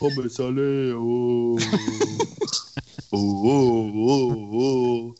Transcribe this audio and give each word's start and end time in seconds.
Pommes 0.00 0.40
alle, 0.46 0.96
oh. 0.96 1.58
Oh, 3.12 3.44
oh, 3.44 3.92
oh, 3.94 4.48
oh. 4.52 5.14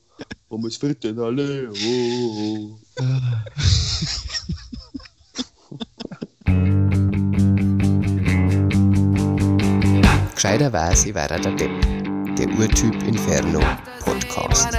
Pommes 0.49 0.77
fritten 0.79 1.19
alle, 1.19 1.71
oh. 1.71 2.79
Gescheiter 10.35 10.73
weiß, 10.73 11.05
ich 11.05 11.15
war 11.15 11.29
der 11.29 11.41
Depp. 11.41 11.71
Der 12.39 12.49
Urtyp 12.59 13.03
Inferno 13.03 13.61
Podcast. 14.03 14.71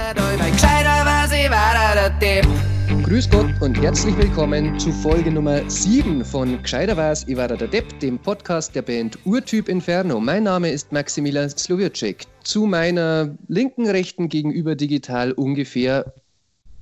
Grüß 3.12 3.28
Gott 3.28 3.60
und 3.60 3.74
herzlich 3.74 4.16
willkommen 4.16 4.80
zu 4.80 4.90
Folge 4.90 5.30
Nummer 5.30 5.68
7 5.68 6.24
von 6.24 6.62
Gescheiter 6.62 6.96
weiß, 6.96 7.28
ich 7.28 7.36
war 7.36 7.46
der 7.46 7.68
Depp, 7.68 8.00
dem 8.00 8.18
Podcast 8.18 8.74
der 8.74 8.80
Band 8.80 9.18
Urtyp 9.26 9.68
Inferno. 9.68 10.18
Mein 10.18 10.44
Name 10.44 10.70
ist 10.70 10.92
Maximilian 10.92 11.50
Slowirczyk. 11.50 12.24
Zu 12.42 12.64
meiner 12.64 13.36
linken, 13.48 13.86
rechten 13.86 14.30
gegenüber 14.30 14.76
digital 14.76 15.32
ungefähr 15.32 16.14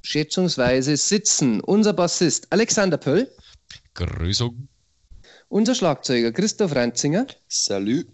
schätzungsweise 0.02 0.97
sitzen 0.97 1.61
unser 1.62 1.95
Bassist 1.95 2.47
Alexander 2.51 2.97
Pöll. 2.97 3.29
Grüßung. 3.95 4.69
Unser 5.49 5.74
Schlagzeuger 5.74 6.30
Christoph 6.30 6.77
Ranzinger. 6.77 7.27
Salut. 7.49 8.07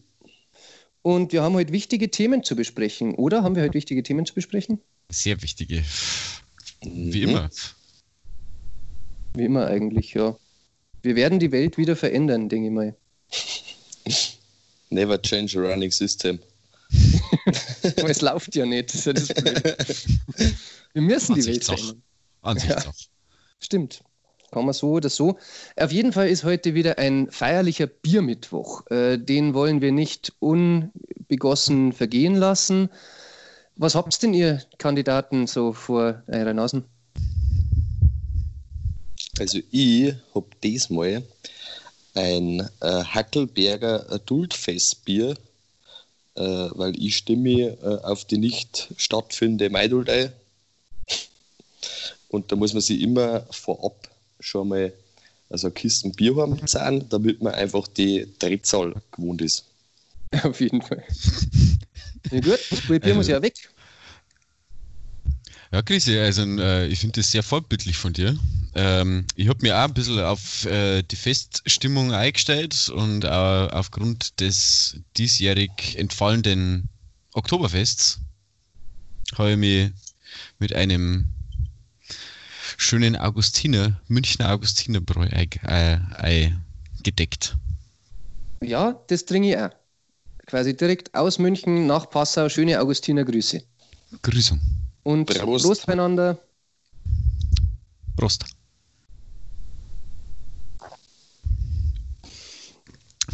Und 1.02 1.34
wir 1.34 1.42
haben 1.42 1.54
heute 1.54 1.74
wichtige 1.74 2.10
Themen 2.10 2.42
zu 2.42 2.56
besprechen, 2.56 3.14
oder? 3.14 3.42
Haben 3.42 3.56
wir 3.56 3.62
heute 3.62 3.74
wichtige 3.74 4.02
Themen 4.02 4.24
zu 4.24 4.32
besprechen? 4.32 4.80
Sehr 5.10 5.42
wichtige. 5.42 5.84
Wie 6.80 7.22
immer. 7.22 7.50
Wie 9.36 9.44
immer 9.44 9.66
eigentlich, 9.66 10.14
ja. 10.14 10.36
Wir 11.02 11.14
werden 11.14 11.38
die 11.38 11.52
Welt 11.52 11.76
wieder 11.76 11.94
verändern, 11.94 12.48
denke 12.48 12.68
ich 12.68 12.72
mal. 12.72 12.96
Never 14.90 15.20
change 15.20 15.58
a 15.58 15.70
running 15.70 15.90
system. 15.90 16.38
Aber 17.98 18.08
es 18.08 18.22
läuft 18.22 18.54
ja 18.54 18.64
nicht, 18.64 18.94
das 18.94 19.06
ist 19.06 19.06
ja 19.06 19.12
das 19.12 19.28
Blöde. 19.28 19.76
Wir 20.94 21.02
müssen 21.02 21.34
die 21.34 21.44
Welt 21.44 21.64
verändern. 21.64 22.02
Ansichtssache. 22.42 22.92
Stimmt. 23.60 24.02
Kann 24.52 24.64
man 24.64 24.72
so 24.72 24.92
oder 24.92 25.10
so. 25.10 25.36
Auf 25.76 25.92
jeden 25.92 26.12
Fall 26.12 26.28
ist 26.28 26.44
heute 26.44 26.74
wieder 26.74 26.98
ein 26.98 27.30
feierlicher 27.30 27.88
Biermittwoch. 27.88 28.86
Äh, 28.90 29.18
den 29.18 29.52
wollen 29.52 29.82
wir 29.82 29.92
nicht 29.92 30.32
unbegossen 30.38 31.92
vergehen 31.92 32.36
lassen. 32.36 32.88
Was 33.74 33.94
habt 33.94 34.22
denn 34.22 34.32
ihr 34.32 34.62
Kandidaten 34.78 35.46
so 35.46 35.74
vor 35.74 36.22
eurer 36.28 36.54
Nasen? 36.54 36.84
Also 39.38 39.58
ich 39.70 40.14
habe 40.34 40.46
diesmal 40.62 41.22
ein 42.14 42.60
äh, 42.80 43.04
Hackelberger 43.04 44.10
Adultfestbier, 44.10 45.36
äh, 46.34 46.40
weil 46.42 46.98
ich 46.98 47.18
stimme 47.18 47.76
äh, 47.82 47.98
auf 48.02 48.24
die 48.24 48.38
nicht 48.38 48.88
stattfindende 48.96 49.68
Maidultei. 49.70 50.32
Und 52.28 52.50
da 52.50 52.56
muss 52.56 52.72
man 52.72 52.82
sich 52.82 53.00
immer 53.00 53.46
vorab 53.50 54.08
schon 54.40 54.68
mal 54.68 54.92
also 55.48 55.70
Kisten 55.70 56.12
Bier 56.12 56.34
haben 56.36 56.66
zahlen, 56.66 57.08
damit 57.08 57.40
man 57.40 57.54
einfach 57.54 57.86
die 57.86 58.26
Drehzahl 58.38 58.94
gewohnt 59.12 59.42
ist. 59.42 59.64
Auf 60.42 60.60
jeden 60.60 60.82
Fall. 60.82 61.04
Ja, 62.32 62.40
gut, 62.40 62.58
das 62.70 62.80
Bier 62.80 63.00
Also- 63.02 63.14
muss 63.14 63.28
ja 63.28 63.40
weg. 63.40 63.54
Ja, 65.72 65.82
Chrissy, 65.82 66.16
also 66.18 66.42
äh, 66.42 66.86
ich 66.86 67.00
finde 67.00 67.20
das 67.20 67.30
sehr 67.30 67.42
vorbildlich 67.42 67.96
von 67.96 68.12
dir. 68.12 68.38
Ähm, 68.78 69.24
ich 69.36 69.48
habe 69.48 69.60
mir 69.62 69.74
auch 69.74 69.84
ein 69.84 69.94
bisschen 69.94 70.20
auf 70.20 70.66
äh, 70.66 71.02
die 71.02 71.16
Feststimmung 71.16 72.12
eingestellt 72.12 72.90
und 72.90 73.24
äh, 73.24 73.28
aufgrund 73.28 74.38
des 74.38 75.00
diesjährig 75.16 75.96
entfallenden 75.96 76.90
Oktoberfests 77.32 78.20
habe 79.38 79.52
ich 79.52 79.56
mich 79.56 79.92
mit 80.58 80.74
einem 80.74 81.24
schönen 82.76 83.16
Augustiner, 83.16 83.98
Münchner 84.08 84.52
Augustinerbräu 84.52 85.24
äh, 85.24 85.94
äh, 86.22 86.50
gedeckt. 87.02 87.56
Ja, 88.62 89.00
das 89.06 89.24
trinke 89.24 89.48
ich 89.48 89.56
auch. 89.56 89.70
Quasi 90.46 90.76
direkt 90.76 91.14
aus 91.14 91.38
München 91.38 91.86
nach 91.86 92.10
Passau. 92.10 92.50
Schöne 92.50 92.78
Augustiner 92.78 93.24
Grüße. 93.24 93.62
Grüßung. 94.20 94.60
Und 95.02 95.24
Prost. 95.24 95.64
Prost 95.64 95.86
beieinander. 95.86 96.38
Prost. 98.16 98.55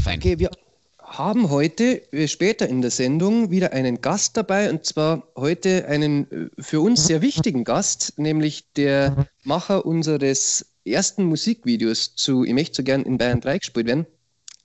Fein. 0.03 0.19
Okay, 0.19 0.41
wir 0.41 0.51
haben 0.99 1.51
heute 1.51 2.13
äh, 2.13 2.27
später 2.27 2.69
in 2.69 2.83
der 2.83 2.91
Sendung 2.91 3.53
wieder 3.53 3.73
einen 3.73 4.01
Gast 4.01 4.37
dabei 4.37 4.69
und 4.69 4.85
zwar 4.85 5.29
heute 5.37 5.87
einen 5.87 6.31
äh, 6.31 6.63
für 6.63 6.81
uns 6.81 7.07
sehr 7.07 7.23
wichtigen 7.23 7.63
Gast, 7.63 8.19
nämlich 8.19 8.73
der 8.73 9.29
Macher 9.45 9.87
unseres 9.87 10.67
ersten 10.85 11.25
Musikvideos 11.25 12.17
zu 12.17 12.43
Ich 12.43 12.53
möchte 12.53 12.79
so 12.79 12.83
gern 12.83 13.03
in 13.03 13.17
Bayern 13.17 13.41
3 13.41 13.59
gespielt 13.59 13.87
werden. 13.87 14.07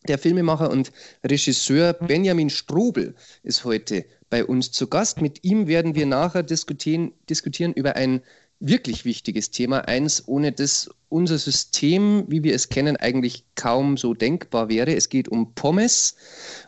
Der 0.07 0.17
Filmemacher 0.17 0.71
und 0.71 0.91
Regisseur 1.23 1.93
Benjamin 1.93 2.49
Strobel 2.49 3.13
ist 3.43 3.63
heute 3.63 4.05
bei 4.31 4.43
uns 4.43 4.71
zu 4.71 4.87
Gast. 4.87 5.21
Mit 5.21 5.43
ihm 5.43 5.67
werden 5.67 5.93
wir 5.93 6.07
nachher 6.07 6.41
diskutieren, 6.41 7.11
diskutieren 7.29 7.73
über 7.73 7.95
ein 7.95 8.21
wirklich 8.59 9.05
wichtiges 9.05 9.51
Thema, 9.51 9.87
eins, 9.87 10.23
ohne 10.27 10.51
das 10.51 10.89
unser 11.09 11.37
System, 11.37 12.25
wie 12.27 12.43
wir 12.43 12.53
es 12.53 12.69
kennen, 12.69 12.97
eigentlich 12.97 13.45
kaum 13.55 13.97
so 13.97 14.13
denkbar 14.13 14.69
wäre. 14.69 14.95
Es 14.95 15.09
geht 15.09 15.27
um 15.27 15.53
Pommes. 15.53 16.15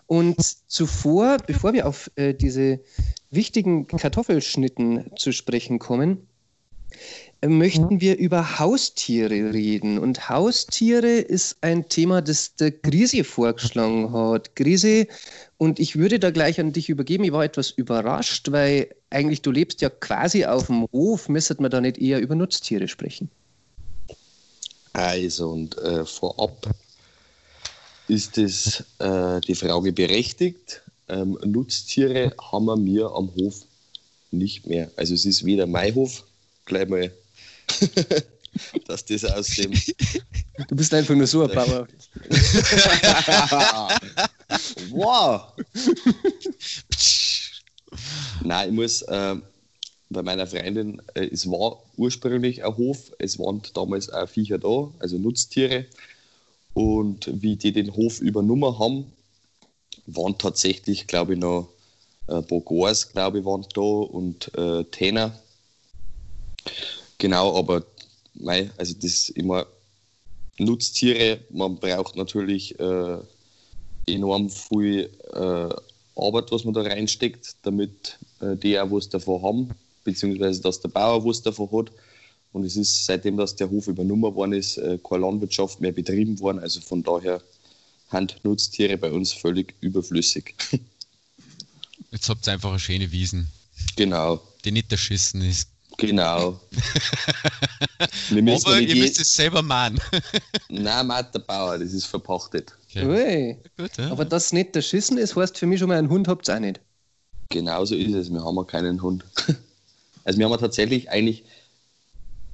Und 0.07 0.41
zuvor, 0.67 1.37
bevor 1.45 1.73
wir 1.73 1.87
auf 1.87 2.09
äh, 2.15 2.33
diese 2.33 2.79
wichtigen 3.31 3.87
Kartoffelschnitten 3.87 5.11
zu 5.17 5.31
sprechen 5.31 5.79
kommen, 5.79 6.27
äh, 7.41 7.47
möchten 7.47 8.01
wir 8.01 8.17
über 8.17 8.59
Haustiere 8.59 9.53
reden. 9.53 9.97
Und 9.97 10.29
Haustiere 10.29 11.17
ist 11.17 11.57
ein 11.61 11.89
Thema, 11.89 12.21
das 12.21 12.55
der 12.55 12.71
Grise 12.71 13.23
vorgeschlagen 13.23 14.13
hat. 14.13 14.55
Grise, 14.55 15.07
und 15.57 15.79
ich 15.79 15.97
würde 15.97 16.19
da 16.19 16.31
gleich 16.31 16.59
an 16.59 16.71
dich 16.71 16.89
übergeben. 16.89 17.23
Ich 17.23 17.31
war 17.31 17.43
etwas 17.43 17.71
überrascht, 17.71 18.51
weil 18.51 18.89
eigentlich 19.09 19.41
du 19.41 19.51
lebst 19.51 19.81
ja 19.81 19.89
quasi 19.89 20.45
auf 20.45 20.67
dem 20.67 20.87
Hof. 20.91 21.29
Müsste 21.29 21.55
man 21.59 21.71
da 21.71 21.81
nicht 21.81 21.97
eher 21.97 22.19
über 22.19 22.35
Nutztiere 22.35 22.87
sprechen? 22.87 23.29
Also, 24.93 25.49
und 25.49 25.77
äh, 25.77 26.05
vorab 26.05 26.75
ist 28.07 28.37
es 28.37 28.83
äh, 28.99 29.39
die 29.41 29.55
Frage 29.55 29.93
berechtigt. 29.93 30.81
Ähm, 31.07 31.37
Nutztiere 31.43 32.33
haben 32.51 32.65
wir 32.65 32.75
mir 32.75 33.11
am 33.11 33.33
Hof 33.35 33.63
nicht 34.31 34.67
mehr. 34.67 34.91
Also 34.95 35.13
es 35.13 35.25
ist 35.25 35.45
weder 35.45 35.67
mein 35.67 35.93
Hof, 35.95 36.23
gleich 36.65 36.87
mal, 36.87 37.11
dass 38.87 39.05
das 39.05 39.25
aus 39.25 39.47
dem 39.49 39.73
Du 40.67 40.75
bist 40.75 40.93
einfach 40.93 41.15
nur 41.15 41.27
so 41.27 41.43
ein 41.43 41.49
Bauer. 41.55 41.87
wow! 44.89 45.53
Nein, 48.43 48.69
ich 48.69 48.75
muss 48.75 49.01
äh, 49.03 49.35
bei 50.09 50.23
meiner 50.23 50.47
Freundin, 50.47 51.01
äh, 51.13 51.27
es 51.27 51.49
war 51.49 51.83
ursprünglich 51.97 52.63
ein 52.63 52.77
Hof, 52.77 53.11
es 53.19 53.37
waren 53.37 53.61
damals 53.73 54.09
auch 54.09 54.27
Viecher 54.27 54.57
da, 54.57 54.91
also 54.99 55.17
Nutztiere. 55.17 55.85
Und 56.73 57.29
wie 57.41 57.55
die 57.55 57.71
den 57.71 57.93
Hof 57.95 58.21
übernommen 58.21 58.79
haben, 58.79 59.11
waren 60.05 60.37
tatsächlich, 60.37 61.07
glaube 61.07 61.33
ich, 61.33 61.39
noch 61.39 61.69
äh, 62.27 62.41
Bogors, 62.41 63.11
glaube 63.11 63.39
ich, 63.39 63.45
waren 63.45 63.65
da 63.73 63.81
und 63.81 64.55
äh, 64.57 64.83
Täner. 64.85 65.37
Genau, 67.17 67.57
aber 67.57 67.83
mei, 68.35 68.71
also 68.77 68.95
das 69.01 69.29
immer 69.29 69.65
Nutztiere, 70.57 71.39
man 71.49 71.75
braucht 71.75 72.15
natürlich 72.15 72.79
äh, 72.79 73.17
enorm 74.07 74.49
viel 74.49 75.09
äh, 75.33 75.69
Arbeit, 76.15 76.51
was 76.51 76.63
man 76.63 76.73
da 76.73 76.81
reinsteckt, 76.81 77.55
damit 77.63 78.17
die 78.41 78.79
auch 78.79 78.89
was 78.91 79.09
davon 79.09 79.41
haben, 79.41 79.69
beziehungsweise 80.03 80.61
dass 80.61 80.79
der 80.81 80.89
Bauer 80.89 81.25
was 81.25 81.41
davon 81.41 81.69
hat. 81.71 81.91
Und 82.51 82.63
es 82.65 82.75
ist 82.75 83.05
seitdem, 83.05 83.37
dass 83.37 83.55
der 83.55 83.69
Hof 83.69 83.87
übernommen 83.87 84.33
worden 84.33 84.53
ist, 84.53 84.77
äh, 84.77 84.97
keine 85.07 85.21
Landwirtschaft 85.21 85.79
mehr 85.81 85.91
betrieben 85.91 86.39
worden. 86.39 86.59
Also 86.59 86.81
von 86.81 87.03
daher 87.03 87.41
sind 88.11 88.37
Nutztiere 88.43 88.97
bei 88.97 89.11
uns 89.11 89.31
völlig 89.33 89.75
überflüssig. 89.81 90.55
Jetzt 92.11 92.27
habt 92.27 92.47
ihr 92.47 92.53
einfach 92.53 92.71
eine 92.71 92.79
schöne 92.79 93.11
Wiesen, 93.11 93.47
genau, 93.95 94.41
die 94.65 94.71
nicht 94.71 94.91
erschissen 94.91 95.41
ist. 95.43 95.69
genau. 95.97 96.59
Aber 98.31 98.79
ihr 98.79 98.95
je- 98.95 99.01
müsst 99.01 99.19
es 99.19 99.31
selber 99.35 99.61
machen. 99.61 99.99
Nein, 100.69 101.05
Matt, 101.07 101.33
der 101.35 101.39
Bauer, 101.39 101.77
das 101.77 101.93
ist 101.93 102.05
verpachtet. 102.05 102.73
Okay. 102.89 103.05
Ui. 103.05 103.57
Gut, 103.77 103.97
ja. 103.97 104.09
Aber 104.09 104.25
das 104.25 104.51
nicht 104.53 104.75
erschissen 104.75 105.17
ist, 105.19 105.35
heißt 105.35 105.57
für 105.57 105.67
mich 105.67 105.79
schon 105.79 105.89
mal, 105.89 105.97
einen 105.99 106.09
Hund 106.09 106.27
habt 106.27 106.47
ihr 106.49 106.55
auch 106.55 106.59
nicht. 106.59 106.79
Genauso 107.49 107.95
ist 107.95 108.13
es. 108.13 108.31
Wir 108.31 108.43
haben 108.43 108.67
keinen 108.67 109.01
Hund. 109.01 109.25
Also 110.25 110.37
wir 110.37 110.47
haben 110.47 110.59
tatsächlich 110.59 111.09
eigentlich 111.09 111.43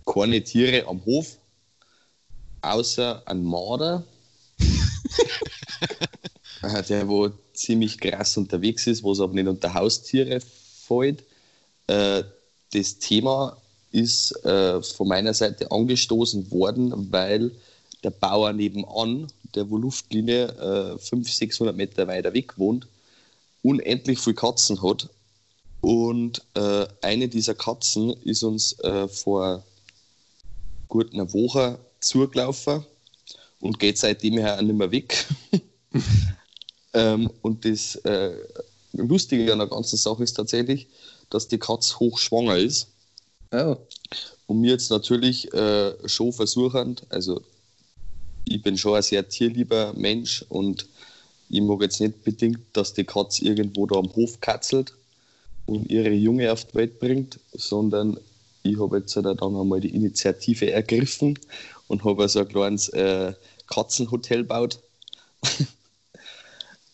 keine 0.05 0.41
Tiere 0.43 0.87
am 0.87 1.03
Hof, 1.05 1.37
außer 2.61 3.23
ein 3.25 3.43
Marder 3.43 4.05
Äh, 6.61 6.83
der, 6.89 7.07
wo 7.07 7.29
ziemlich 7.53 7.99
krass 7.99 8.37
unterwegs 8.37 8.87
ist, 8.87 9.03
wo 9.03 9.11
es 9.11 9.19
aber 9.19 9.33
nicht 9.33 9.47
unter 9.47 9.73
Haustiere 9.73 10.39
fällt. 10.41 11.23
Äh, 11.87 12.23
das 12.73 12.99
Thema 12.99 13.57
ist 13.91 14.31
äh, 14.45 14.81
von 14.81 15.07
meiner 15.07 15.33
Seite 15.33 15.71
angestoßen 15.71 16.51
worden, 16.51 17.11
weil 17.11 17.51
der 18.03 18.11
Bauer 18.11 18.53
nebenan, 18.53 19.27
der 19.55 19.69
wo 19.69 19.77
Luftlinie 19.77 20.45
äh, 20.95 20.97
500, 20.99 21.27
600 21.27 21.75
Meter 21.75 22.07
weiter 22.07 22.33
weg 22.33 22.57
wohnt, 22.57 22.87
unendlich 23.65 24.19
viele 24.19 24.35
Katzen 24.35 24.81
hat. 24.83 25.09
Und 25.81 26.43
äh, 26.53 26.85
eine 27.01 27.27
dieser 27.27 27.55
Katzen 27.55 28.13
ist 28.23 28.43
uns 28.43 28.79
äh, 28.79 29.07
vor 29.07 29.63
gut 30.87 31.13
einer 31.13 31.33
Woche 31.33 31.79
zugelaufen 31.99 32.85
und 33.59 33.79
geht 33.79 33.97
seitdem 33.97 34.37
her 34.37 34.57
auch 34.57 34.61
nicht 34.61 34.77
mehr 34.77 34.91
weg. 34.91 35.27
ähm, 36.93 37.29
und 37.41 37.65
das 37.65 37.95
äh, 37.97 38.37
Lustige 38.93 39.51
an 39.51 39.59
der 39.59 39.67
ganzen 39.67 39.97
Sache 39.97 40.23
ist 40.23 40.33
tatsächlich, 40.33 40.87
dass 41.29 41.47
die 41.47 41.59
Katze 41.59 41.99
hochschwanger 41.99 42.57
ist. 42.57 42.87
Oh. 43.51 43.77
Und 44.45 44.61
mir 44.61 44.71
jetzt 44.71 44.91
natürlich 44.91 45.51
äh, 45.53 46.07
schon 46.07 46.31
versuchen, 46.33 46.97
also 47.09 47.41
ich 48.45 48.61
bin 48.61 48.77
schon 48.77 48.95
ein 48.95 49.01
sehr 49.01 49.27
tierlieber 49.27 49.93
Mensch 49.93 50.45
und 50.49 50.87
ich 51.49 51.61
mag 51.61 51.81
jetzt 51.81 52.01
nicht 52.01 52.23
bedingt, 52.23 52.59
dass 52.73 52.93
die 52.93 53.03
Katze 53.03 53.45
irgendwo 53.45 53.85
da 53.85 53.95
am 53.95 54.13
Hof 54.15 54.39
katzelt 54.41 54.93
und 55.65 55.89
ihre 55.89 56.11
Junge 56.11 56.51
auf 56.51 56.65
die 56.65 56.75
Welt 56.75 56.99
bringt, 56.99 57.39
sondern 57.53 58.17
ich 58.63 58.79
habe 58.79 58.97
jetzt 58.97 59.15
dann 59.15 59.39
einmal 59.39 59.79
die 59.79 59.95
Initiative 59.95 60.71
ergriffen 60.71 61.37
und 61.87 62.03
habe 62.03 62.23
also 62.23 62.39
ein 62.39 62.47
kleines 62.47 62.89
äh, 62.89 63.33
Katzenhotel 63.67 64.39
gebaut. 64.39 64.79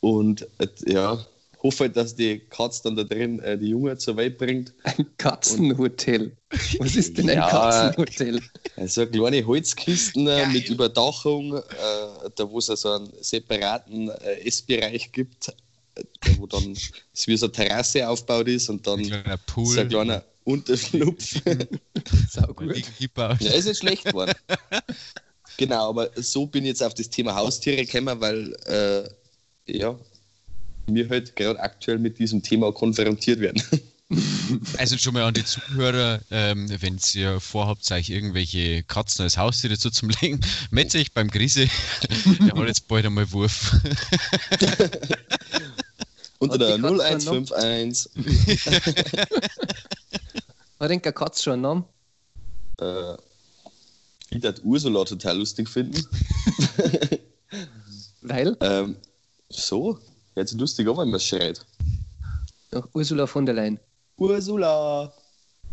und 0.01 0.47
äh, 0.59 0.67
ja, 0.85 1.25
hoffe, 1.63 1.89
dass 1.89 2.15
die 2.15 2.39
Katze 2.39 2.83
dann 2.83 2.95
da 2.95 3.03
drin 3.03 3.39
äh, 3.39 3.57
die 3.57 3.69
Junge 3.69 3.97
zur 3.97 4.17
Welt 4.17 4.37
bringt. 4.37 4.73
Ein 4.83 5.05
Katzenhotel. 5.17 6.35
Was 6.79 6.95
ist 6.95 7.17
denn 7.17 7.29
ein 7.29 7.37
ja, 7.37 7.49
Katzenhotel? 7.49 8.41
Also 8.75 9.05
kleine 9.05 9.45
Holzkisten 9.45 10.27
äh, 10.27 10.47
mit 10.47 10.69
Überdachung, 10.69 11.57
äh, 11.57 11.61
da 12.35 12.49
wo 12.49 12.59
es 12.59 12.69
also 12.69 12.93
einen 12.93 13.11
separaten 13.21 14.09
äh, 14.09 14.47
Essbereich 14.47 15.11
gibt, 15.11 15.49
äh, 15.95 16.03
wo 16.37 16.47
dann 16.47 16.71
es 16.71 17.27
wie 17.27 17.37
so 17.37 17.45
eine 17.45 17.53
Terrasse 17.53 18.07
aufgebaut 18.07 18.47
ist 18.47 18.69
und 18.69 18.85
dann 18.87 18.99
ein 18.99 19.39
Pool. 19.45 19.65
so 19.67 19.81
ein 19.81 19.89
kleiner 19.89 20.23
Unterschlupf. 20.43 21.41
Sau 22.29 22.47
gut. 22.53 22.75
Ja, 23.15 23.33
ist 23.53 23.65
nicht 23.65 23.77
schlecht 23.77 24.05
geworden. 24.05 24.33
genau, 25.57 25.89
aber 25.89 26.09
so 26.15 26.47
bin 26.47 26.63
ich 26.63 26.69
jetzt 26.69 26.83
auf 26.83 26.95
das 26.95 27.09
Thema 27.09 27.35
Haustiere 27.35 27.85
gekommen, 27.85 28.19
weil 28.19 28.53
äh, 28.65 29.77
ja, 29.77 29.97
wir 30.87 31.09
halt 31.09 31.35
gerade 31.35 31.59
aktuell 31.59 31.99
mit 31.99 32.19
diesem 32.19 32.41
Thema 32.41 32.71
konfrontiert 32.71 33.39
werden. 33.39 33.61
Also 34.77 34.97
schon 34.97 35.13
mal 35.13 35.23
an 35.23 35.33
die 35.33 35.45
Zuhörer, 35.45 36.19
ähm, 36.31 36.69
wenn 36.81 36.99
ihr 37.13 37.39
vorhabt, 37.39 37.89
euch 37.91 38.09
irgendwelche 38.09 38.83
Katzen 38.83 39.23
als 39.23 39.37
Haustiere 39.37 39.77
zuzulegen, 39.77 40.41
meldet 40.69 40.95
euch 40.95 41.13
beim 41.13 41.29
Grise. 41.29 41.69
Der 42.41 42.53
hat 42.53 42.67
jetzt 42.67 42.89
bald 42.89 43.05
einmal 43.05 43.31
Wurf. 43.31 43.71
Unter 46.39 46.57
der 46.57 46.75
0151. 46.75 48.11
Hat 50.79 50.89
denn 50.89 51.01
keine 51.01 51.13
Katze 51.13 51.43
schon 51.43 51.53
einen 51.53 51.61
Namen? 51.61 51.85
Äh, 52.81 53.13
ich 54.31 54.43
würde 54.43 54.61
Ursula 54.63 55.05
total 55.05 55.37
lustig 55.37 55.69
finden. 55.69 56.05
Weil? 58.21 58.57
Ähm, 58.59 58.97
so, 59.49 59.99
jetzt 60.41 60.53
lustig 60.53 60.87
auch, 60.87 60.97
wenn 60.97 61.09
man 61.09 61.19
schreit. 61.19 61.65
Ach, 62.73 62.87
Ursula 62.93 63.27
von 63.27 63.45
der 63.45 63.55
Leyen. 63.55 63.79
Ursula! 64.17 65.13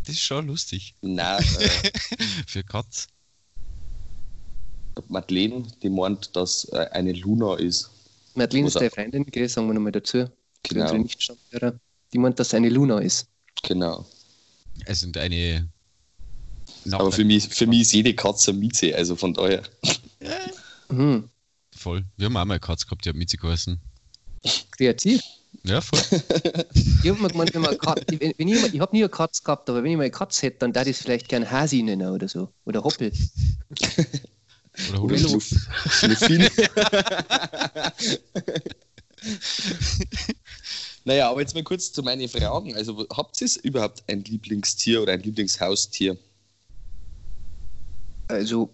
Das 0.04 0.14
ist 0.14 0.22
schon 0.22 0.46
lustig. 0.46 0.94
Nein. 1.00 1.44
Äh, 1.60 1.90
Für 2.46 2.62
Katz. 2.62 3.08
Madeleine, 5.08 5.64
die 5.82 5.90
meint, 5.90 6.34
dass 6.34 6.64
äh, 6.72 6.88
eine 6.92 7.12
Luna 7.12 7.56
ist. 7.56 7.90
Madeleine 8.34 8.68
ist 8.68 8.76
deine 8.76 8.90
Freundin, 8.90 9.24
gell? 9.26 9.48
sagen 9.48 9.68
wir 9.68 9.74
nochmal 9.74 9.92
dazu. 9.92 10.28
Genau. 10.64 11.04
Die 12.12 12.18
meint, 12.18 12.38
dass 12.40 12.54
eine 12.54 12.68
Luna 12.68 12.98
ist. 12.98 13.28
Genau. 13.62 14.06
Es 14.86 15.00
sind 15.00 15.16
eine. 15.16 15.68
Aber 16.90 17.12
für 17.12 17.24
mich, 17.24 17.48
für 17.48 17.66
mich 17.66 17.82
ist 17.82 17.92
jede 17.92 18.14
Katze 18.14 18.52
Mieze, 18.52 18.94
also 18.96 19.14
von 19.14 19.34
daher. 19.34 19.62
Mhm. 20.88 21.28
Voll. 21.76 22.04
Wir 22.16 22.26
haben 22.26 22.36
auch 22.36 22.44
mal 22.44 22.54
eine 22.54 22.60
Katze 22.60 22.86
gehabt, 22.86 23.04
die 23.04 23.10
hat 23.10 23.16
Mieze 23.16 23.36
geheißen. 23.36 23.80
Kreativ. 24.70 25.22
Ja, 25.64 25.80
voll. 25.80 26.00
ich 26.74 27.10
habe 27.10 27.20
mir 27.20 27.28
gemeint, 27.28 27.54
wenn 27.54 27.62
man 27.62 27.76
Katze, 27.78 28.04
wenn 28.08 28.48
ich, 28.48 28.74
ich 28.74 28.80
habe 28.80 28.94
nie 28.96 29.02
eine 29.02 29.08
Katze 29.08 29.42
gehabt, 29.42 29.68
aber 29.68 29.82
wenn 29.82 29.90
ich 29.90 29.96
mal 29.96 30.04
eine 30.04 30.10
Katze 30.10 30.46
hätte, 30.46 30.58
dann 30.60 30.74
würde 30.74 30.90
ich 30.90 30.96
es 30.96 31.02
vielleicht 31.02 31.28
gerne 31.28 31.50
Hasi 31.50 31.82
nennen 31.82 32.10
oder 32.10 32.28
so. 32.28 32.48
Oder 32.64 32.84
Hoppel. 32.84 33.12
oder 34.90 35.02
Oder 35.02 35.18
Schluffin. 35.18 36.48
naja, 41.04 41.30
aber 41.30 41.40
jetzt 41.40 41.54
mal 41.54 41.64
kurz 41.64 41.92
zu 41.92 42.02
meinen 42.02 42.28
Fragen. 42.28 42.74
Also, 42.76 43.06
habt 43.10 43.40
ihr 43.40 43.48
überhaupt 43.62 44.04
ein 44.06 44.22
Lieblingstier 44.24 45.02
oder 45.02 45.12
ein 45.12 45.22
Lieblingshaustier? 45.22 46.16
Also, 48.28 48.70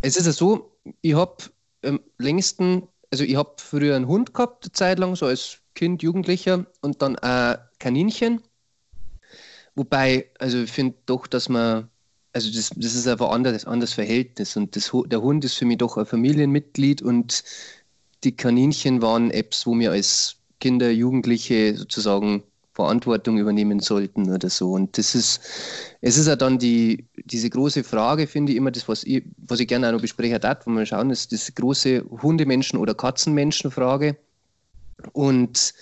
es 0.00 0.16
ist 0.16 0.26
ja 0.26 0.32
so, 0.32 0.76
ich 1.02 1.14
habe 1.14 1.44
am 1.82 2.00
längsten 2.18 2.88
also 3.14 3.22
ich 3.22 3.36
habe 3.36 3.54
früher 3.58 3.94
einen 3.94 4.08
Hund 4.08 4.34
gehabt, 4.34 4.64
eine 4.64 4.72
Zeit 4.72 4.98
lang, 4.98 5.14
so 5.14 5.26
als 5.26 5.58
Kind, 5.76 6.02
Jugendlicher 6.02 6.66
und 6.80 7.00
dann 7.00 7.16
ein 7.20 7.58
Kaninchen. 7.78 8.42
Wobei, 9.76 10.32
also 10.40 10.58
ich 10.58 10.72
finde 10.72 10.96
doch, 11.06 11.28
dass 11.28 11.48
man, 11.48 11.88
also 12.32 12.50
das, 12.50 12.70
das 12.74 12.96
ist 12.96 13.06
einfach 13.06 13.28
ein 13.28 13.34
anderes, 13.34 13.66
anderes 13.66 13.92
Verhältnis 13.92 14.56
und 14.56 14.74
das, 14.74 14.90
der 15.06 15.22
Hund 15.22 15.44
ist 15.44 15.54
für 15.54 15.64
mich 15.64 15.78
doch 15.78 15.96
ein 15.96 16.06
Familienmitglied 16.06 17.02
und 17.02 17.44
die 18.24 18.34
Kaninchen 18.34 19.00
waren 19.00 19.30
Apps, 19.30 19.64
wo 19.64 19.78
wir 19.78 19.92
als 19.92 20.34
Kinder, 20.58 20.90
Jugendliche 20.90 21.76
sozusagen 21.76 22.42
Verantwortung 22.74 23.38
übernehmen 23.38 23.78
sollten 23.78 24.30
oder 24.32 24.50
so. 24.50 24.72
Und 24.72 24.98
das 24.98 25.14
ist, 25.14 25.40
es 26.00 26.18
ist 26.18 26.26
ja 26.26 26.34
dann 26.34 26.58
die, 26.58 27.06
diese 27.24 27.48
große 27.48 27.84
Frage, 27.84 28.26
finde 28.26 28.52
ich 28.52 28.58
immer, 28.58 28.72
das, 28.72 28.88
was 28.88 29.04
ich, 29.04 29.24
was 29.36 29.60
ich 29.60 29.68
gerne 29.68 29.88
auch 29.88 29.92
noch 29.92 30.00
besprechen 30.00 30.40
darf, 30.40 30.66
wo 30.66 30.70
wir 30.72 30.84
schauen, 30.84 31.10
ist 31.10 31.32
das 31.32 31.54
große 31.54 32.02
Hundemenschen- 32.22 32.78
oder 32.78 32.94
Katzenmenschen-Frage. 32.94 34.16
Und 35.12 35.72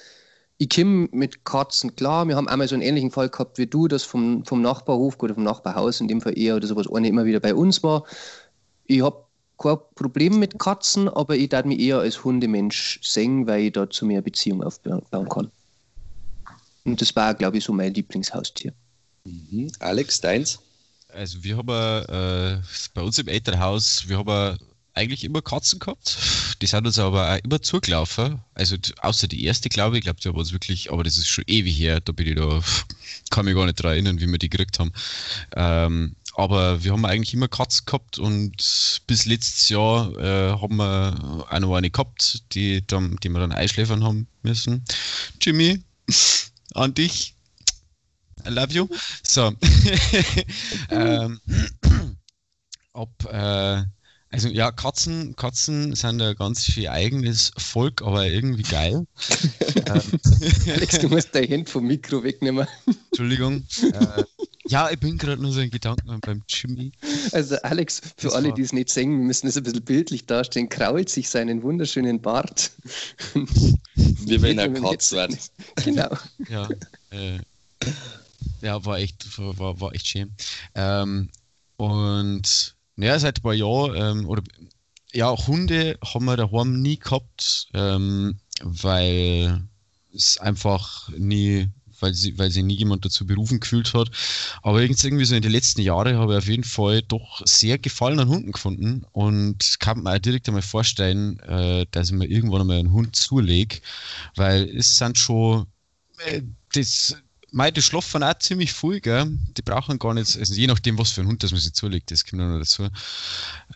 ich 0.59 0.69
komme 0.69 1.09
mit 1.13 1.45
Katzen 1.47 1.97
klar. 1.97 2.29
Wir 2.29 2.37
haben 2.37 2.47
einmal 2.47 2.69
so 2.69 2.75
einen 2.75 2.83
ähnlichen 2.83 3.11
Fall 3.11 3.31
gehabt 3.31 3.57
wie 3.57 3.67
du, 3.67 3.89
das 3.89 4.03
vom, 4.03 4.45
vom 4.45 4.61
Nachbarhof 4.61 5.17
oder 5.21 5.35
vom 5.35 5.45
Nachbarhaus, 5.45 6.01
in 6.01 6.09
dem 6.09 6.21
Fall 6.21 6.39
eher 6.39 6.57
oder 6.57 6.67
sowas, 6.67 6.87
eine 6.93 7.09
immer 7.09 7.25
wieder 7.25 7.41
bei 7.41 7.55
uns 7.55 7.83
war. 7.83 8.05
Ich 8.85 9.01
habe 9.01 9.25
kein 9.59 9.79
Problem 9.95 10.39
mit 10.39 10.59
Katzen, 10.59 11.09
aber 11.09 11.37
ich 11.37 11.49
darf 11.49 11.65
mich 11.65 11.81
eher 11.81 12.01
als 12.01 12.23
Hundemensch 12.23 13.01
sehen, 13.03 13.47
weil 13.47 13.63
ich 13.63 13.73
da 13.73 13.89
zu 13.89 14.05
mehr 14.05 14.21
Beziehung 14.21 14.63
aufbauen 14.63 15.29
kann. 15.29 15.51
Und 16.85 17.01
das 17.01 17.15
war, 17.15 17.35
glaube 17.35 17.59
ich, 17.59 17.65
so 17.65 17.73
mein 17.73 17.95
Lieblingshaustier. 17.95 18.73
Mhm. 19.25 19.71
Alex, 19.79 20.21
deins? 20.21 20.59
Also 21.09 21.45
wir 21.45 21.57
haben 21.57 21.69
äh, 21.69 22.61
bei 22.95 23.03
uns 23.03 23.19
im 23.19 23.29
Elternhaus, 23.29 24.09
wir 24.09 24.19
haben 24.19 24.59
eigentlich 24.95 25.25
immer 25.25 25.43
Katzen 25.43 25.79
gehabt. 25.79 26.19
Die 26.61 26.67
sind 26.67 26.87
uns 26.87 26.99
aber 26.99 27.33
auch 27.33 27.39
immer 27.45 27.63
zugelaufen. 27.63 28.41
Also 28.55 28.77
außer 29.01 29.29
die 29.29 29.45
erste, 29.45 29.69
glaube 29.69 29.97
ich. 29.97 30.01
Ich 30.01 30.05
glaube, 30.05 30.21
die 30.21 30.29
haben 30.29 30.37
uns 30.37 30.53
wirklich, 30.53 30.93
aber 30.93 31.03
das 31.03 31.17
ist 31.17 31.29
schon 31.29 31.45
ewig 31.47 31.79
her. 31.79 32.01
Da 32.01 32.13
bin 32.13 32.27
ich 32.27 32.35
da, 32.37 32.61
kann 33.31 33.45
mich 33.45 33.55
gar 33.55 33.67
nicht 33.67 33.79
daran 33.79 33.93
erinnern, 33.93 34.21
wie 34.21 34.27
wir 34.27 34.39
die 34.39 34.51
gekriegt 34.51 34.79
haben. 34.79 34.93
Ähm, 35.57 36.17
aber 36.35 36.83
wir 36.83 36.93
haben 36.93 37.05
eigentlich 37.05 37.35
immer 37.35 37.49
Katzen 37.49 37.85
gehabt 37.85 38.19
und 38.19 39.03
bis 39.07 39.27
letztes 39.27 39.69
Jahr 39.69 40.17
äh, 40.19 40.53
haben 40.53 40.77
wir 40.77 41.47
auch 41.51 41.59
noch 41.59 41.75
eine 41.75 41.91
gehabt, 41.91 42.43
die, 42.55 42.87
dann, 42.87 43.17
die 43.23 43.29
wir 43.29 43.41
dann 43.41 43.53
einschläfern 43.53 44.03
haben 44.03 44.27
müssen. 44.43 44.83
Jimmy, 45.41 45.83
an 46.75 46.95
dich. 46.95 47.35
I 48.47 48.51
love 48.51 48.73
you. 48.73 48.89
So. 49.23 49.53
ähm, 50.91 51.41
ob, 52.93 53.11
äh, 53.31 53.83
also 54.31 54.49
ja, 54.49 54.73
Katzen, 54.73 55.37
Katzen 55.37 55.95
sind 55.95 56.21
ein 56.21 56.35
ganz 56.37 56.65
viel 56.65 56.89
eigenes 56.89 57.53
Volk, 57.57 58.03
aber 58.03 58.27
irgendwie 58.27 58.63
geil. 58.63 59.07
Ähm, 59.77 60.03
Alex, 60.67 60.99
du 60.99 61.09
musst 61.09 61.35
dein 61.35 61.51
Hand 61.51 61.69
vom 61.69 61.87
Mikro 61.87 62.25
wegnehmen. 62.25 62.67
Entschuldigung. 63.11 63.67
Äh, 63.83 64.25
ja, 64.67 64.91
ich 64.91 64.99
bin 64.99 65.19
gerade 65.19 65.41
nur 65.41 65.53
so 65.53 65.61
in 65.61 65.71
Gedanken 65.71 66.21
beim 66.21 66.43
Jimmy. 66.49 66.93
Also 67.33 67.57
Alex, 67.57 68.01
für 68.17 68.29
das 68.29 68.35
alle, 68.35 68.53
die 68.53 68.63
es 68.63 68.73
nicht 68.73 68.89
sehen, 68.89 69.11
wir 69.11 69.25
müssen 69.25 69.47
das 69.47 69.57
ein 69.57 69.63
bisschen 69.63 69.83
bildlich 69.83 70.27
darstellen, 70.27 70.69
krault 70.69 71.09
sich 71.09 71.29
seinen 71.29 71.63
wunderschönen 71.63 72.21
Bart. 72.21 72.71
Wie 73.95 74.41
wenn 74.43 74.59
er 74.59 74.71
Katz 74.73 75.13
wird. 75.13 75.37
Genau. 75.85 76.17
Ja, 76.49 76.69
äh, 77.11 77.39
ja, 78.61 78.85
war 78.85 78.99
echt, 78.99 79.27
war, 79.39 79.81
war 79.81 79.95
echt 79.95 80.07
schön. 80.07 80.33
Ähm, 80.75 81.29
und 81.77 82.75
naja, 82.97 83.19
seit 83.19 83.39
ein 83.39 83.43
paar 83.43 83.55
Jahren, 83.55 83.95
ähm, 83.97 84.29
oder 84.29 84.43
ja, 85.13 85.35
Hunde 85.47 85.99
haben 86.05 86.25
wir 86.25 86.37
daheim 86.37 86.81
nie 86.81 86.99
gehabt. 86.99 87.69
Ähm, 87.75 88.39
weil 88.63 89.63
es 90.15 90.39
einfach 90.39 91.09
nie, 91.17 91.69
weil 92.03 92.15
sie, 92.15 92.37
weil 92.39 92.51
sie 92.51 92.63
nie 92.63 92.77
jemand 92.77 93.05
dazu 93.05 93.27
berufen 93.27 93.61
gefühlt 93.61 93.95
hat. 93.95 94.11
Aber 94.63 94.83
irgendwie 94.83 95.25
so 95.25 95.35
in 95.35 95.43
den 95.43 95.53
letzten 95.53 95.81
Jahren 95.81 96.17
habe 96.19 96.33
ich 96.33 96.39
auf 96.39 96.49
jeden 96.49 96.65
Fall 96.65 97.03
doch 97.03 97.43
sehr 97.45 97.79
Gefallen 97.79 98.21
an 98.21 98.29
Hunden 98.29 98.53
gefunden 98.53 99.05
und 99.13 99.77
kann 99.81 100.03
mir 100.03 100.15
auch 100.15 100.19
direkt 100.19 100.49
einmal 100.49 100.63
vorstellen, 100.63 101.39
äh, 101.41 101.87
dass 101.91 102.11
ich 102.11 102.17
mir 102.17 102.27
irgendwann 102.27 102.63
einmal 102.63 102.79
einen 102.79 102.93
Hund 102.93 103.17
zulege, 103.17 103.81
weil 104.37 104.69
es 104.77 104.99
sind 104.99 105.17
schon 105.19 105.67
äh, 106.27 106.43
das 106.75 107.17
Mei, 107.55 107.71
die 107.71 107.83
schlafen 107.83 108.23
auch 108.23 108.39
ziemlich 108.39 108.73
viel, 108.73 109.01
gell? 109.01 109.27
Die 109.59 109.63
brauchen 109.63 109.99
gar 109.99 110.15
nicht, 110.15 110.39
also 110.39 110.55
je 110.55 110.67
nachdem, 110.67 110.97
was 110.97 111.13
für 111.13 111.21
ein 111.21 111.27
Hund 111.27 111.43
das 111.43 111.51
man 111.53 111.61
sich 111.61 111.75
zulegt, 111.75 112.11
das 112.11 112.25
kommt 112.25 112.41
noch 112.41 112.59
dazu. 112.59 112.89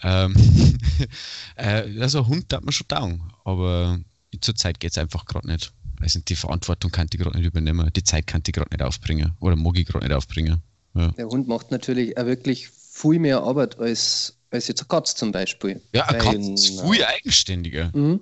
Ähm, 0.03 0.35
äh, 1.57 2.01
also 2.01 2.21
ein 2.21 2.27
Hund 2.27 2.51
darf 2.51 2.63
man 2.63 2.73
schon 2.73 2.89
dauern, 2.89 3.33
aber 3.45 4.01
zurzeit 4.41 4.81
geht 4.81 4.93
es 4.93 4.99
einfach 4.99 5.27
gerade 5.27 5.47
nicht. 5.47 5.73
Also 6.01 6.21
die 6.21 6.37
Verantwortung 6.37 6.91
kann 6.91 7.09
ich 7.13 7.19
gerade 7.19 7.37
nicht 7.37 7.47
übernehmen, 7.47 7.91
die 7.95 8.05
Zeit 8.05 8.27
kann 8.27 8.43
ich 8.47 8.53
gerade 8.53 8.71
nicht 8.71 8.83
aufbringen 8.83 9.33
oder 9.41 9.57
mag 9.57 9.79
ich 9.79 9.87
gerade 9.87 10.07
nicht 10.07 10.15
aufbringen. 10.15 10.63
Ja. 10.95 11.09
Der 11.13 11.29
Hund 11.29 11.49
macht 11.49 11.71
natürlich 11.71 12.17
auch 12.19 12.27
wirklich 12.27 12.69
viel 12.69 13.19
mehr 13.19 13.43
Arbeit 13.43 13.79
als, 13.79 14.35
als 14.51 14.69
jetzt 14.69 14.81
eine 14.81 14.89
Katze 14.89 15.15
zum 15.15 15.33
Beispiel. 15.33 15.81
Ja, 15.93 16.07
eine 16.07 16.19
Katze 16.19 16.53
ist 16.53 16.81
viel 16.81 17.05
eigenständiger. 17.05 17.91
Mhm. 17.95 18.21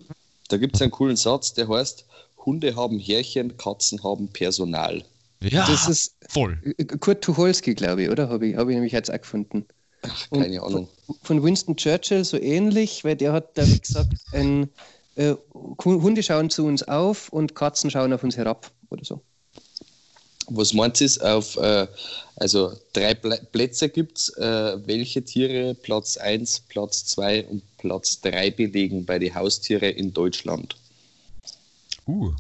Da 0.48 0.56
gibt 0.56 0.76
es 0.76 0.82
einen 0.82 0.90
coolen 0.90 1.16
Satz, 1.16 1.54
der 1.54 1.68
heißt, 1.68 2.04
Hunde 2.44 2.76
haben 2.76 2.98
Härchen, 2.98 3.56
Katzen 3.56 4.02
haben 4.02 4.28
Personal. 4.28 5.04
Ja, 5.40 5.66
das 5.66 5.88
ist 5.88 6.14
voll. 6.28 6.58
Kurt 7.00 7.22
Tucholsky, 7.22 7.74
glaube 7.74 8.04
ich, 8.04 8.10
oder? 8.10 8.28
Habe 8.28 8.48
ich, 8.48 8.56
hab 8.56 8.68
ich 8.68 8.74
nämlich 8.74 8.92
jetzt 8.92 9.10
auch 9.10 9.20
gefunden. 9.20 9.66
Ach, 10.02 10.30
keine 10.30 10.62
Und 10.62 10.74
Ahnung. 10.74 10.88
Von 11.22 11.42
Winston 11.42 11.76
Churchill 11.76 12.24
so 12.24 12.38
ähnlich, 12.38 13.04
weil 13.04 13.16
der 13.16 13.32
hat, 13.32 13.56
da 13.56 13.66
wie 13.66 13.78
gesagt, 13.78 14.14
ein, 14.32 14.68
äh, 15.16 15.34
Hunde 15.84 16.22
schauen 16.22 16.50
zu 16.50 16.66
uns 16.66 16.82
auf 16.82 17.28
und 17.28 17.54
Katzen 17.54 17.90
schauen 17.90 18.12
auf 18.12 18.24
uns 18.24 18.36
herab 18.36 18.70
oder 18.90 19.04
so. 19.04 19.22
Was 20.48 20.74
meint 20.74 21.00
ihr, 21.00 21.10
auf, 21.22 21.56
äh, 21.56 21.86
also 22.36 22.72
drei 22.92 23.14
Plätze 23.14 23.88
gibt 23.88 24.18
es, 24.18 24.28
äh, 24.36 24.76
welche 24.86 25.24
Tiere 25.24 25.74
Platz 25.74 26.18
1, 26.18 26.60
Platz 26.68 27.06
2 27.06 27.46
und 27.46 27.62
Platz 27.78 28.20
3 28.20 28.50
belegen 28.50 29.06
bei 29.06 29.18
den 29.18 29.34
Haustieren 29.34 29.94
in 29.94 30.12
Deutschland? 30.12 30.76
Uh. 32.06 32.32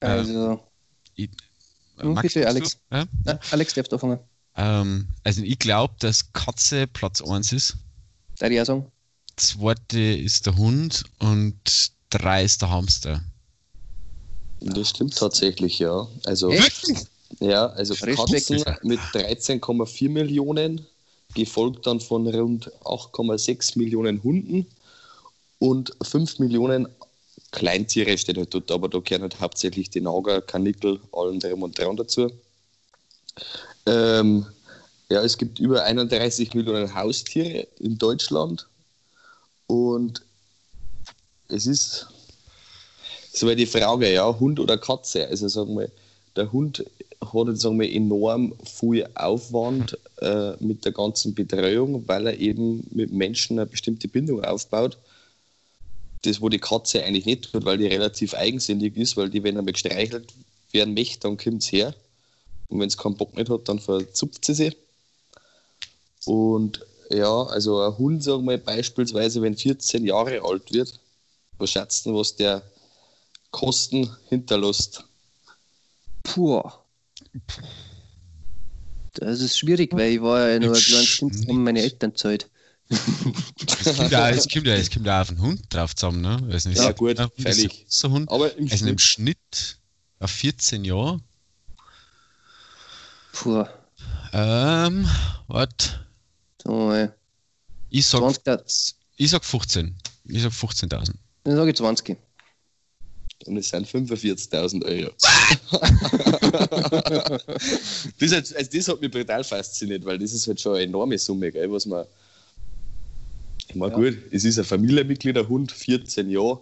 Also, 0.00 0.60
ich, 1.16 1.28
hm, 1.98 2.14
bitte, 2.14 2.46
Alex. 2.46 2.78
Ja? 2.90 3.04
Ja, 3.26 3.40
Alex, 3.50 3.74
darfst 3.74 3.92
du 3.92 3.96
anfangen. 3.96 4.18
Ähm, 4.56 5.08
also 5.24 5.42
ich 5.42 5.58
glaube, 5.58 5.94
dass 5.98 6.32
Katze 6.32 6.86
Platz 6.86 7.20
1 7.20 7.52
ist. 7.52 7.76
Darf 8.38 8.50
ich 8.50 8.60
auch 8.60 8.66
sagen? 8.66 8.92
Zweite 9.38 9.98
ist 9.98 10.46
der 10.46 10.56
Hund 10.56 11.04
und 11.18 11.92
drei 12.10 12.44
ist 12.44 12.62
der 12.62 12.70
Hamster. 12.70 13.22
Das 14.60 14.90
stimmt 14.90 15.16
tatsächlich, 15.16 15.78
ja. 15.78 16.06
Also, 16.24 16.52
ja, 17.40 17.66
also 17.68 17.94
Katzen 17.94 18.64
mit 18.82 19.00
13,4 19.00 20.08
Millionen, 20.08 20.86
gefolgt 21.34 21.86
dann 21.86 22.00
von 22.00 22.26
rund 22.26 22.70
8,6 22.84 23.78
Millionen 23.78 24.22
Hunden 24.22 24.66
und 25.58 25.92
5 26.02 26.38
Millionen 26.38 26.88
Kleintiere 27.50 28.18
steht 28.18 28.36
halt 28.36 28.52
dort, 28.52 28.70
aber 28.70 28.88
da 28.88 28.98
gehören 28.98 29.22
halt 29.22 29.40
hauptsächlich 29.40 29.88
die 29.90 30.00
Nager, 30.00 30.42
Kanickel, 30.42 31.00
allen 31.12 31.40
drum 31.40 31.62
und 31.62 31.78
dran 31.78 31.96
dazu. 31.96 32.30
Ähm, 33.86 34.44
ja, 35.08 35.22
es 35.22 35.38
gibt 35.38 35.58
über 35.58 35.84
31 35.84 36.52
Millionen 36.54 36.94
Haustiere 36.94 37.66
in 37.78 37.96
Deutschland 37.96 38.66
und 39.68 40.22
es 41.48 41.66
ist 41.66 42.08
so 43.32 43.54
die 43.54 43.66
Frage, 43.66 44.12
ja, 44.12 44.38
Hund 44.40 44.58
oder 44.58 44.76
Katze. 44.76 45.28
Also 45.28 45.46
sagen 45.46 45.78
wir, 45.78 45.90
der 46.34 46.50
Hund 46.52 46.84
hat 47.20 47.48
jetzt 47.48 47.60
sagen 47.60 47.78
wir, 47.78 47.90
enorm 47.92 48.54
viel 48.64 49.08
Aufwand 49.14 49.96
äh, 50.20 50.52
mit 50.58 50.84
der 50.84 50.92
ganzen 50.92 51.34
Betreuung, 51.34 52.06
weil 52.08 52.26
er 52.26 52.38
eben 52.38 52.86
mit 52.90 53.12
Menschen 53.12 53.58
eine 53.58 53.66
bestimmte 53.66 54.08
Bindung 54.08 54.44
aufbaut 54.44 54.98
das, 56.22 56.40
wo 56.40 56.48
die 56.48 56.58
Katze 56.58 57.04
eigentlich 57.04 57.26
nicht 57.26 57.52
tut, 57.52 57.64
weil 57.64 57.78
die 57.78 57.86
relativ 57.86 58.34
eigensinnig 58.34 58.96
ist, 58.96 59.16
weil 59.16 59.30
die, 59.30 59.42
wenn 59.42 59.56
er 59.56 59.62
mal 59.62 59.72
gestreichelt 59.72 60.32
werden 60.72 60.94
möchte, 60.94 61.20
dann 61.20 61.36
kommt 61.36 61.62
es 61.62 61.72
her. 61.72 61.94
Und 62.68 62.80
wenn 62.80 62.88
es 62.88 62.98
keinen 62.98 63.16
Bock 63.16 63.36
nicht 63.36 63.50
hat, 63.50 63.68
dann 63.68 63.78
verzupft 63.78 64.44
sie 64.44 64.54
sich. 64.54 64.76
Und 66.26 66.84
ja, 67.10 67.42
also 67.44 67.80
ein 67.80 67.96
Hund, 67.98 68.22
sagen 68.22 68.44
wir 68.46 68.58
beispielsweise, 68.58 69.40
wenn 69.42 69.56
14 69.56 70.04
Jahre 70.04 70.42
alt 70.42 70.72
wird, 70.72 71.00
was 71.58 71.70
schätzen, 71.70 72.14
was 72.14 72.36
der 72.36 72.62
Kosten 73.50 74.14
hinterlässt? 74.28 75.04
Puh. 76.22 76.62
Das 79.14 79.40
ist 79.40 79.58
schwierig, 79.58 79.92
weil 79.94 80.12
ich 80.12 80.22
war 80.22 80.48
ja 80.48 80.58
nur 80.58 80.74
ein 80.74 80.80
kleines 80.82 81.16
Kind 81.16 81.48
um 81.48 81.64
meine 81.64 81.80
Elternzeit. 81.80 82.48
Es 82.90 83.96
kommt, 83.96 84.10
ja, 84.10 84.30
es, 84.30 84.48
kommt 84.48 84.66
ja, 84.66 84.74
es 84.74 84.90
kommt 84.90 85.06
ja 85.06 85.20
auf 85.20 85.28
den 85.28 85.40
Hund 85.40 85.62
drauf 85.70 85.94
zusammen, 85.94 86.22
ne? 86.22 86.38
Also 86.50 86.70
ja, 86.70 86.92
gut, 86.92 87.18
ja, 87.18 87.28
fällig. 87.38 87.84
So 87.88 88.10
Hund. 88.10 88.30
Aber 88.30 88.54
im, 88.56 88.64
also 88.64 88.76
Schnitt. 88.76 88.90
im 88.90 88.98
Schnitt 88.98 89.78
auf 90.20 90.30
14 90.30 90.84
Jahre. 90.84 91.20
Puh. 93.32 93.64
Ähm, 94.32 95.08
warte. 95.48 96.07
So, 96.68 96.92
ich 97.88 98.06
sag, 98.06 98.44
20. 98.44 98.94
ich 99.16 99.30
sag 99.30 99.42
15. 99.42 99.96
Ich 100.26 100.42
sag 100.42 100.52
15.000. 100.52 101.14
Dann 101.44 101.56
sage 101.56 101.70
ich 101.70 101.76
20. 101.76 102.18
Und 103.46 103.56
es 103.56 103.70
sind 103.70 103.88
45.000 103.88 104.84
Euro. 104.84 105.10
das, 108.18 108.32
hat, 108.32 108.54
also 108.54 108.70
das 108.70 108.88
hat 108.88 109.00
mich 109.00 109.10
brutal 109.10 109.42
fasziniert, 109.44 110.04
weil 110.04 110.18
das 110.18 110.34
ist 110.34 110.46
halt 110.46 110.60
schon 110.60 110.74
eine 110.74 110.84
enorme 110.84 111.16
Summe, 111.16 111.50
gell, 111.50 111.72
was 111.72 111.86
man 111.86 112.04
ich 113.68 113.74
meine, 113.74 113.92
ja. 113.92 113.98
gut, 113.98 114.18
es 114.30 114.44
ist 114.44 114.58
ein 114.58 114.64
Familienmitglied, 114.64 115.38
ein 115.38 115.48
Hund, 115.48 115.72
14 115.72 116.28
Jahre. 116.28 116.60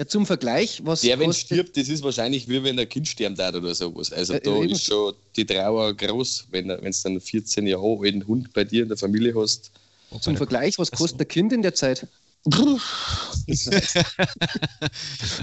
Ja, 0.00 0.06
zum 0.06 0.24
Vergleich, 0.24 0.80
was. 0.82 1.02
Der, 1.02 1.18
wenn 1.18 1.30
stirbt, 1.30 1.76
das 1.76 1.90
ist 1.90 2.02
wahrscheinlich 2.02 2.48
wie 2.48 2.64
wenn 2.64 2.78
ein 2.78 2.88
Kind 2.88 3.06
sterben 3.06 3.36
darf 3.36 3.54
oder 3.54 3.74
sowas. 3.74 4.10
Also 4.10 4.32
ja, 4.32 4.40
da 4.40 4.64
ist 4.64 4.84
schon 4.84 5.12
die 5.36 5.44
Trauer 5.44 5.92
groß, 5.92 6.46
wenn 6.52 6.68
du 6.68 6.76
dann 6.78 6.94
einen 7.04 7.20
14 7.20 7.66
Jahre 7.66 7.98
alten 8.00 8.26
Hund 8.26 8.50
bei 8.54 8.64
dir 8.64 8.84
in 8.84 8.88
der 8.88 8.96
Familie 8.96 9.34
hast. 9.34 9.70
Zum 10.22 10.38
Vergleich, 10.38 10.78
was 10.78 10.90
kostet 10.90 11.20
ein 11.20 11.28
Kind 11.28 11.52
in 11.52 11.60
der 11.60 11.74
Zeit? 11.74 12.06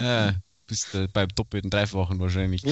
ja, 0.01 0.33
bist 0.65 0.87
du 0.91 1.07
beim 1.07 1.27
doppelten 1.35 1.69
Dreifachen 1.69 2.19
wahrscheinlich. 2.19 2.63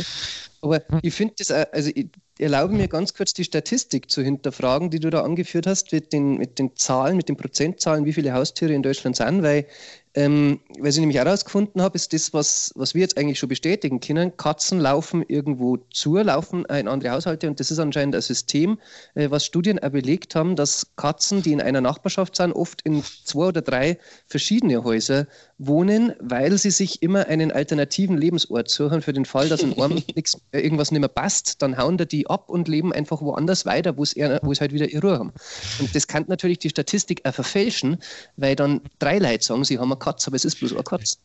Aber 0.61 0.81
ich 1.03 1.13
finde 1.13 1.35
das, 1.37 1.51
also 1.51 1.91
ich 1.93 2.07
erlaube 2.39 2.73
mir 2.73 2.87
ganz 2.87 3.13
kurz 3.13 3.35
die 3.35 3.43
Statistik 3.43 4.09
zu 4.09 4.23
hinterfragen, 4.23 4.89
die 4.89 4.99
du 4.99 5.11
da 5.11 5.21
angeführt 5.21 5.67
hast, 5.67 5.91
mit 5.91 6.11
den, 6.13 6.39
mit 6.39 6.57
den 6.57 6.75
Zahlen, 6.75 7.15
mit 7.15 7.29
den 7.29 7.37
Prozentzahlen, 7.37 8.05
wie 8.05 8.13
viele 8.13 8.33
Haustiere 8.33 8.73
in 8.73 8.81
Deutschland 8.81 9.17
sind, 9.17 9.43
weil 9.43 9.67
ähm, 10.15 10.61
was 10.79 10.95
ich 10.95 11.01
nämlich 11.01 11.17
herausgefunden 11.17 11.81
habe, 11.81 11.95
ist 11.95 12.13
das, 12.13 12.33
was, 12.33 12.71
was 12.75 12.93
wir 12.93 13.01
jetzt 13.01 13.17
eigentlich 13.17 13.37
schon 13.37 13.49
bestätigen 13.49 13.99
können. 13.99 14.35
Katzen 14.37 14.79
laufen 14.79 15.23
irgendwo 15.27 15.77
zu, 15.93 16.15
laufen 16.15 16.63
in 16.65 16.87
andere 16.87 17.11
Haushalte 17.11 17.47
und 17.47 17.59
das 17.59 17.69
ist 17.69 17.79
anscheinend 17.79 18.15
ein 18.15 18.21
System, 18.21 18.79
äh, 19.15 19.29
was 19.29 19.45
Studien 19.45 19.77
auch 19.79 19.89
belegt 19.89 20.35
haben, 20.35 20.55
dass 20.55 20.87
Katzen, 20.95 21.41
die 21.41 21.51
in 21.51 21.61
einer 21.61 21.81
Nachbarschaft 21.81 22.37
sind, 22.37 22.53
oft 22.53 22.81
in 22.83 23.03
zwei 23.03 23.47
oder 23.47 23.61
drei 23.61 23.97
verschiedene 24.27 24.83
Häuser 24.85 25.27
wohnen, 25.57 26.13
weil 26.19 26.57
sie 26.57 26.71
sich 26.71 27.01
immer 27.01 27.27
einen 27.27 27.51
alternativen 27.51 28.17
Lebensort 28.17 28.69
suchen 28.69 29.01
für 29.01 29.13
den 29.13 29.25
Fall, 29.25 29.49
dass 29.49 29.63
in 29.63 29.79
einem 29.79 30.01
nix, 30.15 30.37
irgendwas 30.51 30.91
nicht 30.91 30.99
mehr 30.99 31.09
passt, 31.09 31.61
dann 31.61 31.77
hauen 31.77 31.97
da 31.97 32.05
die 32.05 32.27
ab 32.27 32.49
und 32.49 32.67
leben 32.67 32.93
einfach 32.93 33.21
woanders 33.21 33.65
weiter, 33.65 33.97
wo 33.97 34.05
sie 34.05 34.23
halt 34.23 34.73
wieder 34.73 34.87
ihre 34.87 35.01
Ruhe 35.01 35.19
haben. 35.19 35.33
Und 35.79 35.93
das 35.93 36.07
kann 36.07 36.25
natürlich 36.27 36.59
die 36.59 36.69
Statistik 36.69 37.21
auch 37.25 37.33
verfälschen, 37.33 37.97
weil 38.37 38.55
dann 38.55 38.81
drei 38.99 39.17
Leute 39.19 39.43
sagen, 39.43 39.63
sie 39.63 39.77
haben 39.77 39.91
eine 39.91 40.04
Katze, 40.05 40.27
aber 40.27 40.35
es 40.35 40.45
ist 40.45 40.59
bloß 40.59 40.73
Katze. 40.85 41.17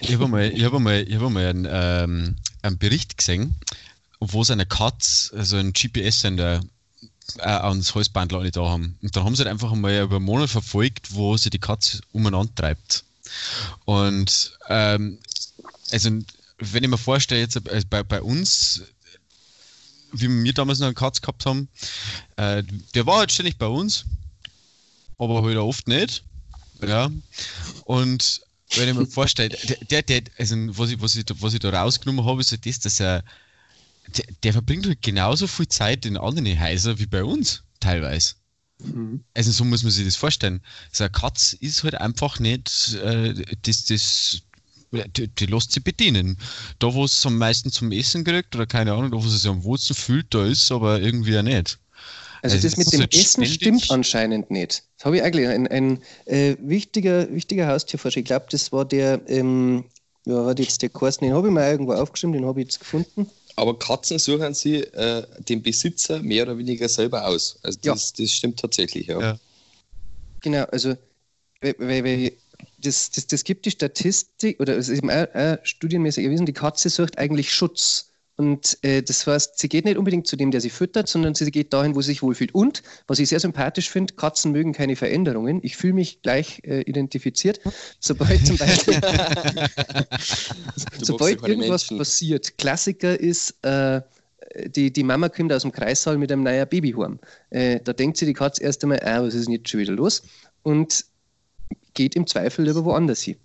Ich 0.00 0.12
habe 0.12 0.24
einmal, 0.24 0.50
hab 0.50 0.74
einmal, 0.74 1.04
hab 1.04 1.22
einmal 1.22 1.46
einen, 1.46 1.66
ähm, 1.68 2.36
einen 2.62 2.78
Bericht 2.78 3.16
gesehen, 3.16 3.56
wo 4.20 4.44
sie 4.44 4.52
eine 4.52 4.66
Katze, 4.66 5.36
also 5.36 5.56
ein 5.56 5.72
GPS-Sender, 5.72 6.60
äh, 7.38 7.42
ans 7.42 7.94
Halsband 7.94 8.32
alle 8.32 8.50
da 8.50 8.68
haben. 8.68 8.98
Und 9.02 9.16
dann 9.16 9.24
haben 9.24 9.34
sie 9.34 9.42
halt 9.42 9.50
einfach 9.50 9.72
einmal 9.72 10.02
über 10.02 10.16
einen 10.16 10.24
Monat 10.24 10.50
verfolgt, 10.50 11.14
wo 11.14 11.36
sie 11.36 11.50
die 11.50 11.58
Katze 11.58 12.00
umeinander 12.12 12.54
treibt. 12.54 13.04
Und 13.84 14.58
ähm, 14.68 15.18
also 15.92 16.10
wenn 16.58 16.84
ich 16.84 16.90
mir 16.90 16.98
vorstelle, 16.98 17.40
jetzt 17.40 17.56
äh, 17.56 17.82
bei, 17.88 18.02
bei 18.02 18.22
uns, 18.22 18.82
wie 20.12 20.28
wir 20.28 20.52
damals 20.52 20.78
noch 20.78 20.86
einen 20.86 20.94
Katz 20.94 21.20
gehabt 21.20 21.46
haben, 21.46 21.68
äh, 22.36 22.62
der 22.94 23.06
war 23.06 23.18
halt 23.18 23.32
ständig 23.32 23.58
bei 23.58 23.66
uns, 23.66 24.04
aber 25.18 25.42
halt 25.42 25.56
oft 25.56 25.88
nicht. 25.88 26.24
Ja. 26.86 27.10
Und 27.84 28.40
wenn 28.76 28.88
ich 28.88 28.94
mir 28.94 29.06
vorstelle, 29.06 29.56
der, 29.90 30.02
der, 30.02 30.22
also 30.38 30.56
was 30.78 30.90
ich, 30.90 31.00
was 31.00 31.16
ich, 31.16 31.24
was 31.40 31.54
ich 31.54 31.60
da 31.60 31.70
rausgenommen 31.70 32.24
habe, 32.24 32.40
ist 32.40 32.52
halt 32.52 32.66
das, 32.66 32.78
dass 32.80 33.00
er, 33.00 33.24
der, 34.16 34.24
der 34.42 34.52
verbringt 34.52 34.86
halt 34.86 35.02
genauso 35.02 35.46
viel 35.46 35.68
Zeit 35.68 36.06
in 36.06 36.16
anderen 36.16 36.60
Häusern 36.60 36.98
wie 36.98 37.06
bei 37.06 37.24
uns, 37.24 37.62
teilweise. 37.80 38.34
Mhm. 38.78 39.24
Also 39.34 39.50
so 39.50 39.64
muss 39.64 39.82
man 39.82 39.92
sich 39.92 40.04
das 40.04 40.16
vorstellen. 40.16 40.60
So 40.92 41.04
eine 41.04 41.10
Katz 41.10 41.52
ist 41.54 41.82
halt 41.82 41.96
einfach 41.96 42.38
nicht 42.38 42.94
äh, 42.94 43.34
das, 43.62 43.84
das 43.84 44.42
die, 44.92 45.28
die 45.28 45.46
lässt 45.46 45.72
sie 45.72 45.80
bedienen. 45.80 46.36
Da, 46.78 46.92
wo 46.92 47.04
es 47.04 47.24
am 47.24 47.38
meisten 47.38 47.70
zum 47.70 47.92
Essen 47.92 48.24
kriegt, 48.24 48.54
oder 48.54 48.66
keine 48.66 48.92
Ahnung, 48.92 49.10
da, 49.10 49.16
wo 49.16 49.28
sie 49.28 49.38
sich 49.38 49.50
am 49.50 49.62
wohlsten 49.62 49.94
fühlt, 49.94 50.34
da 50.34 50.44
ist 50.44 50.70
aber 50.72 51.00
irgendwie 51.00 51.32
ja 51.32 51.42
nicht. 51.42 51.78
Also, 52.42 52.56
Also 52.56 52.68
das 52.68 52.76
mit 52.76 52.92
dem 52.92 53.00
Essen 53.02 53.44
ständig- 53.44 53.54
stimmt 53.54 53.90
anscheinend 53.90 54.50
nicht. 54.50 54.84
Das 54.96 55.04
habe 55.06 55.16
ich 55.16 55.22
eigentlich 55.22 55.48
ein, 55.48 55.66
ein 55.66 56.02
äh, 56.26 56.56
wichtiger, 56.60 57.30
wichtiger 57.32 57.66
Haustierforscher. 57.68 58.20
Ich 58.20 58.24
glaube, 58.26 58.46
das 58.50 58.72
war 58.72 58.84
der, 58.84 59.20
ähm, 59.26 59.84
ja, 60.24 60.46
hat 60.46 60.58
jetzt 60.58 60.80
der 60.82 60.88
Carsten, 60.88 61.26
den 61.26 61.34
habe 61.34 61.48
ich 61.48 61.54
mal 61.54 61.70
irgendwo 61.70 61.92
aufgeschrieben, 61.92 62.32
den 62.34 62.46
habe 62.46 62.60
ich 62.60 62.66
jetzt 62.66 62.80
gefunden. 62.80 63.30
Aber 63.56 63.78
Katzen 63.78 64.18
suchen 64.18 64.54
sie 64.54 64.76
äh, 64.76 65.26
den 65.48 65.62
Besitzer 65.62 66.22
mehr 66.22 66.44
oder 66.44 66.56
weniger 66.56 66.88
selber 66.88 67.26
aus. 67.26 67.58
Also 67.62 67.78
Ja. 67.82 67.92
das, 67.92 68.12
das 68.14 68.32
stimmt 68.32 68.58
tatsächlich, 68.60 69.08
ja. 69.08 69.20
Ja. 69.20 69.38
Genau, 70.40 70.64
also 70.64 70.96
weil, 71.60 71.74
weil 71.78 72.32
das, 72.78 73.10
das, 73.10 73.26
das 73.26 73.44
gibt 73.44 73.66
die 73.66 73.70
Statistik, 73.70 74.60
oder 74.60 74.76
es 74.78 74.88
ist 74.88 74.98
eben 74.98 75.10
auch, 75.10 75.26
auch 75.34 75.58
studienmäßig 75.62 76.24
erwiesen, 76.24 76.46
die 76.46 76.54
Katze 76.54 76.88
sucht 76.88 77.18
eigentlich 77.18 77.52
Schutz. 77.52 78.09
Und 78.40 78.78
äh, 78.80 79.02
das 79.02 79.26
heißt, 79.26 79.58
sie 79.58 79.68
geht 79.68 79.84
nicht 79.84 79.98
unbedingt 79.98 80.26
zu 80.26 80.34
dem, 80.34 80.50
der 80.50 80.62
sie 80.62 80.70
füttert, 80.70 81.08
sondern 81.08 81.34
sie 81.34 81.50
geht 81.50 81.74
dahin, 81.74 81.94
wo 81.94 82.00
sie 82.00 82.12
sich 82.12 82.22
wohlfühlt. 82.22 82.54
Und, 82.54 82.82
was 83.06 83.18
ich 83.18 83.28
sehr 83.28 83.38
sympathisch 83.38 83.90
finde, 83.90 84.14
Katzen 84.14 84.52
mögen 84.52 84.72
keine 84.72 84.96
Veränderungen. 84.96 85.60
Ich 85.62 85.76
fühle 85.76 85.92
mich 85.92 86.22
gleich 86.22 86.62
äh, 86.64 86.80
identifiziert. 86.80 87.60
Sobald 87.98 88.46
zum 88.46 88.56
Beispiel 88.56 88.94
Sobald 91.02 91.46
irgendwas 91.46 91.88
passiert, 91.88 92.56
Klassiker 92.56 93.20
ist, 93.20 93.62
äh, 93.62 94.00
die, 94.68 94.90
die 94.90 95.02
Mama 95.02 95.28
kommt 95.28 95.52
aus 95.52 95.60
dem 95.60 95.72
Kreissaal 95.72 96.16
mit 96.16 96.32
einem 96.32 96.42
neuen 96.42 96.66
Babyhorn. 96.66 97.20
Äh, 97.50 97.80
da 97.84 97.92
denkt 97.92 98.16
sie 98.16 98.24
die 98.24 98.32
Katze 98.32 98.62
erst 98.62 98.82
einmal, 98.82 99.00
ah, 99.00 99.22
was 99.22 99.34
ist 99.34 99.48
denn 99.48 99.52
jetzt 99.52 99.68
schon 99.68 99.80
wieder 99.80 99.92
los? 99.92 100.22
Und 100.62 101.04
geht 101.92 102.16
im 102.16 102.26
Zweifel 102.26 102.64
lieber 102.64 102.86
woanders 102.86 103.20
hin. 103.20 103.36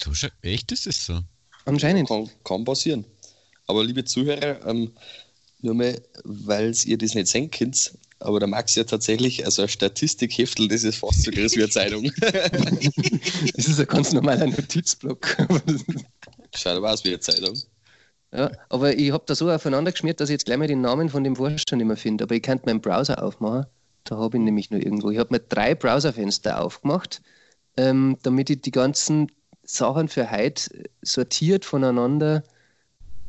Du, 0.00 0.10
echt 0.42 0.72
ist 0.72 0.86
das 0.86 1.06
so? 1.06 1.20
Anscheinend. 1.64 2.08
Kann, 2.08 2.28
kann 2.42 2.64
passieren. 2.64 3.04
Aber 3.66 3.84
liebe 3.84 4.04
Zuhörer, 4.04 4.66
ähm, 4.66 4.92
nur 5.60 5.74
mal, 5.74 6.00
weil 6.24 6.74
ihr 6.84 6.98
das 6.98 7.14
nicht 7.14 7.28
sehen 7.28 7.50
könnt, 7.50 7.92
aber 8.20 8.38
der 8.38 8.48
Max 8.48 8.74
ja 8.74 8.84
tatsächlich, 8.84 9.44
also 9.44 9.62
ein 9.62 9.68
Statistikheftel, 9.68 10.68
das 10.68 10.84
ist 10.84 10.98
fast 10.98 11.22
so 11.22 11.30
groß 11.30 11.56
wie 11.56 11.62
eine 11.62 11.70
Zeitung. 11.70 12.10
Das 13.56 13.68
ist 13.68 13.80
ein 13.80 13.86
ganz 13.86 14.12
normaler 14.12 14.46
Notizblock. 14.46 15.36
Schaut 16.54 16.76
aber 16.76 16.92
aus 16.92 17.04
wie 17.04 17.08
eine 17.08 17.20
Zeitung. 17.20 17.56
ja, 18.32 18.50
aber 18.68 18.96
ich 18.96 19.12
habe 19.12 19.24
da 19.26 19.34
so 19.34 19.50
aufeinander 19.50 19.92
geschmiert, 19.92 20.20
dass 20.20 20.28
ich 20.28 20.34
jetzt 20.34 20.46
gleich 20.46 20.58
mal 20.58 20.68
den 20.68 20.80
Namen 20.80 21.08
von 21.08 21.24
dem 21.24 21.36
Forscher 21.36 21.76
nicht 21.76 21.86
mehr 21.86 21.96
finde. 21.96 22.24
Aber 22.24 22.34
ich 22.34 22.42
könnte 22.42 22.66
meinen 22.66 22.80
Browser 22.80 23.22
aufmachen. 23.22 23.66
Da 24.04 24.16
habe 24.16 24.36
ich 24.36 24.42
nämlich 24.42 24.70
nur 24.70 24.80
irgendwo. 24.80 25.10
Ich 25.10 25.18
habe 25.18 25.34
mir 25.34 25.40
drei 25.40 25.74
Browserfenster 25.74 26.60
aufgemacht, 26.60 27.22
ähm, 27.76 28.18
damit 28.22 28.50
ich 28.50 28.60
die 28.60 28.70
ganzen 28.70 29.30
Sachen 29.62 30.08
für 30.08 30.30
heute 30.30 30.70
sortiert 31.02 31.64
voneinander 31.64 32.44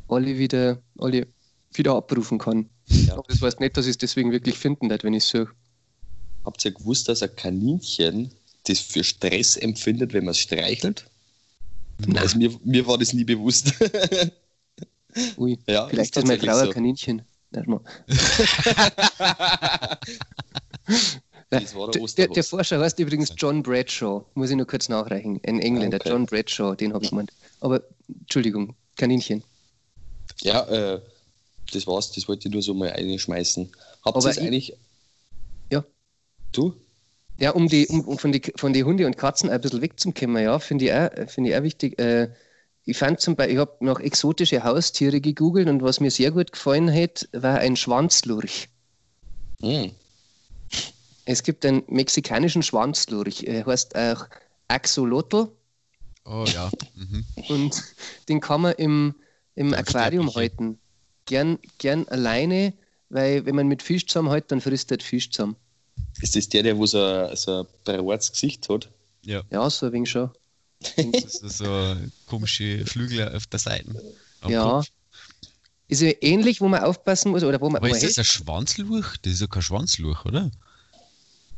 alle 0.08 0.38
wieder, 0.38 0.78
alle 0.98 1.26
wieder 1.72 1.94
abrufen 1.94 2.38
kann. 2.38 2.68
Ja. 2.86 3.14
Aber 3.14 3.24
das 3.28 3.42
heißt 3.42 3.60
nicht, 3.60 3.76
dass 3.76 3.86
ich 3.86 3.92
es 3.92 3.98
deswegen 3.98 4.32
wirklich 4.32 4.56
finden 4.58 4.88
werde, 4.90 5.04
wenn 5.04 5.14
ich 5.14 5.24
es 5.24 5.30
suche. 5.30 5.52
Habt 6.44 6.64
ihr 6.64 6.72
gewusst, 6.72 7.08
dass 7.08 7.22
ein 7.22 7.34
Kaninchen 7.34 8.30
das 8.64 8.80
für 8.80 9.02
Stress 9.04 9.56
empfindet, 9.56 10.12
wenn 10.12 10.24
man 10.24 10.32
es 10.32 10.38
streichelt? 10.38 11.06
Also 12.14 12.38
mir, 12.38 12.52
mir 12.64 12.86
war 12.86 12.98
das 12.98 13.12
nie 13.12 13.24
bewusst. 13.24 13.72
Ui, 15.38 15.58
ja, 15.66 15.88
vielleicht 15.88 16.16
ist, 16.16 16.26
meine 16.26 16.38
tatsächlich 16.38 16.50
Frau 16.50 16.58
ein 16.58 16.66
so. 16.66 16.72
Kaninchen. 16.72 17.22
Der 21.50 22.28
Der. 22.28 22.44
Forscher 22.44 22.80
heißt 22.80 22.98
übrigens 22.98 23.32
John 23.36 23.62
Bradshaw. 23.62 24.24
Muss 24.34 24.50
ich 24.50 24.56
nur 24.56 24.66
kurz 24.66 24.88
nachreichen. 24.88 25.40
Ein 25.46 25.60
Engländer, 25.60 25.98
Okay. 26.00 26.10
John 26.10 26.26
Bradshaw, 26.26 26.74
den 26.74 26.92
habe 26.92 27.04
ich 27.04 27.10
gemeint. 27.10 27.32
Aber, 27.60 27.82
Entschuldigung, 28.08 28.74
Kaninchen. 28.96 29.42
Ja, 30.42 30.62
äh, 30.68 31.00
das 31.72 31.86
war's, 31.86 32.12
das 32.12 32.28
wollte 32.28 32.48
ich 32.48 32.52
nur 32.52 32.62
so 32.62 32.74
mal 32.74 32.90
einschmeißen. 32.90 33.70
Habt 34.04 34.16
Aber 34.16 34.30
ihr 34.34 34.40
eigentlich. 34.42 34.76
Ja. 35.72 35.84
Du? 36.52 36.74
Ja, 37.38 37.50
um, 37.50 37.68
die, 37.68 37.86
um, 37.88 38.00
um 38.02 38.18
von 38.18 38.32
den 38.32 38.42
von 38.56 38.72
die 38.72 38.84
Hunde 38.84 39.06
und 39.06 39.18
Katzen 39.18 39.50
ein 39.50 39.60
bisschen 39.60 39.82
wegzukommen, 39.82 40.42
ja, 40.42 40.58
finde 40.58 40.84
ich, 40.86 40.92
auch- 40.92 41.28
finde 41.30 41.50
ich 41.50 41.56
auch 41.56 41.62
wichtig. 41.62 41.98
Äh, 41.98 42.30
ich 42.84 42.96
fand 42.96 43.20
zum 43.20 43.34
Beispiel, 43.36 43.54
ich 43.54 43.60
habe 43.60 43.76
nach 43.80 43.98
exotische 44.00 44.62
Haustiere 44.62 45.20
gegoogelt 45.20 45.68
und 45.68 45.82
was 45.82 46.00
mir 46.00 46.10
sehr 46.10 46.30
gut 46.30 46.52
gefallen 46.52 46.92
hat, 46.92 47.28
war 47.32 47.58
ein 47.58 47.76
Schwanzlurch. 47.76 48.68
Hm. 49.60 49.90
Es 51.24 51.42
gibt 51.42 51.66
einen 51.66 51.82
mexikanischen 51.88 52.62
Schwanzlurch, 52.62 53.42
er 53.42 53.66
heißt 53.66 53.96
auch 53.96 54.26
Axolotl 54.68 55.48
Oh 56.24 56.44
ja. 56.46 56.70
Mhm. 56.94 57.24
und 57.48 57.82
den 58.28 58.40
kann 58.40 58.60
man 58.60 58.74
im, 58.74 59.14
im 59.56 59.70
Der 59.70 59.80
Aquarium 59.80 60.32
halten. 60.34 60.78
Gern, 61.24 61.58
gern 61.78 62.06
alleine, 62.06 62.72
weil 63.08 63.44
wenn 63.44 63.56
man 63.56 63.66
mit 63.66 63.82
Fisch 63.82 64.06
zusammen 64.06 64.30
hält, 64.30 64.52
dann 64.52 64.60
frisst 64.60 64.92
er 64.92 65.00
Fisch 65.00 65.30
zusammen. 65.30 65.56
Ist 66.22 66.36
das 66.36 66.48
der, 66.48 66.62
der 66.62 66.78
wo 66.78 66.86
so 66.86 67.02
ein, 67.02 67.34
so 67.34 67.60
ein 67.60 67.66
breites 67.84 68.30
Gesicht 68.30 68.68
hat? 68.68 68.88
Ja. 69.22 69.42
Ja, 69.50 69.68
so 69.68 69.86
ein 69.86 69.92
wenig 69.92 70.10
schon. 70.10 70.30
Das 71.12 71.40
ist 71.40 71.58
so 71.58 71.96
komische 72.26 72.86
Flügel 72.86 73.34
auf 73.34 73.46
der 73.46 73.58
Seite. 73.58 74.14
Ja. 74.46 74.62
Kopf. 74.62 74.88
Ist 75.88 76.02
ja 76.02 76.12
ähnlich, 76.20 76.60
wo 76.60 76.68
man 76.68 76.82
aufpassen 76.82 77.30
muss, 77.30 77.44
oder 77.44 77.60
wo 77.60 77.66
man, 77.70 77.76
Aber 77.76 77.86
wo 77.86 77.90
man 77.92 78.00
ist 78.00 78.16
das 78.16 78.18
ein 78.18 78.24
Schwanzlurch? 78.24 79.16
Das 79.22 79.32
ist 79.32 79.40
ja 79.40 79.46
kein 79.46 79.62
Schwanzlurch, 79.62 80.24
oder? 80.24 80.50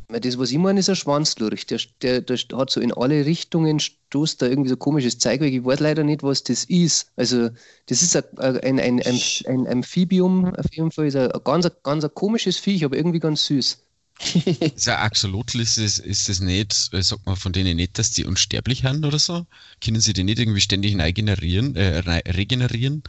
Das, 0.09 0.39
was 0.39 0.51
ich 0.51 0.59
meine, 0.59 0.81
ist 0.81 0.89
ein 0.89 0.97
Schwanzlurch. 0.97 1.67
Der, 1.67 1.79
der, 2.01 2.23
der 2.23 2.39
hat 2.57 2.71
so 2.71 2.81
in 2.81 2.93
alle 2.93 3.27
Richtungen, 3.27 3.79
stoßt 3.79 4.41
da 4.41 4.47
irgendwie 4.47 4.71
so 4.71 4.77
komisches 4.79 5.19
Zeug 5.19 5.41
weg. 5.41 5.53
Ich 5.53 5.65
weiß 5.65 5.81
leider 5.81 6.03
nicht, 6.03 6.23
was 6.23 6.43
das 6.43 6.65
ist. 6.65 7.11
Also, 7.17 7.51
das 7.87 8.03
ist 8.03 8.17
ein, 8.17 8.25
ein, 8.39 8.81
ein, 8.81 9.03
ein, 9.03 9.21
ein 9.47 9.67
Amphibium, 9.67 10.47
auf 10.55 10.73
jeden 10.73 10.91
Fall. 10.93 11.09
Ist 11.09 11.17
ein, 11.17 11.31
ein 11.31 11.41
ganz, 11.45 11.71
ganz 11.83 12.05
ein 12.05 12.15
komisches 12.15 12.57
Viech, 12.57 12.85
aber 12.87 12.97
irgendwie 12.97 13.21
ganz 13.21 13.45
süß. 13.47 13.79
Ein 14.45 14.73
Axolotl, 14.89 15.61
ist 15.61 15.79
es, 15.79 15.99
ist 15.99 16.29
es 16.29 16.41
nicht, 16.41 16.91
äh, 16.93 17.03
sagt 17.03 17.25
man 17.27 17.37
von 17.37 17.53
denen 17.53 17.77
nicht, 17.77 17.99
dass 17.99 18.11
die 18.11 18.25
unsterblich 18.25 18.81
sind 18.81 19.05
oder 19.05 19.19
so? 19.19 19.47
Können 19.81 20.01
sie 20.01 20.13
die 20.13 20.25
nicht 20.25 20.41
irgendwie 20.41 20.61
ständig 20.61 20.97
neu 20.97 21.13
generieren, 21.13 21.77
äh, 21.77 22.03
neu 22.03 22.21
regenerieren? 22.27 23.05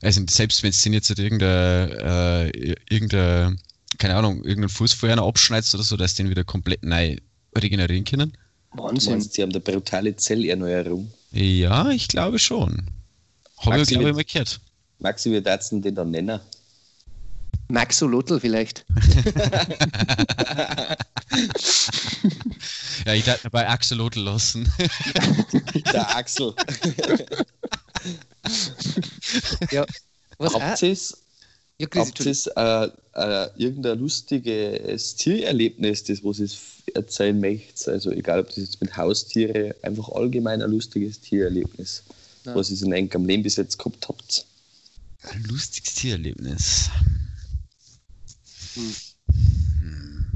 Also 0.00 0.22
selbst 0.28 0.62
wenn 0.62 0.70
es 0.70 0.84
jetzt 0.84 1.10
halt 1.10 1.18
irgendein, 1.18 1.90
äh, 1.90 2.74
irgendein, 2.88 3.60
keine 3.98 4.16
Ahnung, 4.16 4.38
irgendeinen 4.44 4.68
Fuß 4.68 4.92
vorher 4.92 5.16
noch 5.16 5.28
abschneidest 5.28 5.74
oder 5.74 5.84
so, 5.84 5.96
dass 5.96 6.14
die 6.14 6.22
den 6.22 6.30
wieder 6.30 6.44
komplett 6.44 6.82
neu 6.84 7.16
regenerieren 7.56 8.04
können? 8.04 8.36
Wahnsinn. 8.72 9.20
sie 9.20 9.42
haben 9.42 9.50
eine 9.50 9.60
brutale 9.60 10.16
Zellerneuerung. 10.16 11.12
Ja, 11.30 11.90
ich 11.90 12.08
glaube 12.08 12.38
schon. 12.38 12.90
Habe 13.58 13.76
ich, 13.76 13.80
Maxi, 13.80 13.94
glaube 13.94 14.10
ich, 14.10 14.16
mal 14.16 14.24
gehört. 14.24 14.60
Maxi, 14.98 15.30
wie 15.32 15.40
darfst 15.40 15.72
du 15.72 15.80
den 15.80 15.94
dann 15.94 16.10
nennen? 16.10 16.40
Maxolotl 17.68 18.40
vielleicht. 18.40 18.84
Ja, 23.06 23.12
ich 23.12 23.24
darf 23.24 23.42
bei 23.50 23.68
Axolotl 23.68 24.20
lassen. 24.20 24.70
Der 25.92 26.16
Axel. 26.16 26.54
Ja. 29.70 29.84
Was 30.38 30.54
Habt 30.54 30.82
ihr 30.82 30.92
es 30.92 31.23
ja, 31.78 31.88
Habt 31.92 32.20
ihr 32.20 32.56
äh, 32.56 32.90
äh, 33.14 33.50
irgendein 33.56 33.98
lustiges 33.98 35.16
Tiererlebnis, 35.16 36.04
das 36.04 36.22
was 36.22 36.38
ihr 36.38 36.48
erzählen 36.94 37.38
möchtet? 37.38 37.88
Also 37.88 38.10
egal, 38.12 38.40
ob 38.40 38.46
das 38.48 38.58
jetzt 38.58 38.80
mit 38.80 38.96
Haustiere, 38.96 39.74
einfach 39.82 40.08
allgemein 40.10 40.62
ein 40.62 40.70
lustiges 40.70 41.20
Tiererlebnis, 41.20 42.04
Nein. 42.44 42.54
was 42.54 42.70
ihr 42.70 42.80
in 42.82 42.92
eurem 42.92 43.26
Leben 43.26 43.42
bis 43.42 43.56
jetzt 43.56 43.78
gehabt 43.78 44.08
habt. 44.08 44.46
Ein 45.22 45.42
lustiges 45.44 45.94
Tiererlebnis. 45.94 46.90
Hm. 48.74 48.94
Hm. 49.80 50.26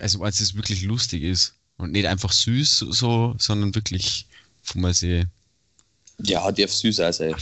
Also, 0.00 0.22
als 0.22 0.40
es 0.40 0.54
wirklich 0.54 0.82
lustig 0.82 1.22
ist 1.22 1.54
und 1.76 1.92
nicht 1.92 2.06
einfach 2.06 2.32
süß, 2.32 2.86
so, 2.90 3.36
sondern 3.38 3.74
wirklich, 3.76 4.26
wo 4.64 4.80
man 4.80 4.94
sie. 4.94 5.26
Ja, 6.24 6.50
darf 6.50 6.72
süß 6.72 7.00
auch 7.00 7.12
sein. 7.12 7.36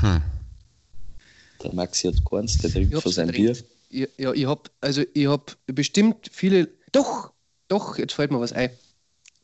Hm. 0.00 0.22
Der 1.64 1.74
Maxi 1.74 2.06
hat 2.08 2.16
keins, 2.30 2.58
der 2.58 2.70
trinkt 2.70 2.94
Ich 2.94 3.02
von 3.02 3.10
seinem 3.10 3.32
Bier. 3.32 3.54
verdrängt. 3.54 3.74
Ja, 4.18 4.32
ich 4.32 4.46
habe 4.46 4.62
also 4.80 5.02
ich 5.12 5.26
habe 5.26 5.44
bestimmt 5.66 6.28
viele. 6.32 6.68
Doch, 6.92 7.32
doch, 7.68 7.98
jetzt 7.98 8.12
fällt 8.12 8.30
mir 8.30 8.40
was 8.40 8.52
ein. 8.52 8.70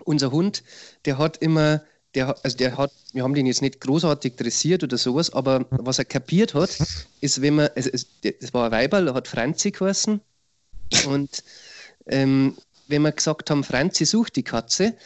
Unser 0.05 0.31
Hund, 0.33 0.63
der 1.05 1.19
hat 1.19 1.37
immer, 1.39 1.83
der 2.15 2.29
hat, 2.29 2.45
also 2.45 2.57
der 2.57 2.77
hat, 2.77 2.93
wir 3.13 3.23
haben 3.23 3.35
den 3.35 3.47
jetzt 3.47 3.63
nicht 3.63 3.81
großartig 3.81 4.37
dressiert 4.37 4.83
oder 4.83 4.99
sowas, 4.99 5.33
aber 5.33 5.67
was 5.71 5.99
er 5.99 6.05
kapiert 6.05 6.55
hat, 6.55 6.79
ist, 7.21 7.43
wenn 7.43 7.57
man, 7.57 7.69
es, 7.75 7.87
es, 7.87 8.55
war 8.55 8.67
ein 8.67 8.73
Weiberl, 8.73 9.05
der 9.05 9.15
hat 9.15 9.29
Franzi 9.29 9.71
geheißen 9.71 10.21
und 11.07 11.45
ähm, 12.07 12.57
wenn 12.89 13.03
wir 13.03 13.13
gesagt 13.13 13.51
haben, 13.51 13.63
Franzi 13.63 14.05
sucht 14.05 14.37
die 14.37 14.43
Katze, 14.43 14.97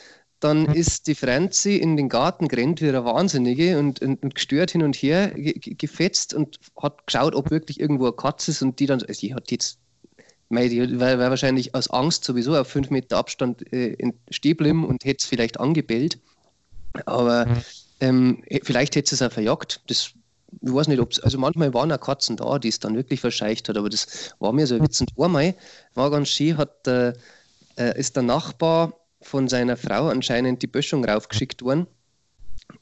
dann 0.44 0.66
ist 0.66 1.06
die 1.06 1.14
Franzi 1.14 1.76
in 1.76 1.96
den 1.96 2.08
Garten 2.08 2.48
gerannt 2.48 2.82
wie 2.82 2.88
eine 2.88 3.04
Wahnsinnige 3.04 3.78
und, 3.78 4.00
und, 4.02 4.22
und 4.22 4.34
gestört 4.34 4.70
hin 4.70 4.82
und 4.82 4.94
her 4.94 5.28
ge 5.30 5.54
ge- 5.54 5.74
gefetzt 5.74 6.34
und 6.34 6.58
hat 6.80 7.06
geschaut, 7.06 7.34
ob 7.34 7.50
wirklich 7.50 7.80
irgendwo 7.80 8.04
eine 8.04 8.12
Katze 8.12 8.50
ist 8.50 8.62
und 8.62 8.78
die 8.78 8.86
dann, 8.86 9.02
also 9.02 9.20
die 9.20 9.34
hat 9.34 9.50
jetzt, 9.50 9.78
mei, 10.50 10.68
die 10.68 11.00
war, 11.00 11.18
war 11.18 11.30
wahrscheinlich 11.30 11.74
aus 11.74 11.88
Angst 11.90 12.24
sowieso 12.24 12.56
auf 12.56 12.68
fünf 12.68 12.90
Meter 12.90 13.16
Abstand 13.16 13.72
äh, 13.72 13.94
in- 13.94 14.14
stehen 14.30 14.50
geblieben 14.50 14.84
und 14.84 15.04
hätte 15.04 15.22
es 15.22 15.28
vielleicht 15.28 15.58
angebellt. 15.58 16.18
Aber 17.06 17.46
ähm, 18.00 18.44
vielleicht 18.62 18.96
hätte 18.96 19.14
es 19.14 19.22
auch 19.22 19.32
verjagt. 19.32 19.80
Das, 19.88 20.10
ich 20.60 20.74
weiß 20.74 20.88
nicht, 20.88 21.00
ob 21.00 21.10
es, 21.12 21.20
also 21.20 21.38
manchmal 21.38 21.72
waren 21.74 21.90
auch 21.90 22.00
Katzen 22.00 22.36
da, 22.36 22.58
die 22.58 22.68
es 22.68 22.78
dann 22.78 22.94
wirklich 22.94 23.20
verscheicht 23.20 23.68
hat, 23.68 23.76
aber 23.76 23.88
das 23.88 24.34
war 24.38 24.52
mir 24.52 24.66
so 24.66 24.74
ein 24.76 24.82
Witz. 24.82 25.00
Und 25.00 25.10
einmal 25.18 25.54
war 25.94 26.10
ganz 26.10 26.28
schön, 26.28 26.56
hat, 26.56 26.86
äh, 26.86 27.14
ist 27.96 28.14
der 28.14 28.22
Nachbar 28.22 28.92
von 29.24 29.48
seiner 29.48 29.76
Frau 29.76 30.08
anscheinend 30.08 30.62
die 30.62 30.66
Böschung 30.66 31.04
raufgeschickt 31.04 31.62
worden 31.62 31.86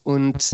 und 0.02 0.52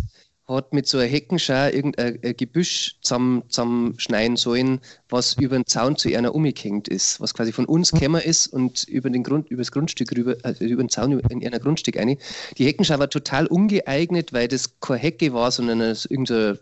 hat 0.48 0.72
mit 0.72 0.86
so 0.86 0.96
einer 0.96 1.06
Heckenschau 1.06 1.68
irgendein 1.68 2.18
Gebüsch 2.36 2.96
zusammenschneiden 3.02 4.36
sollen, 4.36 4.80
was 5.10 5.34
über 5.34 5.56
den 5.56 5.66
Zaun 5.66 5.96
zu 5.96 6.08
einer 6.16 6.34
umgehängt 6.34 6.88
ist, 6.88 7.20
was 7.20 7.34
quasi 7.34 7.52
von 7.52 7.66
uns 7.66 7.92
gekommen 7.92 8.22
ist 8.22 8.46
und 8.46 8.84
über, 8.84 9.10
den 9.10 9.22
Grund, 9.22 9.50
über 9.50 9.60
das 9.60 9.72
Grundstück 9.72 10.16
rüber, 10.16 10.36
also 10.42 10.64
über 10.64 10.82
den 10.82 10.88
Zaun 10.88 11.20
in 11.20 11.46
einer 11.46 11.58
Grundstück 11.58 11.98
eine. 11.98 12.16
Die 12.56 12.64
Heckenschau 12.64 12.98
war 12.98 13.10
total 13.10 13.46
ungeeignet, 13.46 14.32
weil 14.32 14.48
das 14.48 14.80
keine 14.80 15.00
Hecke 15.00 15.34
war, 15.34 15.50
sondern 15.50 15.80
irgendein 15.80 16.58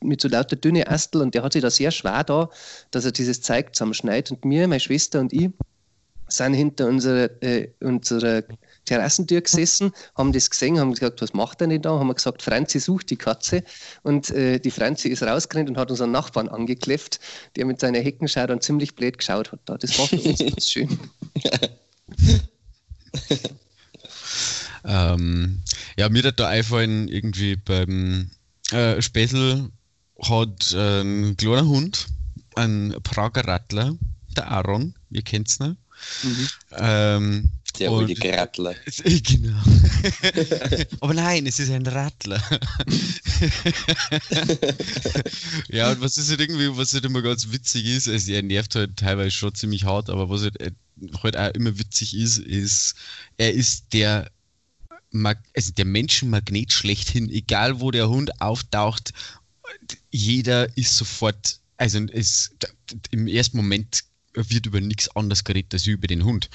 mit 0.00 0.20
so 0.20 0.28
lauter 0.28 0.56
dünne 0.56 0.88
Astel 0.88 1.20
und 1.20 1.34
der 1.34 1.42
hat 1.42 1.52
sich 1.52 1.62
da 1.62 1.70
sehr 1.70 1.90
schwer 1.90 2.22
da, 2.24 2.50
dass 2.90 3.04
er 3.04 3.12
dieses 3.12 3.42
Zeug 3.42 3.74
zusammenschneidet. 3.74 4.30
Und 4.30 4.44
mir, 4.44 4.68
meine 4.68 4.80
Schwester 4.80 5.20
und 5.20 5.32
ich 5.32 5.50
sind 6.28 6.54
hinter 6.54 6.86
unserer, 6.86 7.30
äh, 7.42 7.68
unserer 7.80 8.42
Terrassentür 8.84 9.40
gesessen, 9.40 9.92
haben 10.14 10.32
das 10.32 10.48
gesehen, 10.50 10.78
haben 10.78 10.92
gesagt, 10.92 11.20
was 11.20 11.34
macht 11.34 11.60
er 11.60 11.66
denn 11.66 11.82
da? 11.82 11.98
Haben 11.98 12.08
wir 12.08 12.14
gesagt, 12.14 12.42
Franzi 12.42 12.78
sucht 12.80 13.10
die 13.10 13.16
Katze. 13.16 13.62
Und 14.02 14.30
äh, 14.30 14.58
die 14.58 14.70
Franzi 14.70 15.08
ist 15.08 15.22
rausgerannt 15.22 15.68
und 15.68 15.76
hat 15.76 15.90
unseren 15.90 16.12
Nachbarn 16.12 16.48
angekläfft, 16.48 17.20
der 17.56 17.66
mit 17.66 17.80
seiner 17.80 17.98
Heckenschau 17.98 18.46
dann 18.46 18.60
ziemlich 18.60 18.94
blöd 18.94 19.18
geschaut 19.18 19.52
hat. 19.52 19.60
Da. 19.66 19.76
Das 19.76 19.98
war 19.98 20.06
für 20.06 20.20
uns 20.20 20.38
ganz 20.38 20.68
schön. 20.68 20.98
ähm, 24.84 25.62
ja, 25.96 26.08
mir 26.08 26.22
hat 26.22 26.40
da 26.40 26.48
einfallen, 26.48 27.08
irgendwie 27.08 27.56
beim 27.56 28.30
äh, 28.70 29.02
Späßel 29.02 29.70
hat 30.22 30.72
äh, 30.72 31.00
ein 31.02 31.36
kleiner 31.36 31.66
Hund, 31.66 32.06
ein 32.54 32.94
Prager 33.02 33.46
Rattler, 33.46 33.96
der 34.36 34.50
Aaron, 34.50 34.94
ihr 35.10 35.22
kennt 35.22 35.48
es 35.48 35.58
noch. 35.58 35.74
Mhm. 36.22 36.48
Ähm, 36.72 37.50
der 37.78 37.90
wohl 37.90 38.06
die 38.06 38.14
Rattler. 38.28 38.74
Genau. 39.04 39.58
Aber 41.00 41.14
nein, 41.14 41.46
es 41.46 41.58
ist 41.58 41.70
ein 41.70 41.86
Rattler. 41.86 42.42
ja, 45.68 45.90
und 45.90 46.00
was 46.00 46.16
ist 46.16 46.30
halt 46.30 46.40
irgendwie, 46.40 46.76
was 46.76 46.94
halt 46.94 47.04
immer 47.04 47.22
ganz 47.22 47.52
witzig 47.52 47.84
ist, 47.86 48.08
also 48.08 48.32
er 48.32 48.42
nervt 48.42 48.74
halt 48.74 48.96
teilweise 48.96 49.30
schon 49.30 49.54
ziemlich 49.54 49.84
hart, 49.84 50.08
aber 50.10 50.30
was 50.30 50.42
halt, 50.42 50.60
äh, 50.60 50.72
halt 51.22 51.36
auch 51.36 51.50
immer 51.54 51.78
witzig 51.78 52.16
ist, 52.16 52.38
ist, 52.38 52.94
er 53.36 53.52
ist 53.52 53.92
der 53.92 54.30
Mag 55.10 55.38
also 55.54 55.72
der 55.72 55.84
Menschenmagnet 55.84 56.72
schlechthin, 56.72 57.30
egal 57.30 57.80
wo 57.80 57.90
der 57.90 58.08
Hund 58.08 58.40
auftaucht, 58.40 59.12
jeder 60.10 60.76
ist 60.76 60.96
sofort, 60.96 61.60
also 61.76 62.00
es, 62.12 62.50
im 63.10 63.26
ersten 63.28 63.56
Moment 63.56 64.04
wird 64.36 64.66
über 64.66 64.80
nichts 64.80 65.08
anderes 65.16 65.44
geredet 65.44 65.74
als 65.74 65.86
über 65.86 66.06
den 66.06 66.24
Hund. 66.24 66.48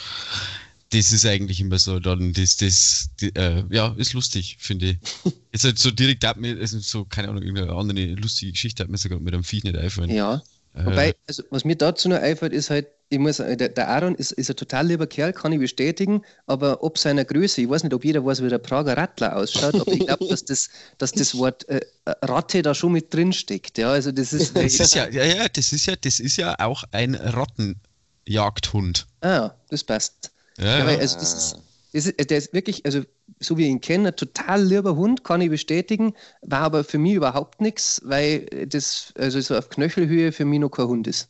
Das 0.91 1.13
ist 1.13 1.25
eigentlich 1.25 1.61
immer 1.61 1.79
so, 1.79 1.99
dann 1.99 2.33
das, 2.33 2.57
das, 2.57 3.09
die, 3.21 3.33
äh, 3.35 3.63
ja, 3.69 3.93
ist 3.97 4.13
lustig, 4.13 4.57
finde 4.59 4.91
ich. 4.91 4.97
Jetzt 5.53 5.63
halt 5.63 5.79
so 5.79 5.89
direkt 5.89 6.25
hat 6.25 6.37
mir, 6.37 6.57
also 6.59 6.79
so, 6.79 7.05
keine 7.05 7.29
Ahnung, 7.29 7.43
irgendeine 7.43 7.73
andere 7.73 8.13
lustige 8.15 8.51
Geschichte 8.51 8.83
hat 8.83 8.89
mir 8.89 8.97
sogar 8.97 9.19
mit 9.19 9.33
einem 9.33 9.43
Viech 9.43 9.63
nicht 9.63 9.77
einfallen. 9.77 10.09
Ja. 10.09 10.41
Äh, 10.73 10.85
Wobei, 10.85 11.15
also 11.27 11.43
was 11.49 11.65
mir 11.65 11.75
dazu 11.75 12.07
noch 12.09 12.17
einfällt, 12.17 12.53
ist 12.53 12.69
halt, 12.69 12.87
ich 13.09 13.19
muss, 13.19 13.37
der, 13.37 13.55
der 13.55 13.89
Aaron 13.89 14.15
ist, 14.15 14.31
ist 14.31 14.49
ein 14.49 14.55
total 14.55 14.87
lieber 14.87 15.05
Kerl, 15.05 15.33
kann 15.33 15.51
ich 15.51 15.59
bestätigen, 15.59 16.23
aber 16.45 16.81
ob 16.81 16.97
seiner 16.97 17.25
Größe, 17.25 17.61
ich 17.61 17.69
weiß 17.69 17.83
nicht, 17.83 17.93
ob 17.93 18.05
jeder 18.05 18.23
weiß, 18.23 18.41
wie 18.41 18.47
der 18.47 18.57
Prager 18.57 18.95
Rattler 18.95 19.35
ausschaut, 19.35 19.75
aber 19.75 19.91
ich 19.91 19.99
glaube, 19.99 20.27
dass 20.29 20.45
das, 20.45 20.69
dass 20.97 21.11
das 21.11 21.37
Wort 21.37 21.67
äh, 21.67 21.81
Ratte 22.05 22.61
da 22.61 22.73
schon 22.73 22.93
mit 22.93 23.13
drin 23.13 23.33
steckt. 23.33 23.77
Ja, 23.77 23.91
also 23.91 24.13
das 24.13 24.31
ist, 24.31 24.55
das 24.55 24.79
ist 24.79 24.95
ja, 24.95 25.09
ja, 25.09 25.25
ja, 25.25 25.49
das 25.49 25.73
ist 25.73 25.87
ja, 25.87 25.95
das 25.97 26.21
ist 26.21 26.37
ja 26.37 26.55
auch 26.59 26.85
ein 26.91 27.15
Rattenjagdhund. 27.15 29.07
Ah, 29.19 29.51
das 29.69 29.83
passt. 29.83 30.31
Ja, 30.57 30.79
ja. 30.79 30.85
also 30.85 31.17
das 31.17 31.33
ist, 31.33 31.57
das 31.93 32.05
ist, 32.05 32.29
der 32.29 32.37
ist 32.37 32.53
wirklich, 32.53 32.85
also 32.85 33.03
so 33.41 33.57
wie 33.57 33.63
ich 33.63 33.69
ihn 33.69 33.81
kenne, 33.81 34.09
ein 34.09 34.15
total 34.15 34.63
lieber 34.63 34.95
Hund, 34.95 35.23
kann 35.23 35.41
ich 35.41 35.49
bestätigen, 35.49 36.13
war 36.41 36.61
aber 36.61 36.83
für 36.83 36.97
mich 36.97 37.13
überhaupt 37.13 37.59
nichts, 37.59 38.01
weil 38.05 38.45
das, 38.67 39.13
also 39.17 39.41
so 39.41 39.55
auf 39.55 39.69
Knöchelhöhe 39.69 40.31
für 40.31 40.45
mich 40.45 40.59
noch 40.59 40.69
kein 40.69 40.87
Hund 40.87 41.07
ist. 41.07 41.27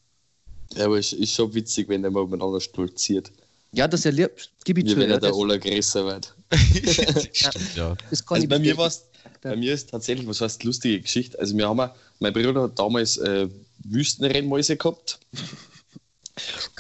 Ja, 0.76 0.86
aber 0.86 1.00
es 1.00 1.13
ist 1.13 1.34
schon 1.34 1.54
witzig, 1.54 1.89
wenn 1.89 2.02
der 2.02 2.12
mal 2.12 2.26
miteinander 2.26 2.62
stolziert. 2.62 3.32
Ja, 3.74 3.88
dass 3.88 4.06
er 4.06 4.12
lieb, 4.12 4.32
gib 4.65 4.78
ich 4.78 4.88
zu. 4.88 4.97
Wenn 4.97 5.10
er 5.10 5.19
der 5.19 5.34
allergrößer 5.34 6.06
wird. 6.06 6.36
Stimmt, 7.34 7.76
ja. 7.76 7.95
Das 8.10 8.26
kann 8.26 8.36
also 8.36 8.47
bei 8.47 8.60
mir 8.60 8.76
war's, 8.78 9.06
bei 9.41 9.56
mir 9.56 9.74
ist 9.74 9.89
tatsächlich, 9.89 10.28
was 10.28 10.41
heißt 10.41 10.63
lustige 10.63 11.02
Geschichte. 11.02 11.39
Also 11.39 11.56
wir 11.56 11.67
haben, 11.67 11.89
mein 12.19 12.34
Bruder 12.34 12.63
hat 12.63 12.78
damals 12.78 13.17
äh, 13.17 13.47
Wüstenrennmäuse 13.84 14.76
gehabt. 14.76 15.19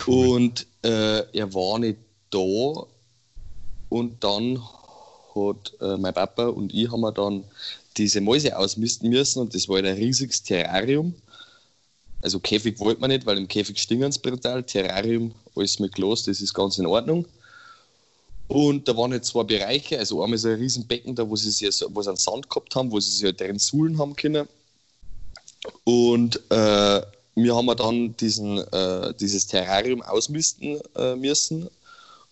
Cool. 0.05 0.35
Und 0.35 0.67
äh, 0.83 1.23
er 1.37 1.53
war 1.53 1.79
nicht 1.79 1.97
da. 2.29 2.85
Und 3.89 4.23
dann 4.23 4.61
hat 5.35 5.73
äh, 5.81 5.97
mein 5.97 6.13
Papa 6.13 6.47
und 6.47 6.73
ich 6.73 6.91
haben 6.91 7.01
wir 7.01 7.11
dann 7.11 7.43
diese 7.97 8.21
Mäuse 8.21 8.57
ausmisten 8.57 9.09
müssen 9.09 9.39
und 9.39 9.53
das 9.53 9.67
war 9.67 9.77
halt 9.77 9.85
ein 9.85 9.95
riesiges 9.95 10.43
Terrarium. 10.43 11.13
Also 12.21 12.39
Käfig 12.39 12.79
wollte 12.79 13.01
man 13.01 13.09
nicht, 13.09 13.25
weil 13.25 13.37
im 13.37 13.47
Käfig 13.47 13.79
stinken 13.79 14.11
sie 14.11 14.19
brutal. 14.19 14.63
Terrarium, 14.63 15.33
alles 15.55 15.79
mit 15.79 15.93
Glas, 15.93 16.23
das 16.23 16.39
ist 16.39 16.53
ganz 16.53 16.77
in 16.77 16.85
Ordnung. 16.85 17.25
Und 18.47 18.87
da 18.87 18.95
waren 18.97 19.11
halt 19.11 19.25
zwei 19.25 19.43
Bereiche, 19.43 19.97
also 19.97 20.21
einmal 20.23 20.37
so 20.37 20.49
ein 20.49 20.55
Riesenbecken 20.55 21.15
da, 21.15 21.27
wo 21.27 21.35
sie, 21.35 21.51
sich, 21.51 21.83
wo 21.89 22.01
sie 22.01 22.09
einen 22.09 22.17
Sand 22.17 22.49
gehabt 22.49 22.75
haben, 22.75 22.91
wo 22.91 22.99
sie 22.99 23.11
sich 23.11 23.23
halt 23.23 23.39
drin 23.39 23.59
suhlen 23.59 23.97
haben 23.97 24.15
können. 24.15 24.47
Und 25.85 26.35
äh, 26.49 27.01
wir 27.35 27.55
haben 27.55 27.67
dann 27.77 28.15
diesen, 28.17 28.57
äh, 28.57 29.13
dieses 29.19 29.47
Terrarium 29.47 30.01
ausmisten 30.01 30.79
äh, 30.95 31.15
müssen 31.15 31.69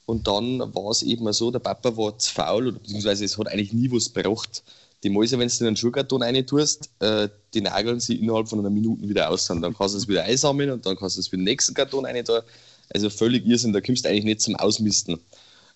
und 0.10 0.26
dann 0.26 0.60
war 0.74 0.90
es 0.90 1.04
eben 1.04 1.32
so, 1.34 1.52
der 1.52 1.60
Papa 1.60 1.96
war 1.96 2.18
zu 2.18 2.34
faul, 2.34 2.70
oder 2.70 2.80
beziehungsweise 2.80 3.24
es 3.24 3.38
hat 3.38 3.48
eigentlich 3.48 3.74
nie 3.74 3.92
was 3.92 4.12
gebracht. 4.12 4.64
Die 5.04 5.10
Mäuse, 5.12 5.38
wenn 5.38 5.48
du 5.48 5.54
in 5.60 5.68
einen 5.68 5.76
Schuhkarton 5.76 6.24
rein 6.24 6.48
tust, 6.48 6.90
äh, 7.00 7.30
die 7.54 7.62
nageln 7.62 8.00
sie 8.00 8.16
innerhalb 8.16 8.50
von 8.50 8.58
einer 8.58 8.72
Minute 8.72 9.08
wieder 9.08 9.30
aus. 9.30 9.46
Dann 9.46 9.62
kannst 9.62 9.94
du 9.94 10.00
es 10.00 10.08
wieder 10.08 10.24
einsammeln 10.24 10.72
und 10.72 10.84
dann 10.84 10.98
kannst 10.98 11.18
du 11.18 11.20
es 11.20 11.28
für 11.28 11.38
den 11.38 11.44
nächsten 11.44 11.76
Karton 11.76 12.08
rein 12.08 12.26
tun. 12.26 12.40
Also 12.92 13.12
völlig 13.12 13.46
Irrsinn, 13.46 13.72
da 13.72 13.82
kommst 13.82 14.04
du 14.04 14.10
eigentlich 14.10 14.24
nicht 14.24 14.42
zum 14.42 14.56
Ausmisten. 14.56 15.20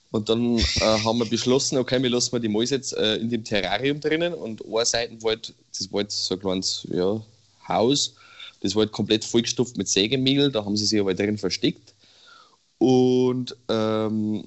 Und 0.09 0.29
dann 0.29 0.57
äh, 0.57 0.63
haben 0.81 1.19
wir 1.19 1.25
beschlossen, 1.25 1.77
okay, 1.77 2.01
wir 2.01 2.09
lassen 2.09 2.29
mal 2.31 2.39
die 2.39 2.49
Mäuse 2.49 2.73
jetzt 2.73 2.97
äh, 2.97 3.17
in 3.17 3.29
dem 3.29 3.43
Terrarium 3.43 3.99
drinnen 3.99 4.33
und 4.33 4.65
eine 4.65 4.85
Seite 4.87 5.15
halt, 5.23 5.53
das 5.77 5.91
war 5.91 5.99
halt 6.01 6.11
so 6.11 6.33
ein 6.33 6.39
kleines 6.39 6.87
ja, 6.91 7.21
Haus, 7.67 8.15
das 8.61 8.73
war 8.73 8.85
halt 8.85 8.93
komplett 8.93 9.25
vollgestopft 9.25 9.77
mit 9.77 9.87
Sägemehl, 9.87 10.51
da 10.51 10.65
haben 10.65 10.75
sie 10.75 10.87
sich 10.87 10.99
aber 10.99 11.13
drin 11.13 11.37
versteckt. 11.37 11.92
Und 12.83 13.55
ähm, 13.69 14.43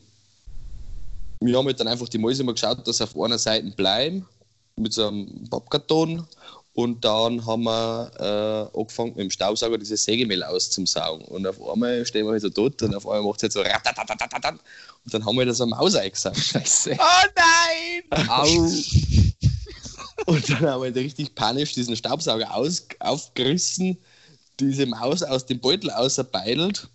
wir 1.40 1.56
haben 1.56 1.64
halt 1.64 1.80
dann 1.80 1.88
einfach 1.88 2.06
die 2.06 2.18
Mäuse 2.18 2.44
mal 2.44 2.52
geschaut, 2.52 2.86
dass 2.86 2.98
sie 2.98 3.04
auf 3.04 3.18
einer 3.18 3.38
Seite 3.38 3.70
bleiben, 3.70 4.28
mit 4.76 4.92
so 4.92 5.08
einem 5.08 5.48
Pappkarton. 5.48 6.26
Und 6.74 7.02
dann 7.02 7.46
haben 7.46 7.62
wir 7.62 8.10
äh, 8.74 8.78
angefangen, 8.78 9.12
mit 9.12 9.20
dem 9.20 9.30
Staubsauger 9.30 9.78
dieses 9.78 10.04
Sägemehl 10.04 10.44
auszusaugen. 10.44 11.24
Und 11.28 11.46
auf 11.46 11.66
einmal 11.66 12.04
stehen 12.04 12.26
wir 12.26 12.32
halt 12.32 12.42
so 12.42 12.50
dort 12.50 12.82
und 12.82 12.94
auf 12.94 13.06
einmal 13.06 13.22
macht 13.22 13.38
es 13.38 13.44
halt 13.44 13.52
so 13.54 13.62
ratatatatatan. 13.62 14.60
Und 15.06 15.14
dann 15.14 15.24
haben 15.24 15.38
wir 15.38 15.46
das 15.46 15.62
am 15.62 15.70
Maus 15.70 15.94
eingesaugt. 15.94 16.36
Scheiße. 16.36 16.90
Oh 16.92 17.28
nein! 17.36 18.28
Au! 18.28 18.44
und 20.26 20.48
dann 20.50 20.60
haben 20.60 20.82
wir 20.82 20.88
halt 20.88 20.96
richtig 20.96 21.34
panisch 21.34 21.72
diesen 21.72 21.96
Staubsauger 21.96 22.54
aus, 22.54 22.86
aufgerissen, 22.98 23.96
diese 24.60 24.84
Maus 24.84 25.22
aus 25.22 25.46
dem 25.46 25.58
Beutel 25.58 25.90
auserbeidelt 25.90 26.90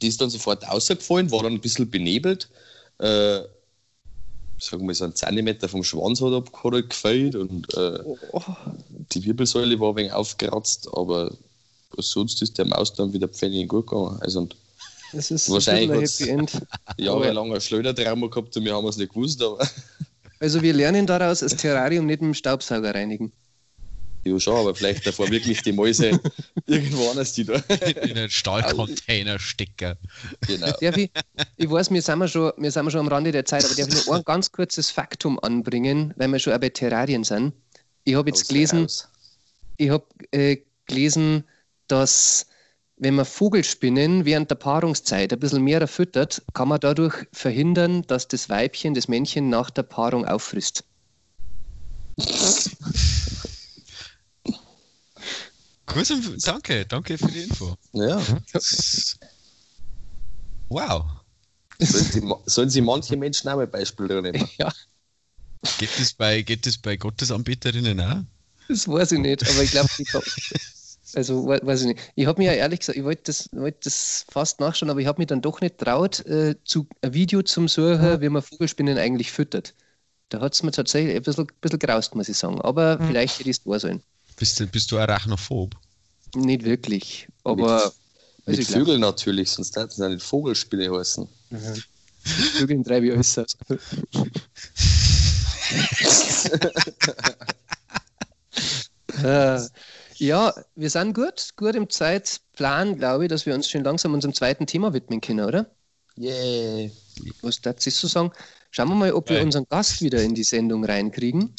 die 0.00 0.08
ist 0.08 0.20
dann 0.20 0.30
sofort 0.30 0.66
rausgefallen, 0.68 1.30
war 1.30 1.42
dann 1.42 1.54
ein 1.54 1.60
bisschen 1.60 1.90
benebelt. 1.90 2.48
Äh, 2.98 3.40
sagen 4.58 4.86
wir 4.86 4.94
so 4.94 5.04
ein 5.04 5.14
Zentimeter 5.14 5.68
vom 5.68 5.84
Schwanz 5.84 6.20
hat, 6.20 6.32
hat 6.32 6.90
gefällt 6.90 7.34
und 7.34 7.72
äh, 7.74 7.98
oh. 8.32 8.42
die 9.12 9.24
Wirbelsäule 9.24 9.78
war 9.78 9.90
ein 9.90 9.96
wenig 9.96 10.12
aufgeratzt, 10.12 10.88
aber 10.92 11.30
sonst 11.98 12.40
ist 12.42 12.56
der 12.58 12.64
Maus 12.64 12.94
dann 12.94 13.12
wieder 13.12 13.28
pfennig 13.28 13.68
gut 13.68 13.86
gegangen. 13.86 14.18
Also, 14.20 14.48
das 15.12 15.30
ist 15.30 15.50
wahrscheinlich 15.50 15.90
ein 15.90 16.00
Happy 16.00 16.28
End. 16.30 16.62
Jahrelang 16.96 17.52
ein 17.52 17.60
Schleudertrauma 17.60 18.28
gehabt 18.28 18.56
und 18.56 18.64
wir 18.64 18.74
haben 18.74 18.86
es 18.86 18.96
nicht 18.96 19.12
gewusst. 19.12 19.42
Aber 19.42 19.58
also 20.40 20.62
wir 20.62 20.72
lernen 20.72 21.06
daraus, 21.06 21.40
das 21.40 21.56
Terrarium 21.56 22.06
nicht 22.06 22.20
mit 22.20 22.30
dem 22.30 22.34
Staubsauger 22.34 22.94
reinigen. 22.94 23.32
Ja, 24.26 24.40
schon, 24.40 24.56
aber 24.56 24.74
vielleicht 24.74 25.06
davor 25.06 25.30
wirklich 25.30 25.62
die 25.62 25.70
Mäuse 25.70 26.18
irgendwo 26.66 27.08
anders, 27.10 27.32
die 27.32 27.44
da 27.44 27.54
in 27.54 28.16
einen 28.16 28.28
Stahlcontainer 28.28 29.38
stecken. 29.38 29.94
Genau. 30.48 30.72
Darf 30.80 30.96
ich, 30.96 31.10
ich 31.56 31.70
weiß, 31.70 31.92
wir 31.92 32.02
sind, 32.02 32.28
schon, 32.28 32.52
wir 32.56 32.72
sind 32.72 32.90
schon 32.90 33.00
am 33.00 33.08
Rande 33.08 33.30
der 33.30 33.44
Zeit, 33.44 33.64
aber 33.64 33.74
darf 33.76 33.88
ich 33.88 34.06
noch 34.06 34.16
ein 34.16 34.24
ganz 34.24 34.50
kurzes 34.50 34.90
Faktum 34.90 35.38
anbringen, 35.38 36.12
weil 36.16 36.26
wir 36.28 36.40
schon 36.40 36.54
auch 36.54 36.58
bei 36.58 36.70
Terrarien 36.70 37.22
sind. 37.22 37.52
Ich 38.02 38.16
habe 38.16 38.28
jetzt 38.28 38.48
gelesen, 38.48 38.88
ich 39.76 39.90
habe 39.90 40.04
äh, 40.32 40.58
gelesen, 40.86 41.44
dass 41.86 42.46
wenn 42.96 43.14
man 43.14 43.26
Vogelspinnen 43.26 44.24
während 44.24 44.50
der 44.50 44.56
Paarungszeit 44.56 45.32
ein 45.32 45.38
bisschen 45.38 45.62
mehr 45.62 45.86
füttert, 45.86 46.42
kann 46.52 46.66
man 46.66 46.80
dadurch 46.80 47.14
verhindern, 47.32 48.02
dass 48.08 48.26
das 48.26 48.48
Weibchen 48.48 48.94
das 48.94 49.06
Männchen 49.06 49.50
nach 49.50 49.70
der 49.70 49.84
Paarung 49.84 50.26
auffrisst. 50.26 50.82
Gut, 55.86 56.10
danke, 56.46 56.84
danke 56.86 57.16
für 57.18 57.28
die 57.30 57.42
Info. 57.42 57.76
Ja. 57.92 58.20
Wow. 60.70 61.24
Sollen 61.80 62.04
Sie, 62.04 62.22
sollen 62.46 62.70
Sie 62.70 62.80
manche 62.80 63.16
Menschen 63.16 63.48
auch 63.48 63.56
mal 63.56 63.66
Beispiele 63.66 64.20
nehmen? 64.22 64.48
Ja, 64.58 64.72
Geht 65.78 65.98
das 65.98 66.12
bei, 66.12 66.42
geht 66.42 66.66
das 66.66 66.76
bei 66.78 66.96
Gottesanbeterinnen 66.96 68.00
auch? 68.00 68.22
das 68.68 68.88
weiß 68.88 69.12
ich 69.12 69.20
nicht, 69.20 69.48
aber 69.48 69.62
ich 69.62 69.70
glaube, 69.70 69.90
ich 69.98 70.08
hab, 70.12 70.24
also 71.14 71.46
we- 71.46 71.60
weiß 71.62 71.82
ich 71.82 71.86
nicht. 71.88 72.12
Ich 72.16 72.26
habe 72.26 72.40
mir 72.42 72.52
ja 72.52 72.58
ehrlich 72.58 72.80
gesagt, 72.80 72.98
ich 72.98 73.04
wollte 73.04 73.24
das, 73.24 73.50
wollte 73.52 73.80
das 73.84 74.26
fast 74.30 74.60
nachschauen, 74.60 74.90
aber 74.90 75.00
ich 75.00 75.06
habe 75.06 75.20
mich 75.20 75.28
dann 75.28 75.42
doch 75.42 75.60
nicht 75.60 75.78
traut, 75.78 76.24
äh, 76.26 76.56
zu, 76.64 76.88
ein 77.02 77.14
Video 77.14 77.42
zum 77.42 77.68
Suchen, 77.68 78.20
wie 78.20 78.28
man 78.28 78.42
Vogelspinnen 78.42 78.98
eigentlich 78.98 79.32
füttert. 79.32 79.74
Da 80.30 80.40
hat 80.40 80.54
es 80.54 80.62
mir 80.62 80.72
tatsächlich 80.72 81.16
ein 81.16 81.22
bisschen, 81.22 81.48
bisschen 81.60 81.78
graust, 81.80 82.14
muss 82.16 82.28
ich 82.30 82.38
sagen. 82.38 82.60
Aber 82.62 83.00
vielleicht 83.02 83.40
hätte 83.40 83.50
es 83.50 83.66
wahr 83.66 83.80
sein. 83.80 84.02
Bist 84.36 84.60
du, 84.60 84.66
bist 84.66 84.92
du 84.92 84.98
arachnophob? 84.98 85.74
Nicht 86.34 86.64
wirklich, 86.64 87.26
aber 87.44 87.92
Mit 88.44 88.58
glaub- 88.58 88.78
Vögeln 88.80 89.00
natürlich, 89.00 89.50
sonst 89.50 89.74
hätten 89.76 89.90
sie 89.90 90.08
nicht 90.08 90.22
Vogelspiele 90.22 90.94
heißen. 90.94 91.26
Vögeln 92.58 92.84
treibe 92.84 93.06
ich 93.06 93.12
alles 93.12 93.38
aus. 93.38 93.56
äh, 99.22 99.60
ja, 100.18 100.54
wir 100.74 100.90
sind 100.90 101.14
gut, 101.14 101.50
gut 101.56 101.74
im 101.74 101.88
Zeitplan, 101.90 102.96
glaube 102.98 103.24
ich, 103.24 103.28
dass 103.30 103.46
wir 103.46 103.54
uns 103.54 103.68
schon 103.68 103.84
langsam 103.84 104.14
unserem 104.14 104.34
zweiten 104.34 104.66
Thema 104.66 104.92
widmen 104.92 105.20
können, 105.20 105.44
oder? 105.46 105.70
Yay. 106.16 106.90
Was 107.42 107.60
darf 107.60 107.86
ich 107.86 107.94
so 107.94 108.06
sagen? 108.08 108.32
Schauen 108.70 108.88
wir 108.88 108.94
mal, 108.94 109.12
ob 109.12 109.28
wir 109.28 109.36
Geil. 109.36 109.44
unseren 109.46 109.66
Gast 109.68 110.00
wieder 110.02 110.22
in 110.22 110.34
die 110.34 110.44
Sendung 110.44 110.84
reinkriegen. 110.84 111.54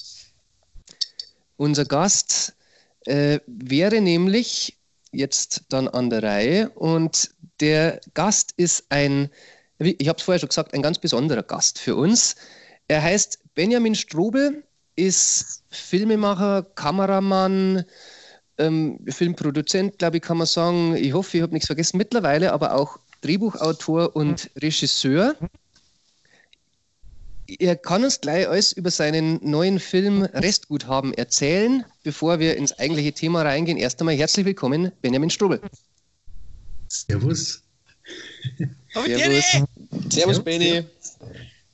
Unser 1.57 1.85
Gast 1.85 2.53
äh, 3.07 3.39
wäre 3.47 4.01
nämlich 4.01 4.77
jetzt 5.11 5.63
dann 5.69 5.87
an 5.87 6.09
der 6.09 6.23
Reihe 6.23 6.69
und 6.71 7.31
der 7.59 8.01
Gast 8.13 8.53
ist 8.57 8.85
ein, 8.89 9.29
ich 9.79 10.07
habe 10.07 10.17
es 10.17 10.23
vorher 10.23 10.39
schon 10.39 10.49
gesagt, 10.49 10.73
ein 10.73 10.81
ganz 10.81 10.99
besonderer 10.99 11.43
Gast 11.43 11.79
für 11.79 11.95
uns. 11.95 12.35
Er 12.87 13.01
heißt 13.01 13.39
Benjamin 13.55 13.95
Strobel, 13.95 14.63
ist 14.95 15.63
Filmemacher, 15.69 16.63
Kameramann, 16.75 17.85
ähm, 18.57 18.99
Filmproduzent, 19.07 19.99
glaube 19.99 20.17
ich, 20.17 20.23
kann 20.23 20.37
man 20.37 20.47
sagen. 20.47 20.95
Ich 20.95 21.13
hoffe, 21.13 21.37
ich 21.37 21.43
habe 21.43 21.53
nichts 21.53 21.67
vergessen. 21.67 21.97
Mittlerweile 21.97 22.51
aber 22.51 22.75
auch 22.75 22.99
Drehbuchautor 23.21 24.15
und 24.15 24.49
Regisseur. 24.61 25.35
Er 27.47 27.77
kann 27.77 28.03
uns 28.03 28.19
gleich 28.19 28.47
alles 28.47 28.73
über 28.73 28.91
seinen 28.91 29.39
neuen 29.41 29.79
Film 29.79 30.23
Restguthaben 30.23 31.13
erzählen. 31.13 31.85
Bevor 32.03 32.39
wir 32.39 32.57
ins 32.57 32.73
eigentliche 32.73 33.13
Thema 33.13 33.43
reingehen, 33.43 33.77
erst 33.77 34.01
einmal 34.01 34.15
herzlich 34.15 34.45
willkommen, 34.45 34.91
Benjamin 35.01 35.29
Strobel. 35.29 35.61
Servus. 36.89 37.63
Servus. 38.93 39.63
Servus, 40.09 40.43
Benny. 40.43 40.83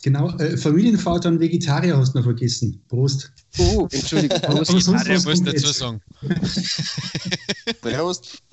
Genau, 0.03 0.38
äh, 0.38 0.57
Familienvater 0.57 1.29
und 1.29 1.39
Vegetarier 1.39 1.97
hast 1.97 2.13
du 2.13 2.19
noch 2.19 2.25
vergessen. 2.25 2.83
Prost. 2.89 3.31
Oh, 3.57 3.88
Entschuldigung. 3.91 4.38
Aber 4.43 4.63
Prost. 4.63 4.86
sonst 4.86 5.01
Ah, 5.01 5.03
der 5.05 5.15
was 5.15 5.25
muss 5.25 5.43
dazu 5.43 5.71
sagen. 5.71 6.01
Prost. 7.81 8.43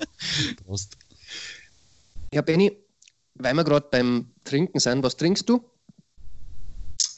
Prost. 0.65 0.97
Ja, 2.33 2.41
Benny, 2.41 2.71
weil 3.35 3.53
wir 3.53 3.63
gerade 3.63 3.87
beim 3.91 4.31
Trinken 4.43 4.79
sind, 4.79 5.03
was 5.03 5.17
trinkst 5.17 5.49
du? 5.49 5.63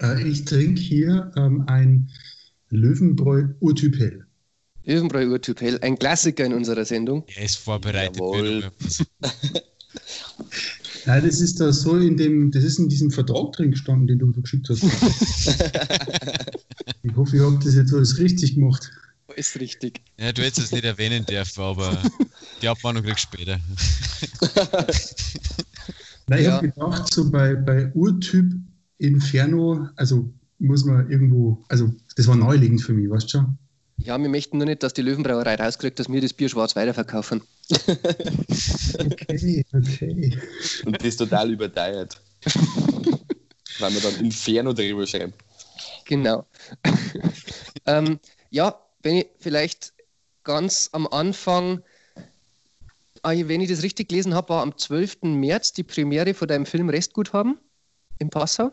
Äh, 0.02 0.28
ich 0.28 0.46
trinke 0.46 0.82
hier 0.82 1.32
ähm, 1.36 1.64
ein 1.68 2.10
Löwenbräu 2.70 3.48
Urtyp 3.60 3.98
Hell. 4.00 4.26
Löwenbräu 4.86 5.28
Urtyp 5.30 5.62
Hell, 5.62 5.80
ein 5.82 5.98
Klassiker 5.98 6.46
in 6.46 6.54
unserer 6.54 6.86
Sendung. 6.86 7.24
Er 7.36 7.46
ist 7.46 7.56
vorbereitet. 7.58 8.18
Jawohl. 8.18 8.72
Nein, 11.06 11.26
das 11.26 11.42
ist 11.42 11.60
da 11.60 11.72
so 11.74 11.98
in 11.98 12.16
dem, 12.18 12.50
das 12.52 12.64
ist 12.64 12.80
in 12.80 12.88
diesem 12.90 13.12
Vertrag 13.12 13.52
drin 13.54 13.72
gestanden, 13.72 14.08
den 14.08 14.20
du, 14.20 14.32
du 14.32 14.42
geschickt 14.42 14.70
hast. 14.70 14.84
ich 17.04 17.16
hoffe, 17.16 17.36
ich 17.36 17.42
habe 17.42 17.60
das 17.64 17.76
jetzt 17.76 17.94
alles 17.94 18.18
richtig 18.20 18.56
gemacht. 18.56 18.90
Ist 19.36 19.60
richtig. 19.60 20.02
Ja, 20.20 20.32
du 20.32 20.42
hättest 20.44 20.68
es 20.68 20.72
nicht 20.72 20.86
erwähnen 20.86 21.26
dürfen, 21.26 21.62
aber 21.62 22.02
die 22.62 22.68
Abmahnung 22.68 23.04
kriegst 23.04 23.28
du 23.32 23.38
später. 23.38 23.60
Nein, 26.28 26.40
ich 26.40 26.46
Ja. 26.46 26.58
habe 26.58 26.70
gedacht, 26.70 27.12
so 27.14 27.30
bei, 27.32 27.56
bei 27.56 27.92
Urtyp 27.94 28.54
Inferno, 29.08 29.90
also 29.96 30.32
muss 30.60 30.86
man 30.86 31.10
irgendwo, 31.10 31.64
also 31.68 31.92
das 32.16 32.28
war 32.28 32.36
neulegend 32.36 32.82
für 32.82 32.94
mich, 32.94 33.10
weißt 33.10 33.26
du 33.26 33.30
schon? 33.30 33.58
Ja, 33.98 34.20
wir 34.20 34.30
möchten 34.30 34.58
nur 34.58 34.66
nicht, 34.66 34.82
dass 34.84 34.94
die 34.94 35.02
Löwenbrauerei 35.02 35.56
rauskriegt, 35.56 36.00
dass 36.00 36.10
wir 36.10 36.20
das 36.20 36.34
Bier 36.34 36.50
schwarz 36.50 36.76
weiterverkaufen. 36.76 37.42
Okay, 39.00 39.66
okay. 39.74 40.38
Und 40.86 41.04
das 41.04 41.16
total 41.16 41.52
überteuert. 41.52 42.22
Weil 43.80 43.94
wir 43.94 44.02
dann 44.02 44.16
Inferno 44.16 44.74
drüber 44.74 45.08
schreiben. 45.08 45.34
Genau. 46.06 46.46
ähm, 47.86 48.20
ja, 48.50 48.80
wenn 49.02 49.18
ich 49.18 49.28
vielleicht 49.40 49.94
ganz 50.44 50.90
am 50.92 51.08
Anfang, 51.08 51.82
ah, 53.22 53.34
wenn 53.34 53.62
ich 53.62 53.70
das 53.70 53.84
richtig 53.84 54.10
gelesen 54.10 54.34
habe, 54.34 54.50
war 54.50 54.62
am 54.62 54.78
12. 54.78 55.24
März 55.24 55.74
die 55.74 55.84
Premiere 55.84 56.34
von 56.34 56.48
deinem 56.48 56.66
Film 56.66 56.90
Restguthaben 56.90 57.58
in 58.20 58.30
Passau. 58.30 58.72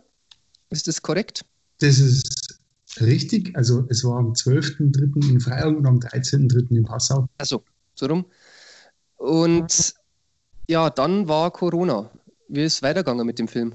Ist 0.71 0.89
das 0.89 1.03
korrekt? 1.03 1.45
Das 1.81 1.99
ist 1.99 2.61
richtig. 3.01 3.57
Also 3.57 3.87
es 3.89 4.05
war 4.05 4.19
am 4.19 4.33
12.03. 4.33 5.31
in 5.31 5.41
Freiung 5.41 5.77
und 5.77 5.87
am 5.87 5.99
13.03. 5.99 6.77
in 6.77 6.85
Passau. 6.85 7.29
Also, 7.39 7.65
so 7.95 8.07
rum. 8.07 8.25
Und 9.17 9.95
ja, 10.69 10.89
dann 10.89 11.29
war 11.29 11.51
Corona. 11.51 12.11
Wie 12.49 12.63
ist 12.63 12.77
es 12.77 12.83
weitergegangen 12.83 13.27
mit 13.27 13.39
dem 13.39 13.49
Film? 13.49 13.75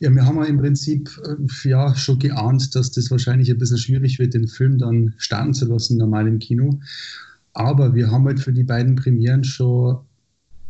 Ja, 0.00 0.10
wir 0.14 0.24
haben 0.24 0.36
ja 0.36 0.44
im 0.44 0.58
Prinzip 0.58 1.10
äh, 1.24 1.68
ja 1.68 1.94
schon 1.94 2.18
geahnt, 2.18 2.74
dass 2.74 2.90
das 2.90 3.10
wahrscheinlich 3.10 3.50
ein 3.50 3.58
bisschen 3.58 3.78
schwierig 3.78 4.18
wird, 4.18 4.34
den 4.34 4.48
Film 4.48 4.78
dann 4.78 5.14
starten 5.16 5.54
zu 5.54 5.66
lassen, 5.66 5.98
normal 5.98 6.28
im 6.28 6.38
Kino. 6.38 6.80
Aber 7.52 7.94
wir 7.94 8.10
haben 8.10 8.26
halt 8.26 8.40
für 8.40 8.52
die 8.52 8.64
beiden 8.64 8.96
Premieren 8.96 9.44
schon 9.44 10.00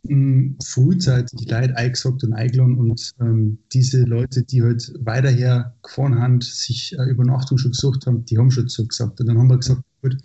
mh, 0.04 0.56
frühzeitig 0.64 1.48
Leute 1.50 1.76
eingesagt 1.76 2.24
und 2.24 2.32
eingeladen 2.34 2.76
und 2.78 3.12
ähm, 3.20 3.58
diese 3.72 4.02
Leute, 4.04 4.42
die 4.44 4.62
halt 4.62 4.92
weiterher 5.00 5.74
gefahren 5.82 6.18
haben, 6.20 6.40
sich 6.40 6.96
äh, 6.98 7.04
Übernachtung 7.10 7.58
schon 7.58 7.72
gesucht 7.72 8.06
haben, 8.06 8.24
die 8.24 8.38
haben 8.38 8.50
schon 8.50 8.68
zugesagt. 8.68 9.20
Und 9.20 9.26
dann 9.28 9.38
haben 9.38 9.48
wir 9.48 9.58
gesagt, 9.58 9.82
gut, 10.02 10.16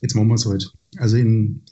jetzt 0.00 0.14
machen 0.14 0.28
wir 0.28 0.34
es 0.34 0.46
halt. 0.46 0.72
Also 0.98 1.16
in, 1.16 1.62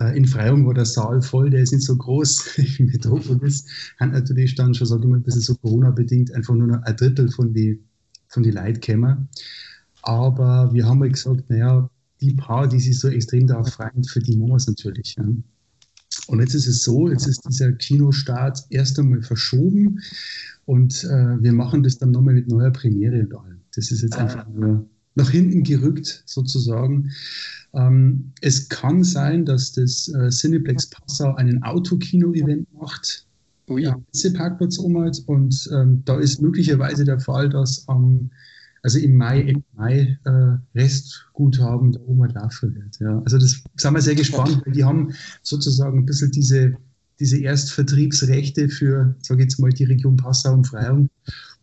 äh, 0.00 0.16
in 0.16 0.26
Freiung 0.26 0.66
war 0.66 0.74
der 0.74 0.86
Saal 0.86 1.22
voll, 1.22 1.50
der 1.50 1.62
ist 1.62 1.72
nicht 1.72 1.84
so 1.84 1.96
groß 1.96 2.56
wie 2.78 2.84
Metropolis. 2.84 3.66
Hat 3.98 4.12
natürlich 4.12 4.54
dann 4.54 4.74
schon, 4.74 4.86
sage 4.86 5.02
ich 5.02 5.08
mal, 5.08 5.16
ein 5.18 5.22
bisschen 5.22 5.42
so 5.42 5.54
Corona-bedingt 5.56 6.32
einfach 6.34 6.54
nur 6.54 6.68
noch 6.68 6.82
ein 6.82 6.96
Drittel 6.96 7.30
von 7.30 7.52
die, 7.54 7.80
von 8.28 8.42
die 8.42 8.50
Leute 8.52 8.80
kämen. 8.80 9.28
Aber 10.02 10.72
wir 10.72 10.86
haben 10.86 11.00
halt 11.02 11.14
gesagt, 11.14 11.48
naja, 11.50 11.88
die 12.20 12.34
paar, 12.34 12.68
die 12.68 12.80
sich 12.80 12.98
so 13.00 13.08
extrem 13.08 13.46
darauf 13.46 13.70
freuen, 13.72 14.04
für 14.04 14.20
die 14.20 14.36
machen 14.36 14.50
wir 14.50 14.56
es 14.56 14.66
natürlich. 14.68 15.16
Ja. 15.18 15.24
Und 16.26 16.40
jetzt 16.40 16.54
ist 16.54 16.66
es 16.66 16.82
so, 16.82 17.08
jetzt 17.10 17.26
ist 17.26 17.42
dieser 17.48 17.72
Kinostart 17.72 18.64
erst 18.70 18.98
einmal 18.98 19.22
verschoben 19.22 20.00
und 20.64 21.04
äh, 21.04 21.42
wir 21.42 21.52
machen 21.52 21.82
das 21.82 21.98
dann 21.98 22.10
nochmal 22.10 22.34
mit 22.34 22.48
neuer 22.48 22.70
Premiere 22.70 23.20
und 23.20 23.34
allem. 23.34 23.60
Das 23.74 23.90
ist 23.90 24.02
jetzt 24.02 24.14
Ah. 24.16 24.22
einfach 24.24 24.48
nur 24.48 24.86
nach 25.16 25.30
hinten 25.30 25.62
gerückt 25.62 26.22
sozusagen. 26.26 27.10
Ähm, 27.72 28.32
es 28.40 28.68
kann 28.68 29.04
sein, 29.04 29.44
dass 29.44 29.72
das 29.72 30.08
äh, 30.08 30.30
Cineplex 30.30 30.86
Passau 30.90 31.34
einen 31.34 31.62
Autokino-Event 31.62 32.72
macht 32.72 33.26
Ui. 33.68 33.82
ja, 33.82 33.96
Parkplatz 34.34 34.78
und 34.78 35.68
ähm, 35.72 36.02
da 36.04 36.18
ist 36.18 36.42
möglicherweise 36.42 37.04
der 37.04 37.18
Fall, 37.20 37.48
dass 37.48 37.88
am 37.88 38.30
also 38.84 38.98
im 38.98 39.16
Mai, 39.16 39.40
Ende 39.40 39.62
Mai 39.72 40.18
äh, 40.24 40.58
Restguthaben 40.78 41.92
da 41.92 42.00
oben 42.00 42.28
laufen 42.34 42.74
wird. 42.74 43.00
Ja. 43.00 43.20
Also 43.24 43.38
das 43.38 43.62
sind 43.76 43.94
wir 43.94 44.00
sehr 44.02 44.14
gespannt, 44.14 44.60
weil 44.64 44.74
die 44.74 44.84
haben 44.84 45.12
sozusagen 45.42 46.00
ein 46.00 46.04
bisschen 46.06 46.30
diese, 46.30 46.74
diese 47.18 47.38
Erstvertriebsrechte 47.38 48.68
für, 48.68 49.16
sage 49.22 49.40
ich 49.40 49.46
jetzt 49.46 49.58
mal, 49.58 49.70
die 49.70 49.84
Region 49.84 50.16
Passau 50.16 50.52
und 50.52 50.66
Freiung. 50.66 51.08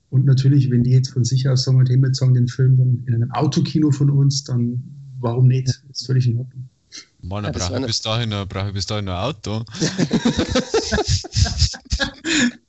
Und 0.10 0.26
natürlich, 0.26 0.72
wenn 0.72 0.84
die 0.84 0.90
jetzt 0.92 1.10
von 1.12 1.24
sich 1.24 1.48
aus 1.48 1.64
sagen, 1.64 1.86
hey, 1.88 1.96
wir 1.98 2.12
zeigen 2.12 2.34
den 2.34 2.48
Film 2.48 2.76
dann 2.78 3.04
in 3.08 3.14
einem 3.14 3.32
Autokino 3.32 3.92
von 3.92 4.10
uns, 4.10 4.44
dann 4.44 4.82
warum 5.20 5.48
nicht? 5.48 5.68
Das 5.68 5.82
ist 6.02 6.08
völlig 6.08 6.28
in 6.28 6.38
Ordnung. 6.38 6.68
Mann, 7.22 7.44
Ja, 7.44 7.52
dann 7.52 7.60
brauche 7.60 7.72
ich, 7.72 7.78
eine- 7.78 7.86
bis 7.88 8.02
dahin 8.02 8.30
noch- 8.30 8.48
brauch 8.50 8.68
ich 8.68 8.74
bis 8.74 8.88
dahin 8.88 9.08
ein 9.08 9.16
Auto. 9.16 9.64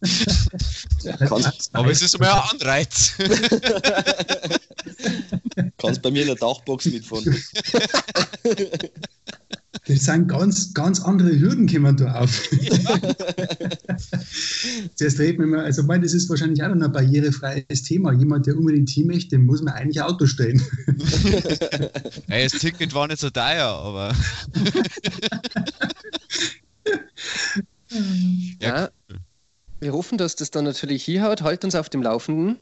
Kannst, 1.05 1.71
Aber 1.73 1.91
es 1.91 2.03
ist 2.03 2.15
immer 2.15 2.33
ein 2.33 2.51
Anreiz. 2.51 3.13
kannst 5.79 6.03
bei 6.03 6.11
mir 6.11 6.23
in 6.23 6.29
der 6.29 6.37
Dachbox 6.37 6.87
mitfahren. 6.87 7.37
Das 9.87 10.05
sind 10.05 10.29
ganz, 10.29 10.73
ganz 10.75 11.01
andere 11.01 11.41
Hürden, 11.41 11.67
kommen 11.67 11.97
da 11.97 12.21
auf. 12.21 12.53
Ja. 12.53 13.01
Zuerst 14.95 15.19
reden 15.19 15.41
wir 15.41 15.47
mal, 15.49 15.65
also, 15.65 15.83
mein, 15.83 16.03
das 16.03 16.13
ist 16.13 16.31
wahrscheinlich 16.31 16.63
auch 16.63 16.73
noch 16.73 16.87
ein 16.87 16.93
barrierefreies 16.93 17.83
Thema. 17.83 18.13
Jemand, 18.13 18.47
der 18.47 18.57
unbedingt 18.57 18.89
Team 18.91 19.09
möchte, 19.09 19.31
dem 19.31 19.45
muss 19.47 19.61
man 19.61 19.75
eigentlich 19.75 20.01
ein 20.01 20.09
Auto 20.09 20.27
stellen. 20.27 20.63
hey, 22.29 22.49
das 22.49 22.61
Ticket 22.61 22.95
war 22.95 23.09
nicht 23.09 23.19
so 23.21 23.31
teuer, 23.31 23.67
aber. 23.67 24.15
ja, 28.61 28.89
wir 29.83 29.93
hoffen, 29.93 30.17
dass 30.17 30.37
das 30.37 30.51
dann 30.51 30.65
natürlich 30.65 31.05
hier 31.05 31.25
haut. 31.25 31.43
Halt 31.43 31.65
uns 31.65 31.75
auf 31.75 31.89
dem 31.89 32.03
Laufenden. 32.03 32.57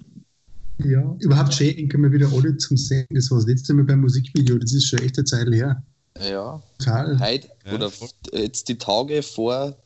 Ja, 0.78 1.14
überhaupt 1.20 1.52
schön, 1.52 1.88
können 1.90 2.04
wir 2.04 2.12
wieder 2.12 2.32
alle 2.32 2.56
zum 2.56 2.76
Sehen. 2.78 3.06
Das 3.10 3.30
war 3.30 3.38
das 3.38 3.46
letzte 3.46 3.74
Mal 3.74 3.84
beim 3.84 4.00
Musikvideo, 4.00 4.56
das 4.56 4.72
ist 4.72 4.86
schon 4.86 5.00
echt 5.00 5.18
eine 5.18 5.24
Zeit 5.26 5.48
her. 5.48 5.82
Ja. 6.18 6.62
Total. 6.78 7.20
Heute, 7.20 7.50
ja, 7.66 7.74
oder 7.74 7.92
jetzt 8.32 8.68
die 8.68 8.78
Tage 8.78 9.22
vor 9.22 9.76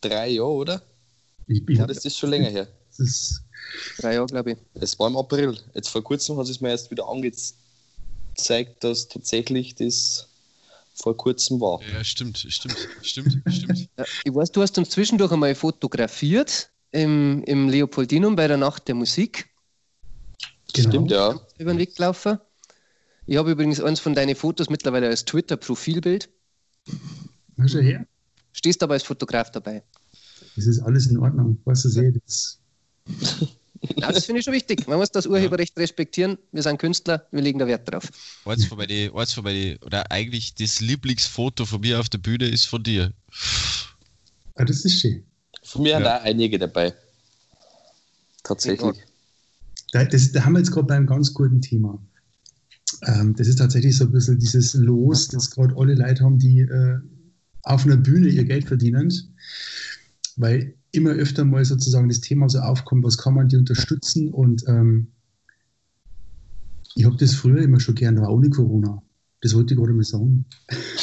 drei 0.00 0.28
Jahren, 0.30 0.52
oder? 0.52 0.82
Ich 1.48 1.66
bin, 1.66 1.76
ja, 1.76 1.86
das 1.86 2.04
ist 2.04 2.16
schon 2.16 2.30
länger 2.30 2.48
her. 2.48 2.68
Das 2.90 3.00
ist 3.00 3.42
drei 3.98 4.14
Jahre, 4.14 4.26
glaube 4.26 4.52
ich. 4.52 4.58
Es 4.74 4.96
war 5.00 5.08
im 5.08 5.16
April. 5.16 5.58
Jetzt 5.74 5.88
vor 5.88 6.04
kurzem 6.04 6.36
hat 6.38 6.48
es 6.48 6.60
mir 6.60 6.70
erst 6.70 6.92
wieder 6.92 7.08
angezeigt, 7.08 8.84
dass 8.84 9.08
tatsächlich 9.08 9.74
das 9.74 10.28
vor 10.94 11.16
kurzem 11.16 11.60
war. 11.60 11.80
Ja, 11.92 12.04
stimmt, 12.04 12.38
stimmt, 12.38 12.76
stimmt, 13.02 13.42
stimmt. 13.46 13.88
Ja, 13.98 14.04
ich 14.24 14.34
weiß, 14.34 14.52
du 14.52 14.62
hast 14.62 14.78
uns 14.78 14.90
zwischendurch 14.90 15.32
einmal 15.32 15.56
fotografiert 15.56 16.70
im, 16.94 17.42
im 17.44 17.68
Leopoldinum 17.68 18.36
bei 18.36 18.46
der 18.46 18.56
Nacht 18.56 18.86
der 18.86 18.94
Musik. 18.94 19.50
Genau. 20.72 20.88
Stimmt, 20.88 21.10
ja. 21.10 21.40
Über 21.58 21.72
den 21.72 21.78
Weg 21.78 21.96
gelaufen. 21.96 22.38
Ich 23.26 23.36
habe 23.36 23.50
übrigens 23.50 23.80
eins 23.80 24.00
von 24.00 24.14
deinen 24.14 24.36
Fotos 24.36 24.70
mittlerweile 24.70 25.08
als 25.08 25.24
Twitter-Profilbild. 25.24 26.28
Na 27.56 27.66
schon 27.66 27.82
her. 27.82 28.06
Stehst 28.52 28.82
aber 28.82 28.94
als 28.94 29.02
Fotograf 29.02 29.50
dabei. 29.50 29.82
Das 30.54 30.66
ist 30.66 30.80
alles 30.80 31.08
in 31.08 31.18
Ordnung. 31.18 31.58
Was 31.64 31.82
du 31.82 32.12
das. 32.12 32.58
Ja, 33.98 34.10
das 34.10 34.24
finde 34.24 34.38
ich 34.38 34.46
schon 34.46 34.54
wichtig. 34.54 34.88
Man 34.88 34.96
muss 34.96 35.10
das 35.10 35.26
Urheberrecht 35.26 35.78
respektieren. 35.78 36.38
Wir 36.52 36.62
sind 36.62 36.78
Künstler, 36.78 37.26
wir 37.30 37.42
legen 37.42 37.58
da 37.58 37.66
Wert 37.66 37.86
drauf. 37.86 38.08
Eins 38.46 38.64
vorbei 38.64 38.86
die, 38.86 39.10
eins 39.14 39.34
vorbei 39.34 39.52
die, 39.52 39.78
oder 39.84 40.10
eigentlich 40.10 40.54
das 40.54 40.80
Lieblingsfoto 40.80 41.66
von 41.66 41.82
mir 41.82 42.00
auf 42.00 42.08
der 42.08 42.16
Bühne 42.16 42.48
ist 42.48 42.64
von 42.64 42.82
dir. 42.82 43.12
Ah, 44.54 44.64
das 44.64 44.86
ist 44.86 45.00
schön. 45.00 45.26
Von 45.64 45.82
mir 45.82 45.98
ja. 45.98 46.18
auch 46.18 46.22
einige 46.22 46.58
dabei. 46.58 46.94
Tatsächlich. 48.42 48.96
Da, 49.92 50.04
das, 50.04 50.32
da 50.32 50.44
haben 50.44 50.52
wir 50.52 50.58
jetzt 50.58 50.70
gerade 50.70 50.86
bei 50.86 50.96
einem 50.96 51.06
ganz 51.06 51.32
guten 51.32 51.60
Thema. 51.60 51.98
Ähm, 53.06 53.34
das 53.36 53.48
ist 53.48 53.56
tatsächlich 53.56 53.96
so 53.96 54.04
ein 54.04 54.12
bisschen 54.12 54.38
dieses 54.38 54.74
Los, 54.74 55.28
das 55.28 55.50
gerade 55.50 55.74
alle 55.76 55.94
Leute 55.94 56.22
haben, 56.24 56.38
die 56.38 56.60
äh, 56.60 56.98
auf 57.62 57.84
einer 57.84 57.96
Bühne 57.96 58.28
ihr 58.28 58.44
Geld 58.44 58.66
verdienen. 58.66 59.12
Weil 60.36 60.74
immer 60.92 61.10
öfter 61.10 61.44
mal 61.44 61.64
sozusagen 61.64 62.08
das 62.08 62.20
Thema 62.20 62.48
so 62.48 62.58
aufkommt, 62.60 63.04
was 63.04 63.18
kann 63.18 63.34
man 63.34 63.48
die 63.48 63.56
unterstützen 63.56 64.28
und 64.28 64.64
ähm, 64.68 65.08
ich 66.94 67.04
habe 67.04 67.16
das 67.16 67.34
früher 67.34 67.62
immer 67.62 67.80
schon 67.80 67.96
gern, 67.96 68.20
war 68.20 68.32
ohne 68.32 68.50
Corona. 68.50 69.02
Das 69.44 69.54
wollte 69.54 69.74
ich 69.74 69.78
gerade 69.78 69.92
mal 69.92 70.02
sagen. 70.02 70.46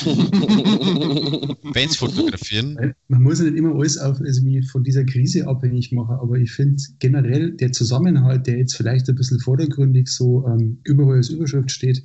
Bands 1.73 1.97
fotografieren. 1.97 2.95
Man 3.07 3.21
muss 3.21 3.37
ja 3.37 3.45
nicht 3.45 3.55
immer 3.55 3.75
alles 3.75 3.99
auf, 3.99 4.19
also 4.19 4.41
von 4.71 4.83
dieser 4.83 5.03
Krise 5.03 5.47
abhängig 5.47 5.91
machen, 5.91 6.15
aber 6.15 6.39
ich 6.39 6.51
finde 6.51 6.81
generell 6.97 7.51
der 7.51 7.71
Zusammenhalt, 7.71 8.47
der 8.47 8.57
jetzt 8.57 8.75
vielleicht 8.75 9.07
ein 9.07 9.15
bisschen 9.15 9.39
vordergründig 9.39 10.07
so 10.07 10.43
ähm, 10.47 10.79
überall 10.85 11.17
als 11.17 11.29
Überschrift 11.29 11.69
steht, 11.69 12.03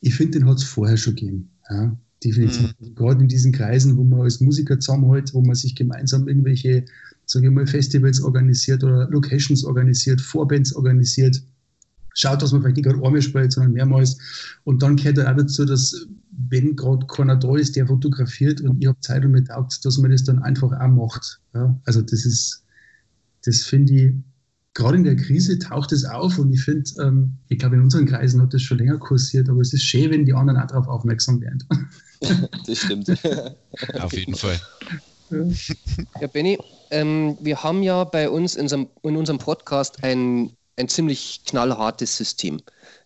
ich 0.00 0.14
finde, 0.14 0.38
den 0.38 0.48
hat 0.48 0.56
es 0.56 0.64
vorher 0.64 0.96
schon 0.96 1.14
gegeben. 1.14 1.50
Ja, 1.68 1.94
definitiv. 2.24 2.74
Mhm. 2.80 2.94
Gerade 2.94 3.20
in 3.20 3.28
diesen 3.28 3.52
Kreisen, 3.52 3.98
wo 3.98 4.04
man 4.04 4.22
als 4.22 4.40
Musiker 4.40 4.80
zusammenhält, 4.80 5.34
wo 5.34 5.42
man 5.42 5.56
sich 5.56 5.74
gemeinsam 5.74 6.26
irgendwelche, 6.26 6.86
sage 7.26 7.48
ich 7.48 7.52
mal, 7.52 7.66
Festivals 7.66 8.22
organisiert 8.22 8.82
oder 8.82 9.10
Locations 9.10 9.62
organisiert, 9.64 10.22
Vorbands 10.22 10.74
organisiert 10.74 11.42
schaut, 12.20 12.42
dass 12.42 12.52
man 12.52 12.62
vielleicht 12.62 12.76
nicht 12.76 12.86
gerade 12.86 13.04
einmal 13.04 13.22
spielt, 13.22 13.52
sondern 13.52 13.72
mehrmals. 13.72 14.18
Und 14.64 14.82
dann 14.82 14.96
gehört 14.96 15.18
auch 15.20 15.36
dazu, 15.36 15.64
dass 15.64 16.06
wenn 16.48 16.76
gerade 16.76 17.06
keiner 17.06 17.36
da 17.36 17.56
ist, 17.56 17.76
der 17.76 17.86
fotografiert 17.86 18.60
und 18.60 18.80
ich 18.80 18.86
habe 18.86 19.00
Zeit 19.00 19.24
und 19.24 19.32
mir 19.32 19.44
taugt, 19.44 19.84
dass 19.84 19.98
man 19.98 20.10
das 20.10 20.24
dann 20.24 20.40
einfach 20.40 20.72
auch 20.72 20.88
macht. 20.88 21.40
Ja? 21.54 21.78
Also 21.84 22.02
das 22.02 22.24
ist, 22.24 22.64
das 23.44 23.62
finde 23.62 23.92
ich, 23.92 24.14
gerade 24.74 24.96
in 24.96 25.04
der 25.04 25.16
Krise 25.16 25.58
taucht 25.58 25.92
es 25.92 26.04
auf 26.04 26.38
und 26.38 26.52
ich 26.52 26.62
finde, 26.62 26.90
ähm, 27.00 27.32
ich 27.48 27.58
glaube 27.58 27.76
in 27.76 27.82
unseren 27.82 28.06
Kreisen 28.06 28.40
hat 28.40 28.54
das 28.54 28.62
schon 28.62 28.78
länger 28.78 28.98
kursiert, 28.98 29.48
aber 29.48 29.60
es 29.60 29.72
ist 29.72 29.82
schön, 29.82 30.10
wenn 30.10 30.24
die 30.24 30.32
anderen 30.32 30.60
auch 30.60 30.66
darauf 30.66 30.88
aufmerksam 30.88 31.40
werden. 31.40 31.64
das 32.66 32.78
stimmt. 32.78 33.08
auf 33.98 34.12
jeden 34.12 34.34
Fall. 34.34 34.60
Ja, 36.20 36.26
Benny, 36.26 36.58
ähm, 36.90 37.36
wir 37.40 37.62
haben 37.62 37.82
ja 37.82 38.04
bei 38.04 38.28
uns 38.28 38.56
in 38.56 38.62
unserem, 38.62 38.88
in 39.02 39.16
unserem 39.16 39.38
Podcast 39.38 40.02
ein 40.02 40.50
ein 40.80 40.88
ziemlich 40.88 41.42
knallhartes 41.46 42.16
System. 42.16 42.60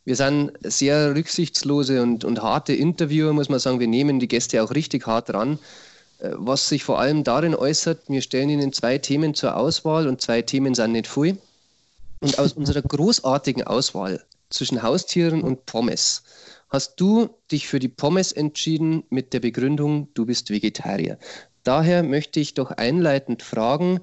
Wir 0.05 0.17
sind 0.17 0.53
sehr 0.63 1.15
rücksichtslose 1.15 2.03
und, 2.03 2.25
und 2.25 2.43
harte 2.43 2.73
Interviewer, 2.73 3.33
muss 3.33 3.49
man 3.49 3.59
sagen. 3.59 3.81
Wir 3.81 3.89
nehmen 3.89 4.21
die 4.21 4.29
Gäste 4.29 4.63
auch 4.63 4.75
richtig 4.75 5.07
hart 5.07 5.33
ran. 5.33 5.59
Äh, 6.19 6.31
was 6.33 6.69
sich 6.69 6.85
vor 6.85 6.99
allem 6.99 7.25
darin 7.25 7.55
äußert, 7.55 8.03
wir 8.09 8.23
stellen 8.23 8.51
ihnen 8.51 8.73
zwei 8.73 8.99
Themen 8.99 9.35
zur 9.35 9.57
Auswahl 9.57 10.09
und 10.09 10.21
zwei 10.21 10.43
Themen 10.43 10.75
sind 10.75 10.93
nicht 10.93 11.07
viel. 11.07 11.39
Und 12.21 12.39
aus 12.39 12.55
unserer 12.55 12.83
großartigen 12.83 13.65
Auswahl 13.65 14.23
zwischen 14.49 14.83
Haustieren 14.83 15.43
und 15.43 15.67
Pommes 15.67 16.23
hast 16.71 16.97
du 17.01 17.29
dich 17.53 17.69
für 17.69 17.79
die 17.79 17.89
Pommes 17.89 18.33
entschieden 18.33 19.05
mit 19.11 19.33
der 19.33 19.41
Begründung, 19.41 20.09
du 20.15 20.27
bist 20.27 20.51
Vegetarier. 20.51 21.19
Daher 21.63 22.03
möchte 22.03 22.41
ich 22.41 22.55
doch 22.55 22.71
einleitend 22.71 23.43
fragen, 23.43 24.01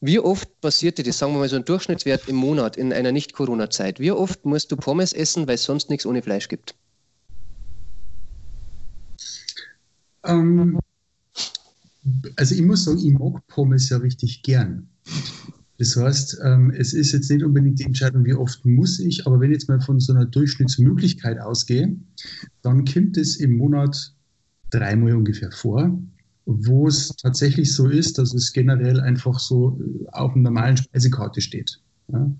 wie 0.00 0.18
oft 0.18 0.60
passiert 0.60 1.04
das, 1.04 1.18
sagen 1.18 1.32
wir 1.32 1.38
mal 1.38 1.48
so 1.48 1.56
ein 1.56 1.64
Durchschnittswert 1.64 2.28
im 2.28 2.36
Monat 2.36 2.76
in 2.76 2.92
einer 2.92 3.12
Nicht-Corona-Zeit? 3.12 3.98
Wie 3.98 4.10
oft 4.10 4.44
musst 4.44 4.70
du 4.70 4.76
Pommes 4.76 5.12
essen, 5.12 5.46
weil 5.46 5.54
es 5.54 5.64
sonst 5.64 5.88
nichts 5.88 6.06
ohne 6.06 6.22
Fleisch 6.22 6.48
gibt? 6.48 6.74
Ähm, 10.24 10.78
also 12.36 12.54
ich 12.54 12.62
muss 12.62 12.84
sagen, 12.84 12.98
ich 12.98 13.12
mag 13.12 13.46
Pommes 13.46 13.88
ja 13.88 13.96
richtig 13.98 14.42
gern. 14.42 14.88
Das 15.78 15.96
heißt, 15.96 16.38
ähm, 16.42 16.70
es 16.70 16.94
ist 16.94 17.12
jetzt 17.12 17.30
nicht 17.30 17.44
unbedingt 17.44 17.78
die 17.78 17.84
Entscheidung, 17.84 18.24
wie 18.24 18.34
oft 18.34 18.64
muss 18.64 18.98
ich, 18.98 19.26
aber 19.26 19.40
wenn 19.40 19.50
ich 19.50 19.56
jetzt 19.56 19.68
mal 19.68 19.80
von 19.80 20.00
so 20.00 20.12
einer 20.12 20.24
Durchschnittsmöglichkeit 20.24 21.38
ausgehe, 21.38 21.96
dann 22.62 22.84
kommt 22.84 23.16
es 23.16 23.36
im 23.36 23.56
Monat 23.56 24.14
dreimal 24.70 25.14
ungefähr 25.14 25.52
vor 25.52 25.98
wo 26.46 26.86
es 26.86 27.08
tatsächlich 27.16 27.74
so 27.74 27.88
ist, 27.88 28.18
dass 28.18 28.32
es 28.32 28.52
generell 28.52 29.00
einfach 29.00 29.38
so 29.38 29.80
äh, 29.80 30.08
auf 30.12 30.32
einer 30.32 30.44
normalen 30.44 30.76
Speisekarte 30.76 31.40
steht. 31.40 31.80
Ja? 32.12 32.30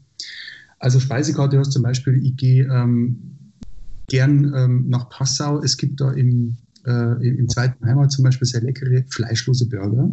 Also 0.78 1.00
Speisekarte 1.00 1.58
heißt 1.58 1.72
zum 1.72 1.82
Beispiel, 1.82 2.24
ich 2.24 2.36
gehe 2.36 2.64
ähm, 2.72 3.18
gern 4.08 4.52
ähm, 4.54 4.88
nach 4.88 5.08
Passau. 5.10 5.60
Es 5.60 5.76
gibt 5.76 6.00
da 6.00 6.12
im, 6.12 6.56
äh, 6.86 7.26
im 7.26 7.48
zweiten 7.48 7.84
Heimat 7.84 8.12
zum 8.12 8.24
Beispiel 8.24 8.46
sehr 8.46 8.60
leckere 8.60 9.04
fleischlose 9.08 9.66
Burger. 9.68 10.10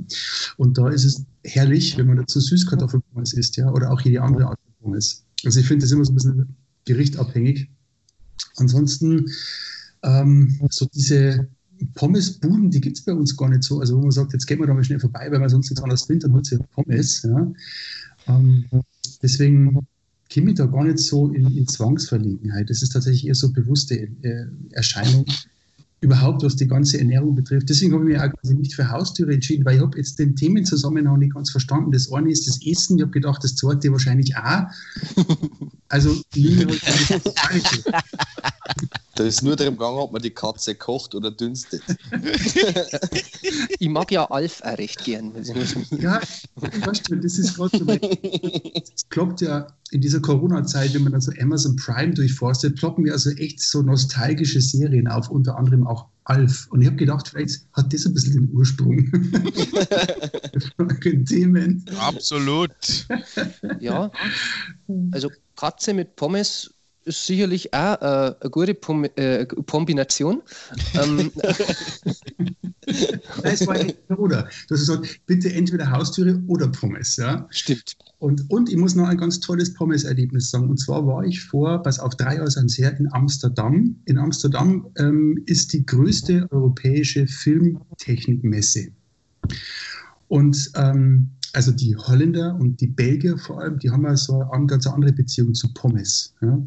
Und 0.57 0.77
da 0.77 0.89
ist 0.89 1.05
es 1.05 1.25
herrlich, 1.43 1.97
wenn 1.97 2.07
man 2.07 2.17
dazu 2.17 2.39
Süßkartoffelpommes 2.39 3.33
isst, 3.33 3.57
ja, 3.57 3.71
oder 3.71 3.91
auch 3.91 4.01
jede 4.01 4.21
andere 4.21 4.47
Art 4.47 4.59
von 4.63 4.73
Pommes. 4.91 5.23
Also 5.45 5.59
ich 5.59 5.67
finde 5.67 5.83
das 5.83 5.91
immer 5.91 6.05
so 6.05 6.13
ein 6.13 6.15
bisschen 6.15 6.55
gerichtabhängig. 6.85 7.69
Ansonsten 8.55 9.25
ähm, 10.03 10.59
so 10.69 10.87
diese 10.93 11.47
Pommesbuden, 11.93 12.71
die 12.71 12.81
gibt 12.81 12.97
es 12.97 13.05
bei 13.05 13.13
uns 13.13 13.35
gar 13.35 13.49
nicht 13.49 13.63
so. 13.63 13.79
Also 13.79 13.97
wo 13.97 14.01
man 14.01 14.11
sagt, 14.11 14.33
jetzt 14.33 14.45
gehen 14.45 14.59
wir 14.59 14.67
da 14.67 14.73
mal 14.73 14.83
schnell 14.83 14.99
vorbei, 14.99 15.27
weil 15.31 15.39
man 15.39 15.49
sonst 15.49 15.69
nichts 15.69 15.83
anderes 15.83 16.03
findet, 16.03 16.25
dann 16.25 16.33
holt 16.33 16.45
sich 16.45 16.59
Pommes. 16.71 17.23
Ja. 17.23 17.51
Ähm, 18.27 18.65
deswegen 19.21 19.85
komme 20.33 20.51
ich 20.51 20.55
da 20.55 20.65
gar 20.65 20.83
nicht 20.83 20.99
so 20.99 21.29
in, 21.29 21.47
in, 21.55 21.67
Zwangsverlegenheit. 21.67 22.69
Das 22.69 22.81
ist 22.81 22.89
tatsächlich 22.89 23.27
eher 23.27 23.35
so 23.35 23.51
bewusste 23.51 23.95
äh, 23.95 24.45
Erscheinung 24.71 25.25
überhaupt, 26.01 26.43
was 26.43 26.55
die 26.55 26.67
ganze 26.67 26.99
Ernährung 26.99 27.33
betrifft. 27.33 27.69
Deswegen 27.69 27.93
habe 27.93 28.03
ich 28.03 28.17
mich 28.17 28.21
auch 28.21 28.31
quasi 28.39 28.55
nicht 28.55 28.75
für 28.75 28.89
Haustüre 28.89 29.33
entschieden, 29.33 29.63
weil 29.65 29.77
ich 29.77 29.81
habe 29.81 29.97
jetzt 29.97 30.19
den 30.19 30.35
Themenzusammenhang 30.35 31.19
nicht 31.19 31.33
ganz 31.33 31.49
verstanden. 31.49 31.91
Das 31.91 32.11
eine 32.11 32.29
ist 32.29 32.47
das 32.47 32.59
Essen, 32.65 32.97
ich 32.97 33.03
habe 33.03 33.11
gedacht, 33.11 33.43
das 33.43 33.55
zweite 33.55 33.91
wahrscheinlich 33.91 34.35
auch. 34.35 34.65
Also, 35.87 36.21
mir 36.35 36.67
halt 36.67 37.83
Da 39.15 39.23
ist 39.23 39.43
nur 39.43 39.55
darum 39.55 39.77
gegangen, 39.77 39.97
ob 39.97 40.11
man 40.11 40.21
die 40.21 40.31
Katze 40.31 40.73
kocht 40.73 41.13
oder 41.13 41.29
dünstet. 41.29 41.83
ich 43.79 43.89
mag 43.89 44.11
ja 44.11 44.25
Alf 44.25 44.61
auch 44.63 44.77
recht 44.77 45.03
gern. 45.03 45.33
Ja, 45.99 46.19
weißt 46.55 47.11
du, 47.11 47.17
das 47.17 47.37
ist 47.37 47.55
gerade 47.55 47.77
so. 47.77 47.85
Es 47.87 49.07
klappt 49.09 49.41
ja 49.41 49.67
in 49.91 50.01
dieser 50.01 50.19
Corona-Zeit, 50.19 50.95
wenn 50.95 51.03
man 51.03 51.11
dann 51.11 51.21
so 51.21 51.31
Amazon 51.39 51.75
Prime 51.75 52.15
durchforstet, 52.15 52.75
ploppen 52.75 53.03
mir 53.03 53.13
also 53.13 53.29
echt 53.31 53.61
so 53.61 53.83
nostalgische 53.83 54.61
Serien 54.61 55.07
auf, 55.07 55.29
unter 55.29 55.57
anderem 55.57 55.85
auch 55.85 56.07
Alf. 56.23 56.67
Und 56.71 56.81
ich 56.81 56.87
habe 56.87 56.97
gedacht, 56.97 57.27
vielleicht 57.27 57.61
hat 57.73 57.93
das 57.93 58.05
ein 58.05 58.13
bisschen 58.13 58.33
den 58.33 58.49
Ursprung. 58.55 59.11
Absolut. 61.99 62.71
Ja, 63.79 64.09
also 65.11 65.29
Katze 65.55 65.93
mit 65.93 66.15
Pommes 66.15 66.73
ist 67.05 67.25
sicherlich 67.25 67.73
auch 67.73 68.01
äh, 68.01 68.35
eine 68.39 68.49
gute 68.49 68.73
Pom 68.73 69.05
äh, 69.15 69.45
Kombination. 69.45 70.41
ähm, 70.95 71.31
es 73.43 73.65
war 73.67 73.77
oder. 74.17 74.49
Du 74.67 74.75
hast 74.75 74.81
gesagt, 74.81 75.21
bitte 75.25 75.51
entweder 75.53 75.89
Haustüre 75.91 76.41
oder 76.47 76.67
Pommes. 76.67 77.17
Ja? 77.17 77.47
Stimmt. 77.49 77.95
Und, 78.19 78.49
und 78.49 78.69
ich 78.69 78.77
muss 78.77 78.95
noch 78.95 79.07
ein 79.07 79.17
ganz 79.17 79.39
tolles 79.39 79.73
Pommes-Erlebnis 79.73 80.49
sagen. 80.49 80.69
Und 80.69 80.77
zwar 80.77 81.05
war 81.05 81.23
ich 81.23 81.43
vor, 81.43 81.81
pass 81.83 81.99
auf, 81.99 82.15
drei 82.15 82.35
Jahre 82.35 82.49
sind 82.49 82.71
her 82.77 82.97
in 82.97 83.11
Amsterdam. 83.13 83.95
In 84.05 84.17
Amsterdam 84.17 84.87
ähm, 84.97 85.41
ist 85.45 85.73
die 85.73 85.85
größte 85.85 86.47
europäische 86.51 87.27
Filmtechnikmesse. 87.27 88.87
Und 90.27 90.71
ähm, 90.75 91.29
also 91.53 91.71
die 91.71 91.95
Holländer 91.95 92.55
und 92.59 92.81
die 92.81 92.87
Belgier 92.87 93.37
vor 93.37 93.61
allem, 93.61 93.77
die 93.77 93.91
haben 93.91 94.03
ja 94.03 94.17
so 94.17 94.41
eine 94.51 94.65
ganz 94.65 94.87
andere 94.87 95.13
Beziehung 95.13 95.53
zu 95.53 95.71
Pommes. 95.73 96.33
Ja. 96.41 96.59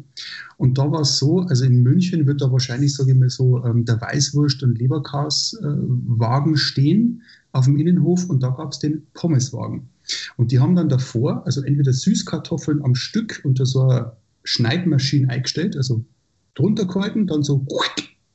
Und 0.57 0.77
da 0.77 0.89
war 0.89 1.01
es 1.01 1.17
so, 1.17 1.41
also 1.41 1.65
in 1.65 1.83
München 1.83 2.25
wird 2.25 2.41
da 2.41 2.51
wahrscheinlich, 2.51 2.95
sage 2.95 3.11
ich 3.11 3.17
mal 3.17 3.29
so, 3.29 3.63
ähm, 3.65 3.83
der 3.83 3.99
Weißwurst- 3.99 4.63
und 4.63 4.79
Leberkas-Wagen 4.79 6.53
äh, 6.53 6.57
stehen 6.57 7.21
auf 7.51 7.65
dem 7.65 7.77
Innenhof 7.77 8.29
und 8.29 8.41
da 8.41 8.49
gab 8.49 8.71
es 8.71 8.79
den 8.79 9.05
Pommeswagen. 9.13 9.89
Und 10.37 10.51
die 10.51 10.59
haben 10.59 10.75
dann 10.75 10.87
davor, 10.87 11.45
also 11.45 11.61
entweder 11.63 11.91
Süßkartoffeln 11.91 12.81
am 12.81 12.95
Stück 12.95 13.41
unter 13.43 13.65
so 13.65 13.81
einer 13.81 14.15
Schneidmaschine 14.45 15.29
eingestellt, 15.29 15.75
also 15.75 16.05
drunter 16.55 16.85
gehalten, 16.85 17.27
dann 17.27 17.43
so 17.43 17.65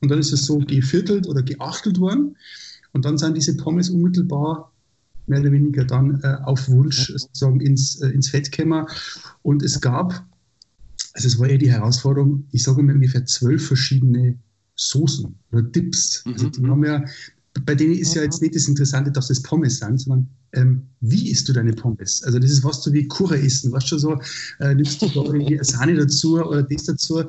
und 0.02 0.10
dann 0.10 0.18
ist 0.18 0.32
es 0.32 0.44
so 0.44 0.58
geviertelt 0.58 1.28
oder 1.28 1.42
geachtelt 1.42 1.98
worden. 1.98 2.36
Und 2.92 3.04
dann 3.04 3.16
sind 3.16 3.36
diese 3.36 3.56
Pommes 3.56 3.88
unmittelbar 3.88 4.71
mehr 5.26 5.40
oder 5.40 5.52
weniger 5.52 5.84
dann 5.84 6.20
äh, 6.22 6.36
auf 6.44 6.68
Wunsch 6.68 7.12
sozusagen 7.14 7.60
ins, 7.60 8.00
äh, 8.00 8.08
ins 8.08 8.28
Fettkämmer. 8.28 8.86
Und 9.42 9.62
es 9.62 9.80
gab, 9.80 10.24
also 11.14 11.28
es 11.28 11.38
war 11.38 11.48
eher 11.48 11.58
die 11.58 11.70
Herausforderung, 11.70 12.46
ich 12.52 12.62
sage 12.62 12.82
mal 12.82 12.94
ungefähr 12.94 13.24
zwölf 13.26 13.66
verschiedene 13.66 14.38
Soßen 14.74 15.34
oder 15.52 15.62
Dips. 15.62 16.24
Also 16.26 16.48
die 16.48 16.60
mhm. 16.60 16.70
haben 16.70 16.84
ja, 16.84 17.04
bei 17.64 17.74
denen 17.74 17.94
ist 17.94 18.14
ja 18.14 18.22
jetzt 18.22 18.40
nicht 18.40 18.54
das 18.54 18.68
Interessante, 18.68 19.12
dass 19.12 19.28
das 19.28 19.42
Pommes 19.42 19.78
sind, 19.78 20.00
sondern 20.00 20.28
ähm, 20.54 20.82
wie 21.00 21.30
isst 21.30 21.48
du 21.48 21.52
deine 21.52 21.72
Pommes? 21.72 22.22
Also 22.24 22.38
das 22.38 22.50
ist 22.50 22.64
was 22.64 22.82
du 22.82 22.92
wie 22.92 23.06
Kura 23.06 23.36
essen, 23.36 23.72
weißt 23.72 23.92
du 23.92 23.98
so, 23.98 24.18
äh, 24.60 24.74
nimmst 24.74 25.00
du 25.02 25.08
da 25.08 25.22
irgendwie 25.24 25.56
eine 25.56 25.64
Sahne 25.64 25.94
dazu 25.94 26.38
oder 26.38 26.62
das 26.62 26.84
dazu. 26.84 27.24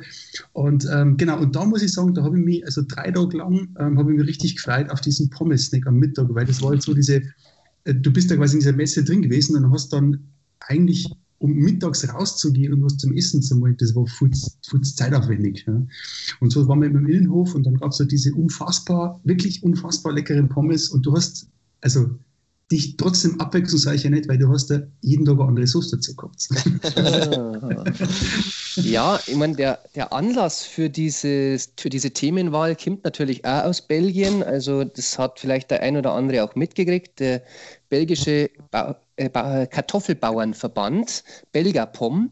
Und 0.53 0.87
ähm, 0.91 1.17
genau, 1.17 1.39
und 1.39 1.55
da 1.55 1.65
muss 1.65 1.81
ich 1.81 1.93
sagen, 1.93 2.13
da 2.13 2.23
habe 2.23 2.37
ich 2.37 2.45
mich, 2.45 2.65
also 2.65 2.83
drei 2.87 3.11
Tage 3.11 3.37
lang, 3.37 3.75
ähm, 3.79 3.97
habe 3.97 4.11
ich 4.11 4.17
mich 4.17 4.27
richtig 4.27 4.55
gefreut 4.57 4.89
auf 4.89 5.01
diesen 5.01 5.29
Pommes-Snack 5.29 5.87
am 5.87 5.97
Mittag, 5.97 6.27
weil 6.29 6.45
das 6.45 6.61
war 6.61 6.73
jetzt 6.73 6.85
so 6.85 6.93
diese, 6.93 7.21
du 7.85 8.11
bist 8.11 8.31
da 8.31 8.35
quasi 8.35 8.55
in 8.55 8.59
dieser 8.61 8.73
Messe 8.73 9.03
drin 9.03 9.21
gewesen 9.21 9.55
und 9.55 9.71
hast 9.71 9.91
dann 9.93 10.19
eigentlich, 10.59 11.09
um 11.39 11.53
mittags 11.53 12.07
rauszugehen 12.07 12.73
und 12.73 12.83
was 12.83 12.97
zum 12.97 13.13
Essen 13.13 13.41
zu 13.41 13.57
machen, 13.57 13.75
das 13.77 13.95
war 13.95 14.07
viel 14.07 14.31
zeitaufwendig. 14.81 15.65
Ja. 15.67 15.85
Und 16.39 16.51
so 16.51 16.67
waren 16.67 16.81
wir 16.81 16.89
im 16.89 17.05
Innenhof 17.05 17.53
und 17.53 17.65
dann 17.65 17.75
gab 17.75 17.91
es 17.91 17.97
so 17.97 18.05
diese 18.05 18.33
unfassbar, 18.33 19.19
wirklich 19.23 19.63
unfassbar 19.63 20.13
leckeren 20.13 20.47
Pommes 20.47 20.89
und 20.89 21.05
du 21.05 21.13
hast, 21.13 21.47
also 21.81 22.17
dich 22.71 22.97
trotzdem 22.97 23.39
abwechslungsreich 23.39 24.03
ja 24.03 24.09
nicht, 24.09 24.27
weil 24.27 24.37
du 24.37 24.49
hast 24.49 24.69
ja 24.69 24.79
jeden 25.01 25.25
Tag 25.25 25.35
eine 25.35 25.47
andere 25.47 25.67
Soße 25.67 25.97
dazu 25.97 26.15
gehabt. 26.15 26.47
ja, 28.77 29.19
ich 29.27 29.35
meine, 29.35 29.55
der, 29.55 29.79
der 29.95 30.13
Anlass 30.13 30.63
für, 30.63 30.89
dieses, 30.89 31.71
für 31.77 31.89
diese 31.89 32.11
Themenwahl 32.11 32.75
kommt 32.75 33.03
natürlich 33.03 33.45
auch 33.45 33.65
aus 33.65 33.81
Belgien. 33.81 34.43
Also 34.43 34.83
das 34.83 35.19
hat 35.19 35.39
vielleicht 35.39 35.71
der 35.71 35.81
ein 35.81 35.97
oder 35.97 36.13
andere 36.13 36.43
auch 36.43 36.55
mitgekriegt. 36.55 37.19
Der 37.19 37.43
belgische 37.89 38.49
ba 38.71 38.99
äh, 39.17 39.29
ba 39.29 39.65
Kartoffelbauernverband, 39.65 41.23
Belgapom, 41.51 42.31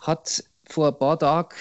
hat 0.00 0.44
vor 0.68 0.88
ein 0.88 0.98
paar 0.98 1.18
Tagen 1.18 1.56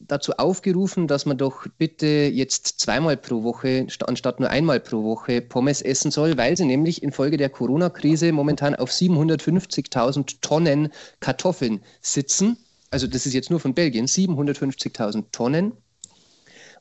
dazu 0.00 0.32
aufgerufen, 0.32 1.06
dass 1.06 1.26
man 1.26 1.38
doch 1.38 1.66
bitte 1.78 2.06
jetzt 2.06 2.80
zweimal 2.80 3.16
pro 3.16 3.42
Woche 3.42 3.86
anstatt 4.06 4.40
nur 4.40 4.50
einmal 4.50 4.80
pro 4.80 5.02
Woche 5.02 5.42
Pommes 5.42 5.82
essen 5.82 6.10
soll, 6.10 6.36
weil 6.36 6.56
sie 6.56 6.64
nämlich 6.64 7.02
infolge 7.02 7.36
der 7.36 7.50
Corona-Krise 7.50 8.32
momentan 8.32 8.74
auf 8.74 8.90
750.000 8.90 10.36
Tonnen 10.40 10.92
Kartoffeln 11.20 11.82
sitzen. 12.00 12.56
Also 12.90 13.06
das 13.06 13.26
ist 13.26 13.34
jetzt 13.34 13.50
nur 13.50 13.60
von 13.60 13.74
Belgien, 13.74 14.06
750.000 14.06 15.24
Tonnen. 15.32 15.72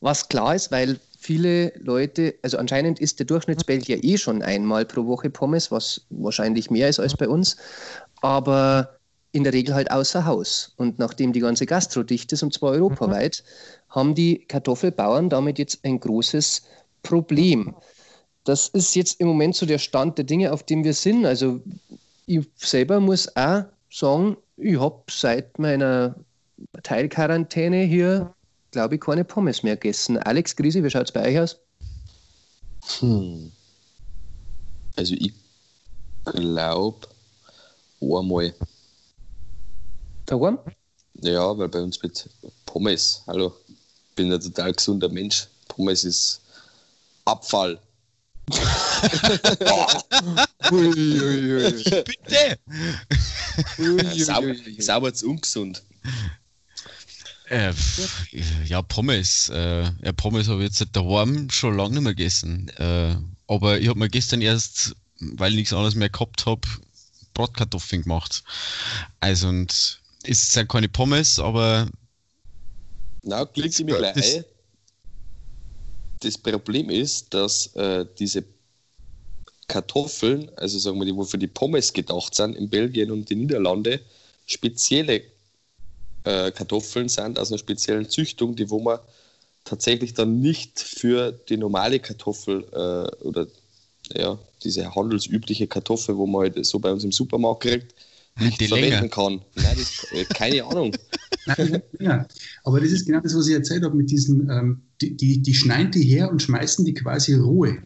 Was 0.01 0.29
klar 0.29 0.55
ist, 0.55 0.71
weil 0.71 0.99
viele 1.17 1.73
Leute, 1.79 2.35
also 2.43 2.57
anscheinend 2.57 2.99
ist 2.99 3.19
der 3.19 3.25
Durchschnittsbelgier 3.25 4.03
eh 4.03 4.17
schon 4.17 4.41
einmal 4.41 4.85
pro 4.85 5.05
Woche 5.07 5.29
Pommes, 5.29 5.71
was 5.71 6.01
wahrscheinlich 6.09 6.69
mehr 6.69 6.89
ist 6.89 6.99
als 6.99 7.17
bei 7.17 7.27
uns. 7.27 7.57
Aber 8.21 8.94
in 9.35 9.43
der 9.43 9.51
Regel 9.51 9.75
halt 9.75 9.91
außer 9.91 10.25
Haus. 10.25 10.71
Und 10.77 10.97
nachdem 10.97 11.33
die 11.33 11.41
ganze 11.41 11.65
Gastro 11.65 12.03
dicht 12.03 12.31
ist, 12.31 12.41
und 12.41 12.53
zwar 12.53 12.71
europaweit, 12.71 13.43
mhm. 13.43 13.93
haben 13.93 14.15
die 14.15 14.45
Kartoffelbauern 14.47 15.29
damit 15.29 15.59
jetzt 15.59 15.79
ein 15.83 15.99
großes 15.99 16.63
Problem. 17.03 17.75
Das 18.45 18.69
ist 18.69 18.95
jetzt 18.95 19.19
im 19.19 19.27
Moment 19.27 19.55
so 19.55 19.65
der 19.65 19.77
Stand 19.77 20.17
der 20.17 20.23
Dinge, 20.23 20.53
auf 20.53 20.63
dem 20.63 20.85
wir 20.85 20.93
sind. 20.93 21.25
Also 21.25 21.59
ich 22.25 22.47
selber 22.55 23.01
muss 23.01 23.35
auch 23.35 23.65
sagen, 23.91 24.37
ich 24.55 24.79
habe 24.79 25.03
seit 25.09 25.59
meiner 25.59 26.15
Teilquarantäne 26.83 27.83
hier, 27.83 28.33
glaube 28.71 28.95
ich, 28.95 29.01
keine 29.01 29.25
Pommes 29.25 29.63
mehr 29.63 29.75
gegessen. 29.75 30.17
Alex 30.17 30.55
Grisi, 30.55 30.81
wie 30.81 30.89
schaut 30.89 31.07
es 31.07 31.11
bei 31.11 31.27
euch 31.27 31.39
aus? 31.39 31.59
Hm. 32.99 33.51
Also 34.95 35.13
ich 35.15 35.33
glaube 36.23 37.07
einmal 38.01 38.53
Daheim? 40.25 40.59
Ja, 41.21 41.57
weil 41.57 41.69
bei 41.69 41.81
uns 41.81 42.01
mit 42.01 42.29
Pommes, 42.65 43.21
hallo, 43.27 43.55
ich 43.67 44.15
bin 44.15 44.31
ein 44.33 44.41
total 44.41 44.73
gesunder 44.73 45.09
Mensch. 45.09 45.47
Pommes 45.67 46.03
ist 46.03 46.41
Abfall. 47.25 47.79
Bitte! 52.07 52.59
Ui, 53.79 54.23
sauber, 54.23 54.55
sauber 54.79 55.13
zu 55.13 55.29
ungesund. 55.29 55.83
Äh, 57.49 57.73
ja, 58.65 58.81
Pommes. 58.81 59.49
Äh, 59.49 59.83
ja, 59.83 60.11
Pommes 60.15 60.47
habe 60.47 60.63
ich 60.63 60.69
jetzt 60.69 60.95
daheim 60.95 61.49
schon 61.49 61.77
lange 61.77 61.95
nicht 61.95 62.03
mehr 62.03 62.15
gegessen. 62.15 62.69
Äh, 62.77 63.15
aber 63.47 63.79
ich 63.79 63.87
habe 63.87 63.99
mir 63.99 64.09
gestern 64.09 64.41
erst, 64.41 64.95
weil 65.19 65.51
ich 65.51 65.57
nichts 65.57 65.73
anderes 65.73 65.95
mehr 65.95 66.09
gehabt 66.09 66.45
habe, 66.45 66.67
Bratkartoffeln 67.33 68.03
gemacht. 68.03 68.43
Also 69.19 69.47
und 69.47 70.01
es 70.27 70.51
sind 70.51 70.69
keine 70.69 70.89
Pommes, 70.89 71.39
aber. 71.39 71.89
Na, 73.23 73.45
klingt 73.45 73.73
ziemlich 73.73 73.97
gleich 73.97 74.13
das, 74.13 74.45
das 76.19 76.37
Problem 76.37 76.89
ist, 76.89 77.33
dass 77.33 77.67
äh, 77.75 78.05
diese 78.17 78.43
Kartoffeln, 79.67 80.51
also 80.57 80.77
sagen 80.77 80.99
wir 80.99 81.05
die, 81.05 81.15
wofür 81.15 81.39
die 81.39 81.47
Pommes 81.47 81.91
gedacht 81.91 82.35
sind, 82.35 82.55
in 82.55 82.69
Belgien 82.69 83.11
und 83.11 83.29
den 83.29 83.39
Niederlande, 83.39 83.99
spezielle 84.45 85.23
äh, 86.23 86.51
Kartoffeln 86.51 87.09
sind 87.09 87.39
aus 87.39 87.51
einer 87.51 87.57
speziellen 87.57 88.07
Züchtung, 88.09 88.55
die 88.55 88.69
wo 88.69 88.79
man 88.79 88.99
tatsächlich 89.63 90.13
dann 90.13 90.39
nicht 90.39 90.79
für 90.79 91.31
die 91.31 91.57
normale 91.57 91.99
Kartoffel 91.99 92.63
äh, 92.71 93.23
oder 93.23 93.47
ja, 94.13 94.37
diese 94.63 94.93
handelsübliche 94.93 95.67
Kartoffel, 95.67 96.15
wo 96.15 96.27
man 96.27 96.43
halt 96.43 96.65
so 96.65 96.77
bei 96.79 96.91
uns 96.91 97.03
im 97.03 97.11
Supermarkt 97.11 97.63
kriegt, 97.63 97.95
nicht 98.39 98.59
die 98.59 98.67
verwenden 98.67 98.91
Länge. 98.91 99.09
kann. 99.09 99.41
Nein, 99.55 99.75
das, 99.77 100.05
äh, 100.11 100.25
keine 100.25 100.63
Ahnung. 100.65 100.95
Nein, 101.45 101.81
ja. 101.99 102.27
Aber 102.63 102.81
das 102.81 102.91
ist 102.91 103.05
genau 103.05 103.21
das, 103.21 103.35
was 103.35 103.47
ich 103.47 103.53
erzählt 103.53 103.83
habe 103.83 103.95
mit 103.95 104.09
diesen, 104.09 104.49
ähm, 104.49 104.81
die, 105.01 105.15
die, 105.15 105.41
die 105.41 105.53
schneiden 105.53 105.91
die 105.91 106.03
her 106.03 106.29
und 106.29 106.41
schmeißen 106.41 106.85
die 106.85 106.93
quasi 106.93 107.35
rohe 107.35 107.83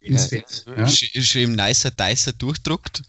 ins 0.00 0.26
Fett. 0.26 0.64
Ja. 0.66 0.88
Schön 0.88 1.50
im 1.50 1.52
nicer 1.52 1.90
Dicer 1.90 2.32
durchdruckt 2.32 3.02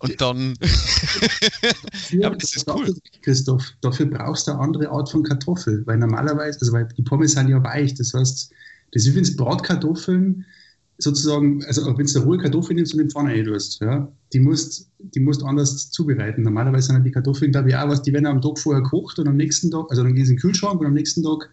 und 0.00 0.20
dann. 0.20 0.54
ja, 2.10 2.30
das 2.30 2.56
ist 2.56 2.68
cool. 2.68 2.94
Christoph, 3.22 3.64
dafür 3.82 4.06
brauchst 4.06 4.46
du 4.46 4.52
eine 4.52 4.60
andere 4.60 4.88
Art 4.88 5.10
von 5.10 5.22
Kartoffel, 5.22 5.86
weil 5.86 5.98
normalerweise, 5.98 6.60
also 6.60 6.72
weil 6.72 6.88
die 6.96 7.02
Pommes 7.02 7.32
sind 7.32 7.48
ja 7.48 7.62
weich, 7.62 7.94
das 7.94 8.14
heißt, 8.14 8.50
das 8.92 9.02
ist 9.02 9.08
übrigens 9.08 9.36
Bratkartoffeln 9.36 10.46
sozusagen, 10.98 11.64
also 11.64 11.96
wenn 11.96 12.06
du 12.06 12.18
rohe 12.20 12.38
Kartoffeln 12.38 12.76
nimmst 12.76 12.92
und 12.92 13.00
in 13.00 13.08
die 13.08 13.12
Pfanne 13.12 13.30
eintust, 13.30 13.80
ja, 13.80 14.12
die 14.32 14.40
musst, 14.40 14.90
die 14.98 15.20
musst 15.20 15.42
anders 15.44 15.90
zubereiten. 15.90 16.42
Normalerweise 16.42 16.88
sind 16.88 17.04
die 17.04 17.12
Kartoffeln, 17.12 17.52
glaube 17.52 17.68
ich, 17.68 17.76
auch 17.76 17.88
was, 17.88 18.02
die 18.02 18.12
werden 18.12 18.26
am 18.26 18.42
Tag 18.42 18.58
vorher 18.58 18.82
gekocht 18.82 19.18
und 19.18 19.28
am 19.28 19.36
nächsten 19.36 19.70
Tag, 19.70 19.86
also 19.90 20.02
dann 20.02 20.14
gehen 20.14 20.26
sie 20.26 20.32
in 20.32 20.36
den 20.36 20.42
Kühlschrank 20.42 20.80
und 20.80 20.86
am 20.86 20.94
nächsten 20.94 21.22
Tag 21.22 21.48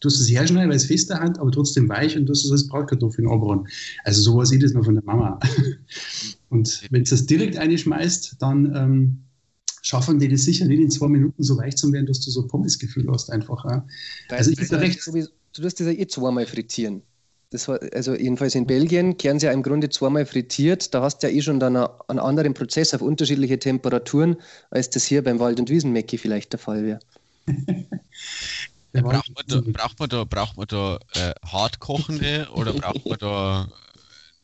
tust 0.00 0.18
du 0.18 0.24
es 0.24 0.30
herschneiden, 0.30 0.68
weil 0.68 0.76
es 0.76 0.84
fester 0.84 1.20
Hand, 1.20 1.38
aber 1.38 1.50
trotzdem 1.50 1.88
weich 1.88 2.16
und 2.16 2.26
tust 2.26 2.44
es 2.44 2.52
als 2.52 2.68
Bratkartoffeln 2.68 3.28
anbraten. 3.28 3.66
Also 4.04 4.20
so 4.20 4.36
was 4.36 4.52
ich 4.52 4.60
das 4.60 4.74
noch 4.74 4.84
von 4.84 4.94
der 4.94 5.04
Mama. 5.04 5.38
Und 6.50 6.82
wenn 6.90 7.04
du 7.04 7.08
das 7.08 7.24
direkt 7.24 7.56
einschmeißt, 7.56 8.36
dann 8.40 8.76
ähm, 8.76 9.18
schaffen 9.80 10.18
die 10.18 10.28
das 10.28 10.42
sicher 10.42 10.66
nicht 10.66 10.80
in 10.80 10.90
zwei 10.90 11.08
Minuten 11.08 11.42
so 11.42 11.56
weich 11.56 11.76
zu 11.76 11.90
werden, 11.92 12.04
dass 12.04 12.20
du 12.20 12.30
so 12.30 12.46
Pommesgefühl 12.46 13.10
hast 13.10 13.30
einfach. 13.30 13.64
Ja. 13.64 13.86
Also 14.28 14.50
ich 14.50 14.58
bin 14.58 14.68
recht. 14.78 15.00
Du 15.54 15.62
wirst 15.62 15.80
das 15.80 15.86
ja 15.86 15.92
eh 15.92 16.06
zweimal 16.06 16.46
frittieren. 16.46 17.02
Das 17.52 17.68
war, 17.68 17.78
also 17.92 18.14
jedenfalls 18.14 18.54
in 18.54 18.66
Belgien 18.66 19.18
kehren 19.18 19.38
sie 19.38 19.46
ja 19.46 19.52
im 19.52 19.62
Grunde 19.62 19.90
zweimal 19.90 20.24
frittiert. 20.24 20.94
Da 20.94 21.02
hast 21.02 21.22
du 21.22 21.28
ja 21.28 21.34
eh 21.34 21.42
schon 21.42 21.60
dann 21.60 21.76
einen 21.76 22.18
anderen 22.18 22.54
Prozess 22.54 22.94
auf 22.94 23.02
unterschiedliche 23.02 23.58
Temperaturen, 23.58 24.36
als 24.70 24.88
das 24.88 25.04
hier 25.04 25.22
beim 25.22 25.38
Wald- 25.38 25.60
und 25.60 25.68
Wiesenmecki 25.68 26.16
vielleicht 26.16 26.52
der 26.52 26.58
Fall 26.58 26.84
wäre. 26.84 27.00
Braucht, 28.94 29.32
man 29.34 29.44
da, 29.46 29.62
braucht 29.64 30.00
man 30.00 30.08
da, 30.10 30.24
braucht 30.24 30.56
man 30.58 30.66
da 30.66 30.98
äh, 31.14 31.32
hartkochende 31.46 32.46
oder 32.52 32.74
braucht 32.74 33.06
man 33.06 33.18
da 33.18 33.68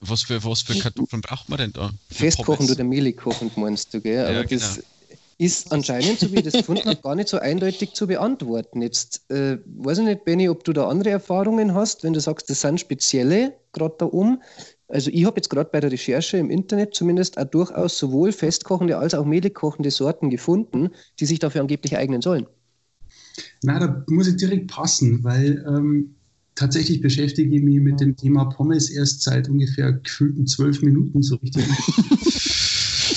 was 0.00 0.22
für, 0.22 0.42
was 0.42 0.62
für 0.62 0.78
Kartoffeln 0.78 1.20
braucht 1.20 1.50
man 1.50 1.58
denn 1.58 1.72
da? 1.72 1.90
Festkochend 2.10 2.70
oder 2.70 2.84
mehlig 2.84 3.18
kochend 3.18 3.56
meinst 3.58 3.92
du, 3.92 4.00
gell? 4.00 4.24
Aber 4.24 4.32
ja, 4.32 4.42
genau. 4.44 4.62
das 4.62 4.82
ist 5.38 5.72
anscheinend, 5.72 6.18
so 6.18 6.32
wie 6.32 6.36
ich 6.36 6.42
das 6.42 6.52
gefunden 6.52 6.88
habe, 6.88 7.00
gar 7.00 7.14
nicht 7.14 7.28
so 7.28 7.38
eindeutig 7.38 7.92
zu 7.94 8.08
beantworten. 8.08 8.82
Jetzt 8.82 9.30
äh, 9.30 9.58
weiß 9.64 9.98
ich 9.98 10.04
nicht, 10.04 10.24
Benny, 10.24 10.48
ob 10.48 10.64
du 10.64 10.72
da 10.72 10.88
andere 10.88 11.10
Erfahrungen 11.10 11.74
hast, 11.74 12.02
wenn 12.02 12.12
du 12.12 12.20
sagst, 12.20 12.50
das 12.50 12.60
sind 12.60 12.80
spezielle, 12.80 13.54
gerade 13.72 13.94
da 13.98 14.06
um. 14.06 14.42
Also 14.88 15.10
ich 15.12 15.24
habe 15.26 15.36
jetzt 15.36 15.48
gerade 15.48 15.70
bei 15.70 15.80
der 15.80 15.92
Recherche 15.92 16.38
im 16.38 16.50
Internet 16.50 16.94
zumindest 16.94 17.38
auch 17.38 17.44
durchaus 17.44 17.98
sowohl 17.98 18.32
festkochende 18.32 18.98
als 18.98 19.14
auch 19.14 19.24
mehlig 19.24 19.54
kochende 19.54 19.92
Sorten 19.92 20.28
gefunden, 20.28 20.90
die 21.20 21.26
sich 21.26 21.38
dafür 21.38 21.60
angeblich 21.60 21.96
eignen 21.96 22.20
sollen. 22.20 22.46
Na, 23.62 23.78
da 23.78 24.04
muss 24.08 24.26
ich 24.26 24.36
direkt 24.36 24.68
passen, 24.68 25.22
weil 25.22 25.64
ähm, 25.68 26.16
tatsächlich 26.56 27.00
beschäftige 27.00 27.54
ich 27.54 27.62
mich 27.62 27.78
mit 27.80 28.00
dem 28.00 28.16
Thema 28.16 28.46
Pommes 28.46 28.90
erst 28.90 29.22
seit 29.22 29.48
ungefähr 29.48 29.92
gefühlten 29.92 30.48
zwölf 30.48 30.82
Minuten 30.82 31.22
so 31.22 31.36
richtig. 31.36 31.64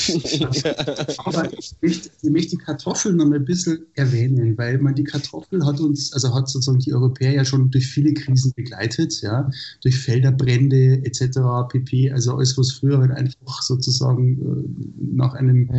Aber 1.25 1.51
ich 1.57 1.75
möchte, 1.81 2.09
ich 2.21 2.29
möchte 2.29 2.49
die 2.51 2.57
Kartoffeln 2.57 3.17
noch 3.17 3.25
mal 3.25 3.35
ein 3.35 3.45
bisschen 3.45 3.85
erwähnen, 3.95 4.57
weil 4.57 4.77
man 4.77 4.95
die 4.95 5.03
Kartoffel 5.03 5.65
hat 5.65 5.79
uns, 5.79 6.13
also 6.13 6.33
hat 6.33 6.49
sozusagen 6.49 6.79
die 6.79 6.93
Europäer 6.93 7.33
ja 7.33 7.45
schon 7.45 7.69
durch 7.71 7.87
viele 7.87 8.13
Krisen 8.13 8.53
begleitet, 8.55 9.21
ja, 9.21 9.49
durch 9.81 9.97
Felderbrände 9.97 11.05
etc. 11.05 11.39
pp. 11.69 12.11
Also 12.11 12.35
alles, 12.35 12.57
was 12.57 12.71
früher 12.71 12.99
halt 12.99 13.11
einfach 13.11 13.61
sozusagen 13.61 14.39
äh, 14.41 15.15
nach 15.15 15.33
einem 15.33 15.69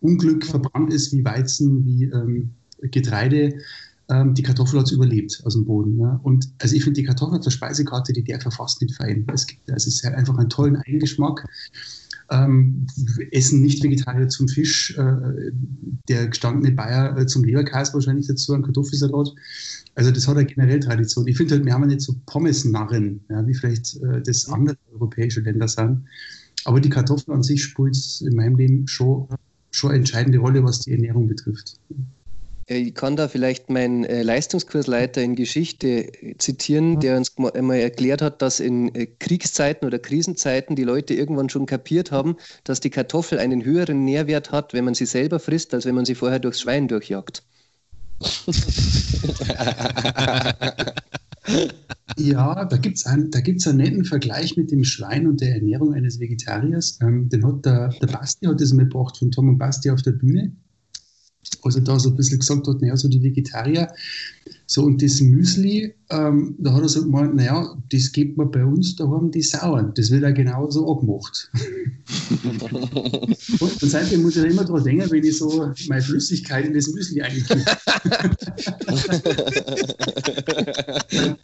Unglück 0.00 0.44
verbrannt 0.44 0.92
ist, 0.92 1.12
wie 1.12 1.24
Weizen, 1.24 1.84
wie 1.84 2.04
ähm, 2.04 2.50
Getreide, 2.82 3.54
ähm, 4.08 4.34
die 4.34 4.42
Kartoffel 4.42 4.78
hat 4.78 4.86
es 4.86 4.92
überlebt 4.92 5.42
aus 5.44 5.54
dem 5.54 5.64
Boden. 5.64 5.98
Ja. 5.98 6.20
Und 6.22 6.48
also 6.60 6.76
ich 6.76 6.84
finde 6.84 7.00
die 7.00 7.06
Kartoffel 7.06 7.40
zur 7.40 7.52
Speisekarte, 7.52 8.12
die 8.12 8.22
darf 8.22 8.54
fast 8.54 8.80
nicht 8.80 8.94
fein. 8.94 9.26
Es, 9.32 9.46
gibt, 9.46 9.70
also 9.70 9.88
es 9.88 9.96
ist 9.96 10.04
einfach 10.04 10.36
einen 10.38 10.48
tollen 10.48 10.76
Eigengeschmack. 10.76 11.44
Ähm, 12.30 12.86
essen 13.30 13.62
Nicht-Vegetarier 13.62 14.28
zum 14.28 14.48
Fisch, 14.48 14.96
äh, 14.96 15.52
der 16.08 16.28
gestandene 16.28 16.74
Bayer 16.74 17.16
äh, 17.16 17.26
zum 17.26 17.44
Leberkäse 17.44 17.94
wahrscheinlich 17.94 18.26
dazu, 18.26 18.52
ein 18.52 18.62
Kartoffelsalat. 18.62 19.32
Also 19.94 20.10
das 20.10 20.26
hat 20.26 20.36
eine 20.36 20.46
generell 20.46 20.80
Tradition. 20.80 21.26
Ich 21.28 21.36
finde 21.36 21.54
halt, 21.54 21.64
wir 21.64 21.72
haben 21.72 21.82
ja 21.82 21.88
nicht 21.88 22.00
so 22.00 22.16
Pommes-Narren, 22.26 23.20
ja, 23.30 23.46
wie 23.46 23.54
vielleicht 23.54 23.96
äh, 24.02 24.20
das 24.22 24.48
andere 24.48 24.76
europäische 24.92 25.40
Länder 25.40 25.68
sind. 25.68 26.04
Aber 26.64 26.80
die 26.80 26.90
Kartoffel 26.90 27.32
an 27.32 27.42
sich 27.42 27.62
spielt 27.62 27.96
in 28.20 28.34
meinem 28.34 28.56
Leben 28.56 28.88
schon, 28.88 29.28
schon 29.70 29.90
eine 29.90 30.00
entscheidende 30.00 30.38
Rolle, 30.38 30.64
was 30.64 30.80
die 30.80 30.92
Ernährung 30.92 31.28
betrifft. 31.28 31.78
Äh, 32.66 32.78
ich 32.78 32.94
kann 32.94 33.16
da 33.16 33.28
vielleicht 33.28 33.70
meinen 33.70 34.04
äh, 34.04 34.22
Leistungskursleiter 34.22 35.22
in 35.22 35.34
Geschichte 35.34 36.12
äh, 36.22 36.36
zitieren, 36.38 37.00
der 37.00 37.16
uns 37.16 37.34
einmal 37.54 37.78
erklärt 37.78 38.22
hat, 38.22 38.42
dass 38.42 38.60
in 38.60 38.92
Kriegszeiten 39.18 39.86
oder 39.86 39.98
Krisenzeiten 39.98 40.76
die 40.76 40.84
Leute 40.84 41.14
irgendwann 41.14 41.48
schon 41.48 41.66
kapiert 41.66 42.12
haben, 42.12 42.36
dass 42.64 42.80
die 42.80 42.90
Kartoffel 42.90 43.38
einen 43.38 43.64
höheren 43.64 44.04
Nährwert 44.04 44.52
hat, 44.52 44.74
wenn 44.74 44.84
man 44.84 44.94
sie 44.94 45.06
selber 45.06 45.38
frisst, 45.38 45.72
als 45.74 45.86
wenn 45.86 45.94
man 45.94 46.04
sie 46.04 46.14
vorher 46.14 46.38
durchs 46.38 46.60
Schwein 46.60 46.88
durchjagt. 46.88 47.42
ja, 52.16 52.64
da 52.64 52.76
gibt 52.78 52.96
es 52.96 53.04
einen, 53.04 53.30
einen 53.34 53.76
netten 53.76 54.06
Vergleich 54.06 54.56
mit 54.56 54.70
dem 54.70 54.84
Schwein 54.84 55.26
und 55.26 55.42
der 55.42 55.56
Ernährung 55.56 55.92
eines 55.92 56.18
Vegetariers. 56.18 56.98
Ähm, 57.02 57.28
den 57.28 57.46
hat 57.46 57.66
der, 57.66 57.90
der 57.90 58.06
Basti 58.06 58.46
hat 58.46 58.58
das 58.58 58.72
mitgebracht 58.72 59.18
von 59.18 59.30
Tom 59.30 59.50
und 59.50 59.58
Basti 59.58 59.90
auf 59.90 60.00
der 60.00 60.12
Bühne 60.12 60.56
also 61.66 61.80
da 61.80 61.98
so 61.98 62.10
ein 62.10 62.16
bisschen 62.16 62.38
gesagt 62.38 62.66
hat, 62.66 62.80
naja, 62.80 62.96
so 62.96 63.08
die 63.08 63.22
Vegetarier, 63.22 63.92
so 64.66 64.82
und 64.84 65.00
das 65.02 65.20
Müsli, 65.20 65.94
ähm, 66.10 66.54
da 66.58 66.72
hat 66.72 66.82
er 66.82 66.88
so 66.88 67.02
gemeint, 67.02 67.34
naja, 67.34 67.76
das 67.90 68.12
gibt 68.12 68.36
man 68.36 68.50
bei 68.50 68.64
uns 68.64 68.96
da 68.96 69.08
haben 69.08 69.30
die 69.30 69.42
Sauern. 69.42 69.92
Das 69.94 70.10
wird 70.10 70.24
auch 70.24 70.34
genauso 70.34 70.90
abgemacht. 70.90 71.50
und, 72.44 73.82
und 73.82 73.90
seitdem 73.90 74.22
muss 74.22 74.36
ich 74.36 74.44
immer 74.44 74.64
dran 74.64 74.84
denken, 74.84 75.10
wenn 75.10 75.24
ich 75.24 75.38
so 75.38 75.72
meine 75.88 76.02
Flüssigkeit 76.02 76.66
in 76.66 76.74
das 76.74 76.88
Müsli 76.88 77.22
einkippe. 77.22 77.64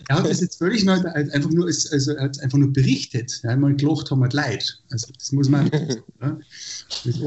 er 0.08 0.16
hat 0.16 0.28
das 0.28 0.40
jetzt 0.40 0.58
völlig 0.58 0.84
neu, 0.84 0.94
einfach 0.94 1.50
nur, 1.50 1.66
also 1.66 2.12
er 2.12 2.24
hat 2.24 2.40
einfach 2.40 2.58
nur 2.58 2.72
berichtet. 2.72 3.40
Ja, 3.42 3.56
man 3.56 3.76
gelacht 3.76 4.10
haben 4.10 4.20
wir 4.20 4.28
leid. 4.30 4.80
Also 4.90 5.12
das 5.16 5.32
muss 5.32 5.48
man, 5.48 5.70
ja, 6.20 6.38
das 7.04 7.20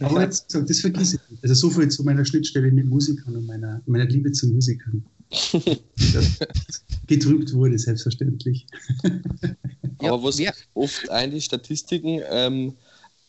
Aber 0.00 0.22
jetzt, 0.22 0.54
das 0.54 0.80
vergiss 0.80 1.14
ich 1.14 1.20
nicht. 1.30 1.42
Also 1.42 1.54
so 1.54 1.70
viel 1.70 1.88
zu 1.88 2.04
meiner 2.04 2.24
Schnittstelle 2.24 2.70
mit 2.70 2.86
Musikern 2.86 3.36
und 3.36 3.46
meiner, 3.46 3.80
meiner 3.86 4.06
Liebe 4.06 4.32
zu 4.50 4.54
Musikern. 4.54 5.04
getrübt 7.06 7.52
wurde, 7.52 7.78
selbstverständlich. 7.78 8.66
Aber 9.98 10.24
was 10.24 10.38
ja. 10.38 10.52
oft 10.74 11.08
eigentlich 11.10 11.44
Statistiken 11.44 12.20
ähm, 12.30 12.74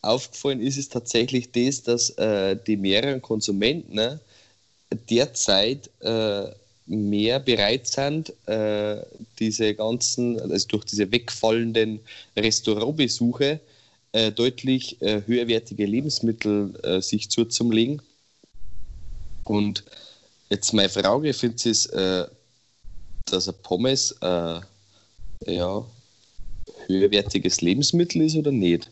aufgefallen 0.00 0.60
ist, 0.60 0.78
ist 0.78 0.92
tatsächlich 0.92 1.52
das, 1.52 1.82
dass 1.82 2.10
äh, 2.10 2.56
die 2.66 2.76
mehreren 2.76 3.22
Konsumenten 3.22 3.94
ne, 3.94 4.20
derzeit 5.08 5.90
äh, 6.00 6.50
mehr 6.86 7.38
bereit 7.38 7.86
sind, 7.86 8.32
äh, 8.48 8.96
diese 9.38 9.74
ganzen, 9.74 10.40
also 10.40 10.66
durch 10.68 10.84
diese 10.84 11.10
wegfallenden 11.12 12.00
Restaurantbesuche 12.36 13.60
äh, 14.10 14.32
deutlich 14.32 15.00
äh, 15.02 15.22
höherwertige 15.24 15.86
Lebensmittel 15.86 16.74
äh, 16.82 17.00
sich 17.00 17.30
zuzulegen. 17.30 18.02
Und 19.44 19.84
Jetzt 20.52 20.74
meine 20.74 20.90
Frage, 20.90 21.32
findet 21.32 21.64
ihr 21.64 21.92
äh, 21.94 22.28
dass 23.24 23.48
ein 23.48 23.54
Pommes 23.62 24.14
äh, 24.20 24.60
ja, 25.46 25.86
höherwertiges 26.88 27.62
Lebensmittel 27.62 28.20
ist 28.20 28.36
oder 28.36 28.52
nicht? 28.52 28.90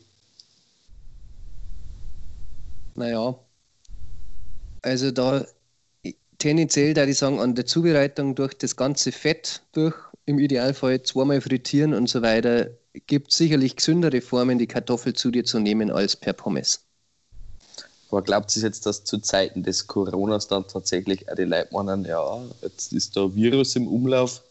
Naja, 2.95 3.39
also 4.81 5.11
da 5.11 5.45
tendenziell 6.39 6.95
da 6.95 7.05
die 7.05 7.13
sagen, 7.13 7.39
an 7.39 7.55
der 7.55 7.67
Zubereitung 7.67 8.35
durch 8.35 8.55
das 8.55 8.75
ganze 8.75 9.13
Fett 9.13 9.61
durch, 9.73 9.97
im 10.25 10.39
Idealfall 10.39 11.03
zweimal 11.03 11.43
frittieren 11.43 11.93
und 11.93 12.09
so 12.09 12.23
weiter, 12.23 12.71
gibt 13.07 13.33
es 13.33 13.37
sicherlich 13.37 13.77
gesündere 13.77 14.23
Formen, 14.23 14.59
die 14.59 14.67
Kartoffel 14.67 15.13
zu 15.13 15.31
dir 15.31 15.45
zu 15.45 15.59
nehmen 15.59 15.91
als 15.91 16.17
per 16.17 16.33
Pommes. 16.33 16.90
Aber 18.11 18.23
glaubt 18.23 18.55
ihr 18.57 18.63
jetzt, 18.63 18.87
dass 18.87 19.05
zu 19.05 19.19
Zeiten 19.19 19.63
des 19.63 19.87
Coronas 19.87 20.49
dann 20.49 20.67
tatsächlich 20.67 21.31
auch 21.31 21.37
die 21.37 21.45
Leute 21.45 21.73
meinen, 21.73 22.05
ja, 22.05 22.41
jetzt 22.63 22.93
ist 22.93 23.17
da 23.17 23.25
ein 23.25 23.35
Virus 23.35 23.77
im 23.77 23.87
Umlauf, 23.87 24.43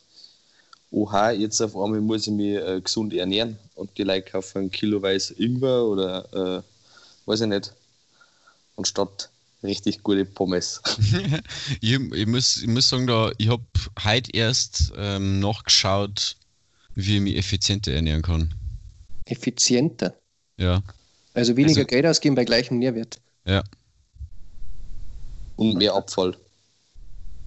oha, 0.91 1.31
jetzt 1.31 1.61
auf 1.61 1.75
einmal 1.75 2.01
muss 2.01 2.27
ich 2.27 2.33
mich 2.33 2.55
äh, 2.55 2.79
gesund 2.81 3.13
ernähren 3.13 3.57
und 3.75 3.97
die 3.97 4.03
Leute 4.03 4.31
kaufen 4.31 4.63
ein 4.63 4.71
Kiloweise 4.71 5.33
Ingwer 5.33 5.83
oder 5.83 6.57
äh, 6.57 6.61
weiß 7.25 7.41
ich 7.41 7.47
nicht, 7.47 7.73
anstatt 8.77 9.29
richtig 9.61 10.03
gute 10.03 10.25
Pommes. 10.25 10.81
ich, 11.81 11.99
ich, 11.99 12.27
muss, 12.27 12.57
ich 12.57 12.67
muss 12.67 12.87
sagen, 12.87 13.07
da, 13.07 13.31
ich 13.37 13.49
habe 13.49 13.63
heute 14.03 14.31
erst 14.33 14.93
ähm, 14.95 15.39
nachgeschaut, 15.39 16.37
wie 16.95 17.17
ich 17.17 17.21
mich 17.21 17.35
effizienter 17.35 17.91
ernähren 17.91 18.21
kann. 18.21 18.53
Effizienter? 19.25 20.15
Ja. 20.57 20.81
Also 21.33 21.55
weniger 21.55 21.81
also, 21.81 21.87
Geld 21.87 22.05
ausgeben 22.05 22.35
bei 22.35 22.45
gleichem 22.45 22.79
Nährwert. 22.79 23.19
Ja. 23.45 23.63
Und 25.55 25.77
mehr 25.77 25.93
Abfall. 25.93 26.37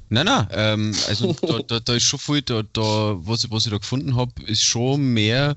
Nein, 0.08 0.26
nein, 0.26 0.46
ähm, 0.50 0.94
also 1.08 1.32
da, 1.40 1.60
da, 1.60 1.80
da, 1.80 1.94
ist 1.94 2.02
schon 2.02 2.18
viel, 2.18 2.42
da, 2.42 2.62
da, 2.62 3.16
was, 3.26 3.44
ich, 3.44 3.50
was 3.50 3.64
ich 3.64 3.72
da 3.72 3.78
gefunden 3.78 4.14
habe, 4.14 4.30
ist 4.42 4.62
schon 4.62 5.14
mehr 5.14 5.54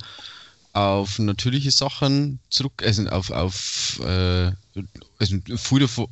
auf 0.72 1.20
natürliche 1.20 1.72
Sachen 1.72 2.40
zurück, 2.50 2.82
also 2.84 3.06
auf, 3.08 3.32
auf 3.32 4.00
äh, 4.02 4.52
also 5.20 5.38
viel 5.58 5.80
davon, 5.80 6.08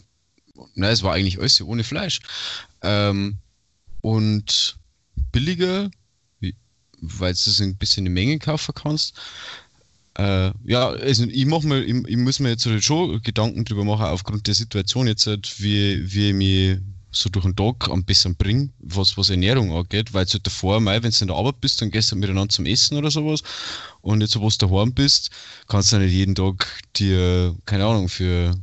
nein, 0.76 0.92
es 0.92 1.04
war 1.04 1.14
eigentlich 1.14 1.40
alles 1.40 1.62
ohne 1.62 1.86
Fleisch. 1.86 2.20
Ähm, 2.82 3.38
und 4.02 4.78
billiger, 5.32 5.90
weil 7.00 7.34
du 7.34 7.50
es 7.50 7.62
ein 7.62 7.78
bisschen 7.78 8.06
in 8.06 8.14
Menge 8.14 8.40
kaufen 8.40 8.74
kannst. 8.76 9.16
Äh, 10.16 10.52
ja, 10.66 10.90
also 10.90 11.26
ich, 11.26 11.46
mach 11.46 11.64
mir, 11.64 11.84
ich, 11.84 12.08
ich, 12.08 12.18
muss 12.18 12.40
mir 12.40 12.50
jetzt 12.50 12.66
halt 12.66 12.84
schon 12.84 13.22
Gedanken 13.22 13.66
drüber 13.66 13.84
machen, 13.84 14.06
aufgrund 14.06 14.48
der 14.48 14.54
Situation 14.54 15.08
jetzt, 15.08 15.26
halt, 15.26 15.56
wie, 15.60 16.14
wie 16.14 16.30
ich 16.30 16.34
mich 16.36 16.78
so 17.12 17.30
durch 17.30 17.46
den 17.46 17.56
Tag 17.56 17.90
am 17.90 18.04
besten 18.04 18.36
bringe, 18.36 18.70
was, 18.80 19.18
was 19.18 19.30
Ernährung 19.30 19.72
angeht, 19.72 20.14
weil 20.14 20.26
du 20.26 20.34
halt 20.34 20.46
davor 20.46 20.80
mal, 20.80 21.02
wenn 21.04 21.12
du 21.12 21.18
in 21.22 21.28
der 21.28 21.38
Arbeit 21.38 21.62
bist, 21.62 21.82
dann 21.82 21.92
gehst 21.92 22.12
du 22.12 22.16
miteinander 22.16 22.50
zum 22.50 22.66
Essen 22.66 22.98
oder 22.98 23.12
sowas 23.12 23.44
und 24.02 24.22
jetzt, 24.22 24.40
wo 24.40 24.50
du 24.50 24.58
daheim 24.58 24.94
bist, 24.94 25.30
kannst 25.68 25.94
du 25.94 25.98
nicht 25.98 26.12
jeden 26.12 26.36
Tag 26.36 26.68
dir, 26.96 27.56
keine 27.66 27.86
Ahnung, 27.86 28.10
für 28.10 28.56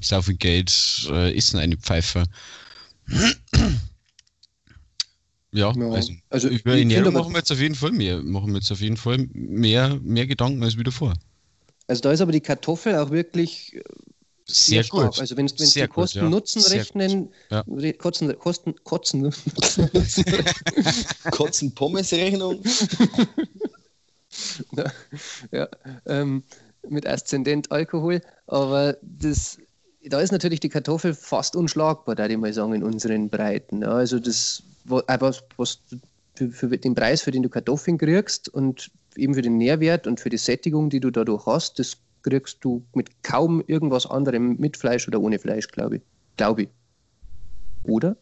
so 0.00 0.22
viel 0.22 0.36
Geld 0.36 1.08
äh, 1.10 1.34
Essen 1.36 1.58
einpfeifen. 1.58 2.26
Ja, 5.56 5.72
ja, 5.74 5.90
also, 5.90 6.12
also 6.30 6.48
über 6.48 6.76
Ernährung 6.76 7.12
machen 7.14 7.32
wir 7.32 7.38
jetzt 7.38 7.50
auf 7.52 7.60
jeden 7.60 7.74
Fall 7.74 7.92
mehr, 7.92 8.22
machen 8.22 8.48
wir 8.52 8.58
jetzt 8.58 8.70
auf 8.70 8.80
jeden 8.80 8.96
Fall 8.96 9.26
mehr, 9.32 9.98
mehr 10.02 10.26
Gedanken 10.26 10.62
als 10.62 10.76
wieder 10.76 10.92
vor. 10.92 11.14
Also 11.88 12.02
da 12.02 12.12
ist 12.12 12.20
aber 12.20 12.32
die 12.32 12.40
Kartoffel 12.40 12.96
auch 12.96 13.10
wirklich 13.10 13.80
Sehr 14.44 14.82
stark. 14.82 15.12
gut. 15.12 15.20
Also 15.20 15.36
wenn 15.36 15.46
du 15.46 15.56
Sehr 15.56 15.86
die 15.86 15.92
gut, 15.92 15.94
Kosten-Nutzen 16.04 16.62
ja. 16.62 16.68
Sehr 16.68 16.80
rechnen, 16.80 17.28
Ja. 17.50 17.64
re- 17.68 17.92
Kosten, 17.94 18.38
Kosten, 18.38 18.74
Kotzen, 18.84 19.32
Kotzen 21.30 21.72
Pommes-Rechnung. 21.74 22.62
ja, 25.52 25.68
ähm, 26.06 26.42
mit 26.88 27.06
Aszendent 27.06 27.72
Alkohol, 27.72 28.20
aber 28.46 28.96
das, 29.02 29.58
da 30.04 30.20
ist 30.20 30.32
natürlich 30.32 30.60
die 30.60 30.68
Kartoffel 30.68 31.14
fast 31.14 31.56
unschlagbar, 31.56 32.14
da 32.14 32.26
ich 32.26 32.36
mal 32.36 32.52
sagen, 32.52 32.74
in 32.74 32.82
unseren 32.84 33.28
Breiten. 33.28 33.82
Ja, 33.82 33.88
also 33.92 34.18
das, 34.20 34.62
wa- 34.88 35.04
was, 35.20 35.44
was 35.56 35.84
du 35.88 35.98
für, 36.34 36.50
für 36.50 36.78
den 36.78 36.94
Preis, 36.94 37.22
für 37.22 37.30
den 37.30 37.42
du 37.42 37.48
Kartoffeln 37.48 37.98
kriegst 37.98 38.48
und 38.48 38.90
eben 39.16 39.34
für 39.34 39.42
den 39.42 39.56
Nährwert 39.56 40.06
und 40.06 40.20
für 40.20 40.28
die 40.28 40.36
Sättigung, 40.36 40.90
die 40.90 41.00
du 41.00 41.10
dadurch 41.10 41.46
hast, 41.46 41.78
das 41.78 41.96
kriegst 42.22 42.58
du 42.64 42.84
mit 42.94 43.22
kaum 43.22 43.62
irgendwas 43.66 44.06
anderem 44.06 44.56
mit 44.58 44.76
Fleisch 44.76 45.06
oder 45.08 45.20
ohne 45.20 45.38
Fleisch, 45.38 45.68
glaube 45.68 45.96
ich. 45.96 46.02
Glaube 46.36 46.62
ich. 46.64 46.68
Oder? 47.84 48.16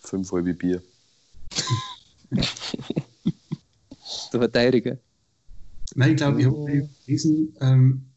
Fünf 0.00 0.32
halbe 0.32 0.54
Bier. 0.54 0.82
Der 4.32 4.40
Verteidiger. 4.40 4.98
Nein, 5.94 6.10
ich 6.10 6.16
glaube, 6.16 6.40
ich 6.40 6.46
habe 6.46 6.88
gelesen, 7.04 7.56
ähm, 7.60 8.07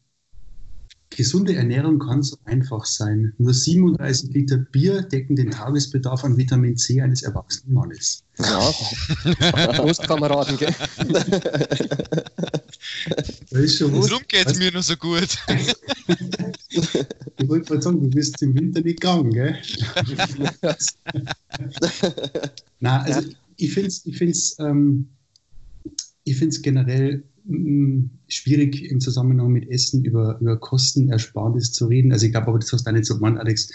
gesunde 1.16 1.54
Ernährung 1.54 1.98
kann 1.98 2.22
so 2.22 2.36
einfach 2.44 2.84
sein. 2.84 3.32
Nur 3.38 3.54
37 3.54 4.30
Liter 4.30 4.58
Bier 4.58 5.02
decken 5.02 5.36
den 5.36 5.50
Tagesbedarf 5.50 6.24
an 6.24 6.36
Vitamin 6.36 6.76
C 6.76 7.00
eines 7.00 7.22
erwachsenen 7.22 7.74
Mannes. 7.74 8.22
Ja. 8.38 8.72
Prost, 9.76 10.02
Kameraden, 10.04 10.56
gell? 10.56 10.74
Das 13.50 13.60
ist 13.60 13.78
schon 13.78 13.98
was. 13.98 14.08
Darum 14.08 14.24
geht 14.26 14.46
es 14.46 14.58
mir 14.58 14.72
nur 14.72 14.82
so 14.82 14.96
gut. 14.96 15.28
Ich 17.38 17.48
wollte 17.48 17.66
gerade 17.66 17.82
sagen, 17.82 18.00
du 18.00 18.08
bist 18.08 18.40
im 18.42 18.54
Winter 18.54 18.80
nicht 18.80 19.00
krank, 19.00 19.32
gell? 19.32 19.58
Nein, 22.80 23.00
also 23.02 23.28
ich 23.56 23.72
finde 23.72 23.88
es 23.88 24.06
ich 24.06 24.16
find's, 24.16 24.56
ähm, 24.58 25.08
ich 26.24 26.36
find's 26.36 26.62
generell 26.62 27.22
schwierig 28.28 28.88
im 28.90 29.00
Zusammenhang 29.00 29.50
mit 29.50 29.68
Essen 29.68 30.04
über, 30.04 30.38
über 30.40 30.56
Kostenersparnis 30.58 31.72
zu 31.72 31.86
reden. 31.86 32.12
Also 32.12 32.26
ich 32.26 32.32
glaube 32.32 32.48
aber, 32.48 32.58
das 32.58 32.72
hast 32.72 32.86
du 32.86 32.92
nicht 32.92 33.04
so 33.04 33.16
gemeint, 33.16 33.38
Alex. 33.38 33.70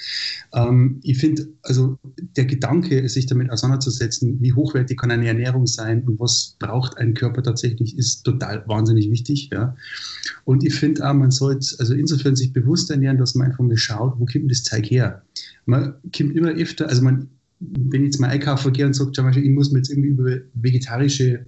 Ähm, 0.54 1.00
ich 1.04 1.18
finde, 1.18 1.50
also 1.64 1.98
der 2.38 2.46
Gedanke, 2.46 3.08
sich 3.10 3.26
damit 3.26 3.52
auseinanderzusetzen, 3.52 4.42
wie 4.42 4.54
hochwertig 4.54 4.98
kann 4.98 5.12
eine 5.12 5.28
Ernährung 5.28 5.68
sein 5.68 6.04
und 6.04 6.20
was 6.20 6.56
braucht 6.60 6.98
ein 6.98 7.14
Körper 7.14 7.44
tatsächlich, 7.44 7.98
ist 7.98 8.24
total 8.24 8.64
wahnsinnig 8.68 9.12
wichtig. 9.12 9.50
Ja. 9.52 9.76
Und 10.46 10.64
ich 10.64 10.74
finde 10.74 11.08
auch, 11.08 11.14
man 11.14 11.32
sollte 11.32 11.76
also 11.80 11.94
insofern 11.94 12.36
sich 12.36 12.54
bewusst 12.54 12.90
ernähren, 12.90 13.18
dass 13.18 13.36
man 13.36 13.48
einfach 13.48 13.64
mal 13.64 13.78
schaut, 13.78 14.18
wo 14.18 14.26
kommt 14.26 14.50
das 14.50 14.64
Zeug 14.64 14.90
her? 14.90 15.24
Man 15.66 15.96
kommt 16.16 16.36
immer 16.36 16.52
öfter, 16.52 16.88
also 16.88 17.02
man, 17.02 17.28
wenn 17.60 18.02
ich 18.04 18.14
jetzt 18.14 18.20
mal 18.20 18.30
einkaufen 18.30 18.72
gehe 18.72 18.86
und 18.86 18.94
sage, 18.94 19.42
ich 19.42 19.50
muss 19.50 19.72
mir 19.72 19.80
jetzt 19.80 19.90
irgendwie 19.90 20.10
über 20.10 20.38
vegetarische 20.54 21.46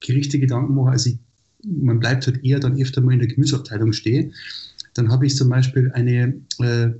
Gerichte 0.00 0.38
Gedanken 0.38 0.74
machen, 0.74 0.88
also 0.88 1.10
ich, 1.10 1.18
man 1.64 2.00
bleibt 2.00 2.26
halt 2.26 2.44
eher 2.44 2.60
dann 2.60 2.80
öfter 2.80 3.00
mal 3.00 3.12
in 3.12 3.20
der 3.20 3.28
Gemüseabteilung 3.28 3.92
stehen, 3.92 4.32
dann 4.94 5.10
habe 5.10 5.26
ich 5.26 5.36
zum 5.36 5.48
Beispiel 5.48 5.90
eine, 5.92 6.34
äh, 6.60 6.90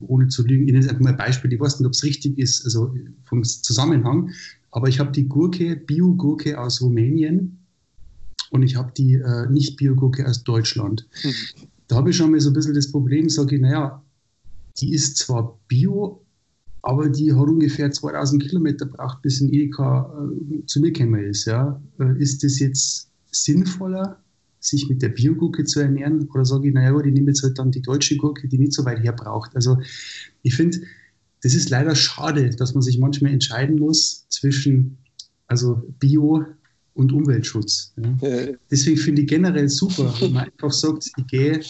ohne 0.00 0.28
zu 0.28 0.46
lügen, 0.46 0.66
ich 0.66 0.72
nenne 0.72 0.88
einfach 0.88 1.00
mal 1.00 1.10
ein 1.10 1.16
Beispiel, 1.16 1.52
ich 1.52 1.60
weiß 1.60 1.78
nicht, 1.78 1.86
ob 1.86 1.92
es 1.92 2.04
richtig 2.04 2.38
ist, 2.38 2.64
also 2.64 2.94
vom 3.24 3.44
Zusammenhang, 3.44 4.30
aber 4.70 4.88
ich 4.88 5.00
habe 5.00 5.12
die 5.12 5.26
Gurke, 5.26 5.76
Bio-Gurke 5.76 6.58
aus 6.60 6.80
Rumänien 6.80 7.58
und 8.50 8.62
ich 8.62 8.76
habe 8.76 8.92
die 8.96 9.14
äh, 9.14 9.48
Nicht-Bio-Gurke 9.50 10.26
aus 10.26 10.44
Deutschland. 10.44 11.06
Mhm. 11.24 11.32
Da 11.88 11.96
habe 11.96 12.10
ich 12.10 12.16
schon 12.16 12.30
mal 12.30 12.40
so 12.40 12.50
ein 12.50 12.54
bisschen 12.54 12.74
das 12.74 12.90
Problem, 12.90 13.28
sage 13.28 13.56
ich, 13.56 13.62
naja, 13.62 14.02
die 14.80 14.92
ist 14.92 15.16
zwar 15.16 15.58
Bio, 15.68 16.24
aber 16.82 17.08
die 17.08 17.32
hat 17.32 17.48
ungefähr 17.48 17.90
2000 17.90 18.42
Kilometer 18.42 18.86
braucht, 18.86 19.22
bis 19.22 19.40
ein 19.40 19.52
Edeka 19.52 20.12
äh, 20.52 20.64
zu 20.66 20.80
mir 20.80 20.92
gekommen 20.92 21.24
ist. 21.24 21.46
Ja? 21.46 21.80
Äh, 21.98 22.18
ist 22.18 22.44
das 22.44 22.58
jetzt 22.58 23.07
sinnvoller, 23.30 24.20
sich 24.60 24.88
mit 24.88 25.02
der 25.02 25.10
Biogurke 25.10 25.64
zu 25.64 25.80
ernähren? 25.80 26.28
Oder 26.28 26.44
sage 26.44 26.68
ich, 26.68 26.74
naja, 26.74 26.90
gut, 26.90 27.06
ich 27.06 27.12
nehme 27.12 27.28
jetzt 27.28 27.42
halt 27.42 27.58
dann 27.58 27.70
die 27.70 27.82
deutsche 27.82 28.16
Gurke, 28.16 28.48
die 28.48 28.58
nicht 28.58 28.72
so 28.72 28.84
weit 28.84 29.02
her 29.02 29.12
braucht. 29.12 29.54
Also 29.54 29.78
ich 30.42 30.54
finde, 30.54 30.78
das 31.42 31.54
ist 31.54 31.70
leider 31.70 31.94
schade, 31.94 32.50
dass 32.50 32.74
man 32.74 32.82
sich 32.82 32.98
manchmal 32.98 33.32
entscheiden 33.32 33.78
muss 33.78 34.26
zwischen 34.28 34.98
also 35.46 35.82
Bio 35.98 36.44
und 36.94 37.12
Umweltschutz. 37.12 37.94
Ja? 37.96 38.28
Äh, 38.28 38.56
Deswegen 38.70 38.96
finde 38.96 39.22
ich 39.22 39.28
generell 39.28 39.68
super, 39.68 40.14
wenn 40.20 40.32
man 40.32 40.44
einfach 40.44 40.72
sagt, 40.72 41.10
ich 41.16 41.26
gehe 41.26 41.60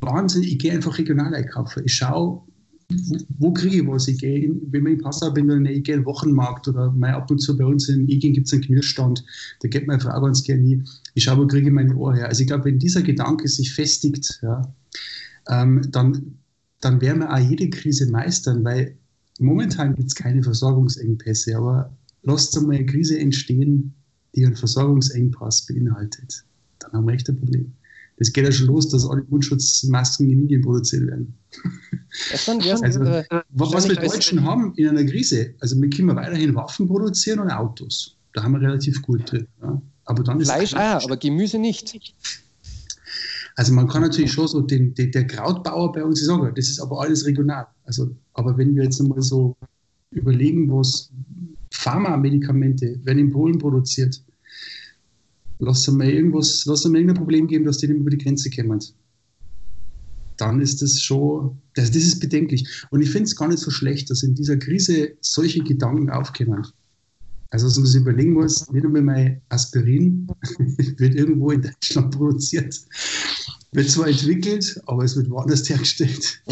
Wahnsinn, 0.00 0.42
ich 0.44 0.58
gehe 0.58 0.72
einfach 0.72 0.96
regional 0.98 1.34
einkaufen. 1.34 1.82
Ich 1.84 1.94
schaue, 1.94 2.42
wo, 3.38 3.52
kriege 3.52 3.76
ich 3.76 3.86
was? 3.86 4.08
Ich 4.08 4.18
gehe, 4.18 4.50
wenn 4.70 4.86
ich 4.86 4.92
in 4.94 5.02
Passau 5.02 5.30
bin, 5.30 5.48
dann 5.48 5.66
ich 5.66 5.84
gehe 5.84 5.94
in 5.94 6.00
den 6.00 6.06
Wochenmarkt 6.06 6.68
oder 6.68 6.90
mal 6.92 7.12
ab 7.12 7.30
und 7.30 7.38
zu 7.38 7.56
bei 7.56 7.64
uns 7.64 7.88
in 7.88 8.08
Igen 8.08 8.32
gibt 8.32 8.46
es 8.46 8.52
einen 8.52 8.62
Gemüsestand, 8.62 9.24
da 9.60 9.68
geht 9.68 9.86
meine 9.86 10.00
Frau 10.00 10.18
ganz 10.20 10.42
gerne 10.42 10.62
hin. 10.62 10.88
Ich 11.14 11.24
schaue, 11.24 11.38
wo 11.38 11.46
kriege 11.46 11.68
ich 11.68 11.72
meine 11.72 11.94
Ohr 11.96 12.14
her. 12.14 12.28
Also 12.28 12.42
ich 12.42 12.46
glaube, 12.46 12.64
wenn 12.64 12.78
dieser 12.78 13.02
Gedanke 13.02 13.46
sich 13.48 13.74
festigt, 13.74 14.40
ja, 14.42 14.62
ähm, 15.48 15.82
dann, 15.90 16.38
dann 16.80 17.00
werden 17.00 17.20
wir 17.20 17.32
auch 17.32 17.38
jede 17.38 17.68
Krise 17.68 18.10
meistern, 18.10 18.64
weil 18.64 18.96
momentan 19.38 19.94
gibt 19.94 20.08
es 20.08 20.14
keine 20.14 20.42
Versorgungsengpässe, 20.42 21.56
aber 21.56 21.94
lasst 22.22 22.56
einmal 22.56 22.76
eine 22.76 22.86
Krise 22.86 23.18
entstehen, 23.18 23.94
die 24.34 24.46
einen 24.46 24.56
Versorgungsengpass 24.56 25.66
beinhaltet. 25.66 26.44
Dann 26.78 26.92
haben 26.92 27.06
wir 27.06 27.14
echt 27.14 27.28
ein 27.28 27.36
Problem. 27.36 27.72
Das 28.18 28.32
geht 28.32 28.44
ja 28.44 28.52
schon 28.52 28.66
los, 28.66 28.88
dass 28.88 29.08
alle 29.08 29.24
Mundschutzmasken 29.28 30.28
in 30.28 30.40
Indien 30.40 30.62
produziert 30.62 31.06
werden. 31.06 31.34
Also, 32.32 33.02
äh, 33.02 33.24
Was 33.50 33.88
wir 33.88 33.94
Deutschen 33.94 34.42
haben 34.42 34.74
in 34.76 34.88
einer 34.88 35.04
Krise, 35.04 35.54
also 35.60 35.80
wir 35.80 35.88
können 35.88 36.16
weiterhin 36.16 36.54
Waffen 36.54 36.88
produzieren 36.88 37.38
und 37.38 37.50
Autos. 37.50 38.16
Da 38.32 38.42
haben 38.42 38.52
wir 38.52 38.60
relativ 38.60 39.00
gut 39.02 39.30
drin. 39.30 39.46
Ja. 39.62 39.80
Aber 40.04 40.22
dann 40.24 40.40
ist 40.40 40.50
Fleisch 40.50 40.74
auch, 40.74 41.04
aber 41.04 41.16
Gemüse 41.16 41.58
nicht. 41.58 42.14
Also 43.56 43.72
man 43.72 43.88
kann 43.88 44.02
natürlich 44.02 44.32
schon 44.32 44.48
so 44.48 44.60
den, 44.62 44.94
den, 44.94 45.10
der 45.12 45.26
Krautbauer 45.26 45.92
bei 45.92 46.04
uns 46.04 46.24
sagen, 46.24 46.52
das 46.54 46.68
ist 46.68 46.80
aber 46.80 47.00
alles 47.00 47.26
regional. 47.26 47.66
Also, 47.84 48.10
aber 48.34 48.56
wenn 48.56 48.74
wir 48.74 48.84
jetzt 48.84 49.00
einmal 49.00 49.20
so 49.20 49.56
überlegen, 50.10 50.70
was 50.72 51.10
Pharmamedikamente 51.72 53.00
werden 53.04 53.18
in 53.18 53.30
Polen 53.30 53.58
produziert, 53.58 54.22
lass 55.58 55.88
mal 55.88 56.08
irgendwas, 56.08 56.64
lass 56.66 56.84
mal 56.84 56.96
irgendein 56.96 57.16
Problem 57.16 57.46
geben, 57.46 57.64
dass 57.64 57.78
die 57.78 57.88
nicht 57.88 57.98
über 57.98 58.10
die 58.10 58.18
Grenze 58.18 58.50
kommen. 58.50 58.82
Dann 60.36 60.60
ist 60.60 60.82
das 60.82 61.00
schon, 61.00 61.58
das, 61.74 61.90
das 61.90 62.02
ist 62.02 62.20
bedenklich. 62.20 62.84
Und 62.90 63.02
ich 63.02 63.10
finde 63.10 63.24
es 63.24 63.36
gar 63.36 63.48
nicht 63.48 63.58
so 63.58 63.70
schlecht, 63.70 64.08
dass 64.10 64.22
in 64.22 64.34
dieser 64.34 64.56
Krise 64.56 65.16
solche 65.20 65.62
Gedanken 65.64 66.10
aufkommen. 66.10 66.64
Also, 67.50 67.66
dass 67.66 67.78
man 67.78 67.86
sich 67.86 68.02
überlegen 68.02 68.34
muss, 68.34 68.70
nicht 68.70 68.84
einmal 68.84 69.02
mein 69.02 69.40
Aspirin 69.48 70.28
wird 70.98 71.14
irgendwo 71.14 71.50
in 71.50 71.62
Deutschland 71.62 72.14
produziert. 72.14 72.78
Wird 73.72 73.90
zwar 73.90 74.08
entwickelt, 74.08 74.80
aber 74.86 75.04
es 75.04 75.16
wird 75.16 75.28
woanders 75.30 75.68
hergestellt. 75.68 76.42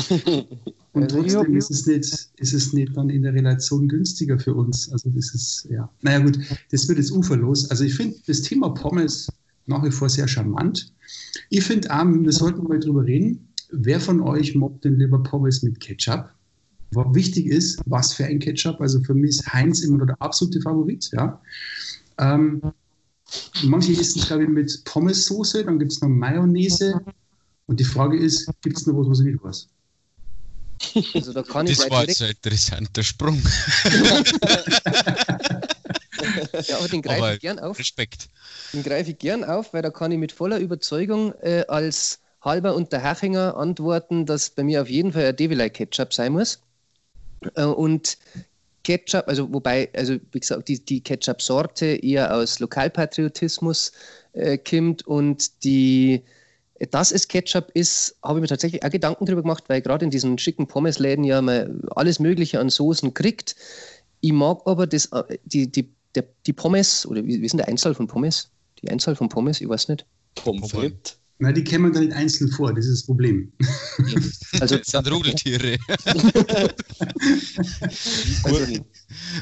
Und 0.92 1.12
Also, 1.12 1.16
trotzdem 1.16 1.56
ist 1.56 1.70
es, 1.70 1.86
nicht, 1.86 2.28
ist 2.36 2.52
es 2.52 2.72
nicht 2.72 2.96
dann 2.96 3.10
in 3.10 3.22
der 3.22 3.34
Relation 3.34 3.88
günstiger 3.88 4.38
für 4.38 4.54
uns. 4.54 4.90
Also, 4.92 5.10
das 5.10 5.34
ist, 5.34 5.66
ja. 5.70 5.90
Naja, 6.02 6.18
gut, 6.20 6.38
das 6.70 6.88
wird 6.88 6.98
jetzt 6.98 7.10
uferlos. 7.10 7.70
Also, 7.70 7.84
ich 7.84 7.94
finde 7.94 8.16
das 8.26 8.42
Thema 8.42 8.70
Pommes 8.70 9.28
nach 9.66 9.84
wie 9.84 9.90
vor 9.90 10.08
sehr 10.08 10.28
charmant. 10.28 10.92
Ich 11.50 11.64
finde 11.64 11.90
auch, 11.90 12.04
wir 12.04 12.32
sollten 12.32 12.64
mal 12.64 12.78
drüber 12.78 13.04
reden, 13.04 13.48
wer 13.70 14.00
von 14.00 14.20
euch 14.20 14.54
mag 14.54 14.80
denn 14.82 14.98
lieber 14.98 15.22
Pommes 15.22 15.62
mit 15.62 15.80
Ketchup? 15.80 16.30
Was 16.92 17.14
wichtig 17.14 17.46
ist, 17.46 17.80
was 17.86 18.12
für 18.12 18.24
ein 18.24 18.38
Ketchup. 18.38 18.80
Also 18.80 19.02
für 19.02 19.14
mich 19.14 19.30
ist 19.30 19.52
Heinz 19.52 19.80
immer 19.80 19.98
noch 19.98 20.06
der 20.06 20.22
absolute 20.22 20.60
Favorit. 20.60 21.10
Ja. 21.12 21.40
Ähm, 22.18 22.62
manche 23.64 23.92
essen 23.92 24.20
es, 24.20 24.26
glaube 24.26 24.44
ich, 24.44 24.48
mit 24.48 24.84
Pommessoße, 24.84 25.64
dann 25.64 25.78
gibt 25.78 25.92
es 25.92 26.00
noch 26.00 26.08
Mayonnaise. 26.08 27.00
Und 27.66 27.80
die 27.80 27.84
Frage 27.84 28.16
ist, 28.18 28.48
gibt 28.62 28.76
es 28.78 28.86
noch 28.86 28.94
was, 28.96 29.08
was 29.10 29.20
ich 29.20 29.26
nicht 29.26 29.42
weiß? 29.42 29.68
Also 31.14 31.32
da 31.32 31.42
kann 31.42 31.66
ich 31.66 31.76
Das 31.78 31.86
gleich 31.86 31.98
war 31.98 32.06
jetzt 32.06 32.22
ein 32.22 32.30
interessanter 32.30 33.02
Sprung. 33.02 33.42
ja, 36.66 36.78
aber 36.78 36.88
den 36.88 37.02
greife 37.02 37.18
aber- 37.22 37.34
ich 37.34 37.40
gern 37.40 37.58
auf. 37.58 37.78
Respekt. 37.78 38.28
Den 38.72 38.82
greife 38.82 39.10
ich 39.10 39.18
gern 39.18 39.44
auf, 39.44 39.72
weil 39.72 39.82
da 39.82 39.90
kann 39.90 40.12
ich 40.12 40.18
mit 40.18 40.32
voller 40.32 40.58
Überzeugung 40.58 41.32
äh, 41.40 41.64
als 41.68 42.20
Halber 42.42 42.74
und 42.76 42.92
der 42.92 43.02
Hachinger 43.02 43.56
antworten, 43.56 44.26
dass 44.26 44.50
bei 44.50 44.62
mir 44.62 44.82
auf 44.82 44.88
jeden 44.88 45.12
Fall 45.12 45.24
ein 45.26 45.36
Devilei 45.36 45.68
Ketchup 45.70 46.12
sein 46.14 46.32
muss. 46.32 46.60
Äh, 47.54 47.64
und 47.64 48.18
Ketchup, 48.86 49.24
also 49.26 49.52
wobei, 49.52 49.88
also 49.96 50.14
wie 50.30 50.38
gesagt, 50.38 50.68
die, 50.68 50.78
die 50.78 51.00
Ketchup-Sorte 51.00 51.86
eher 51.86 52.32
aus 52.32 52.60
Lokalpatriotismus 52.60 53.90
äh, 54.32 54.58
kommt 54.58 55.04
und 55.08 55.64
die, 55.64 56.22
dass 56.92 57.10
es 57.10 57.26
Ketchup 57.26 57.72
ist, 57.74 58.16
habe 58.22 58.38
ich 58.38 58.42
mir 58.42 58.46
tatsächlich 58.46 58.84
auch 58.84 58.90
Gedanken 58.90 59.26
drüber 59.26 59.42
gemacht, 59.42 59.64
weil 59.66 59.82
gerade 59.82 60.04
in 60.04 60.12
diesen 60.12 60.38
schicken 60.38 60.68
Pommesläden 60.68 61.24
ja 61.24 61.42
man 61.42 61.82
alles 61.96 62.20
Mögliche 62.20 62.60
an 62.60 62.70
Soßen 62.70 63.12
kriegt. 63.12 63.56
Ich 64.20 64.32
mag 64.32 64.60
aber 64.66 64.86
das, 64.86 65.06
äh, 65.06 65.36
die, 65.44 65.66
die, 65.66 65.88
der, 66.14 66.24
die 66.46 66.52
Pommes, 66.52 67.04
oder 67.06 67.24
wie, 67.24 67.42
wie 67.42 67.44
ist 67.44 67.54
denn 67.54 67.58
der 67.58 67.68
Einzahl 67.68 67.92
von 67.92 68.06
Pommes? 68.06 68.50
Die 68.82 68.88
Einzahl 68.88 69.16
von 69.16 69.28
Pommes, 69.28 69.60
ich 69.60 69.68
weiß 69.68 69.88
nicht. 69.88 70.06
Pommes 70.36 70.70
frites. 70.70 71.18
Nein, 71.38 71.54
die 71.54 71.64
kämen 71.64 71.92
da 71.92 72.00
nicht 72.00 72.14
einzeln 72.14 72.50
vor, 72.50 72.72
das 72.72 72.86
ist 72.86 73.02
das 73.02 73.06
Problem. 73.06 73.52
Also 74.58 74.76
das 74.78 74.86
sind 74.86 75.10
Rudeltiere. 75.10 75.76
also, 78.44 78.66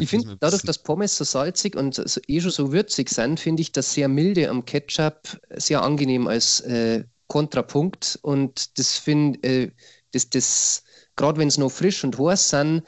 ich 0.00 0.08
finde, 0.08 0.36
dadurch, 0.40 0.62
dass 0.62 0.82
Pommes 0.82 1.16
so 1.16 1.22
salzig 1.22 1.76
und 1.76 1.94
so, 1.94 2.20
eh 2.26 2.40
schon 2.40 2.50
so 2.50 2.72
würzig 2.72 3.10
sind, 3.10 3.38
finde 3.38 3.62
ich 3.62 3.70
das 3.70 3.94
sehr 3.94 4.08
milde 4.08 4.50
am 4.50 4.64
Ketchup 4.64 5.40
sehr 5.54 5.82
angenehm 5.82 6.26
als 6.26 6.60
äh, 6.60 7.04
Kontrapunkt. 7.28 8.18
Und 8.22 8.76
das 8.78 8.96
finde 8.96 9.38
äh, 9.48 9.70
das, 10.10 10.28
das, 10.30 10.82
gerade 11.14 11.38
wenn 11.38 11.46
es 11.48 11.58
noch 11.58 11.70
frisch 11.70 12.02
und 12.02 12.18
heiß 12.18 12.50
sind, 12.50 12.82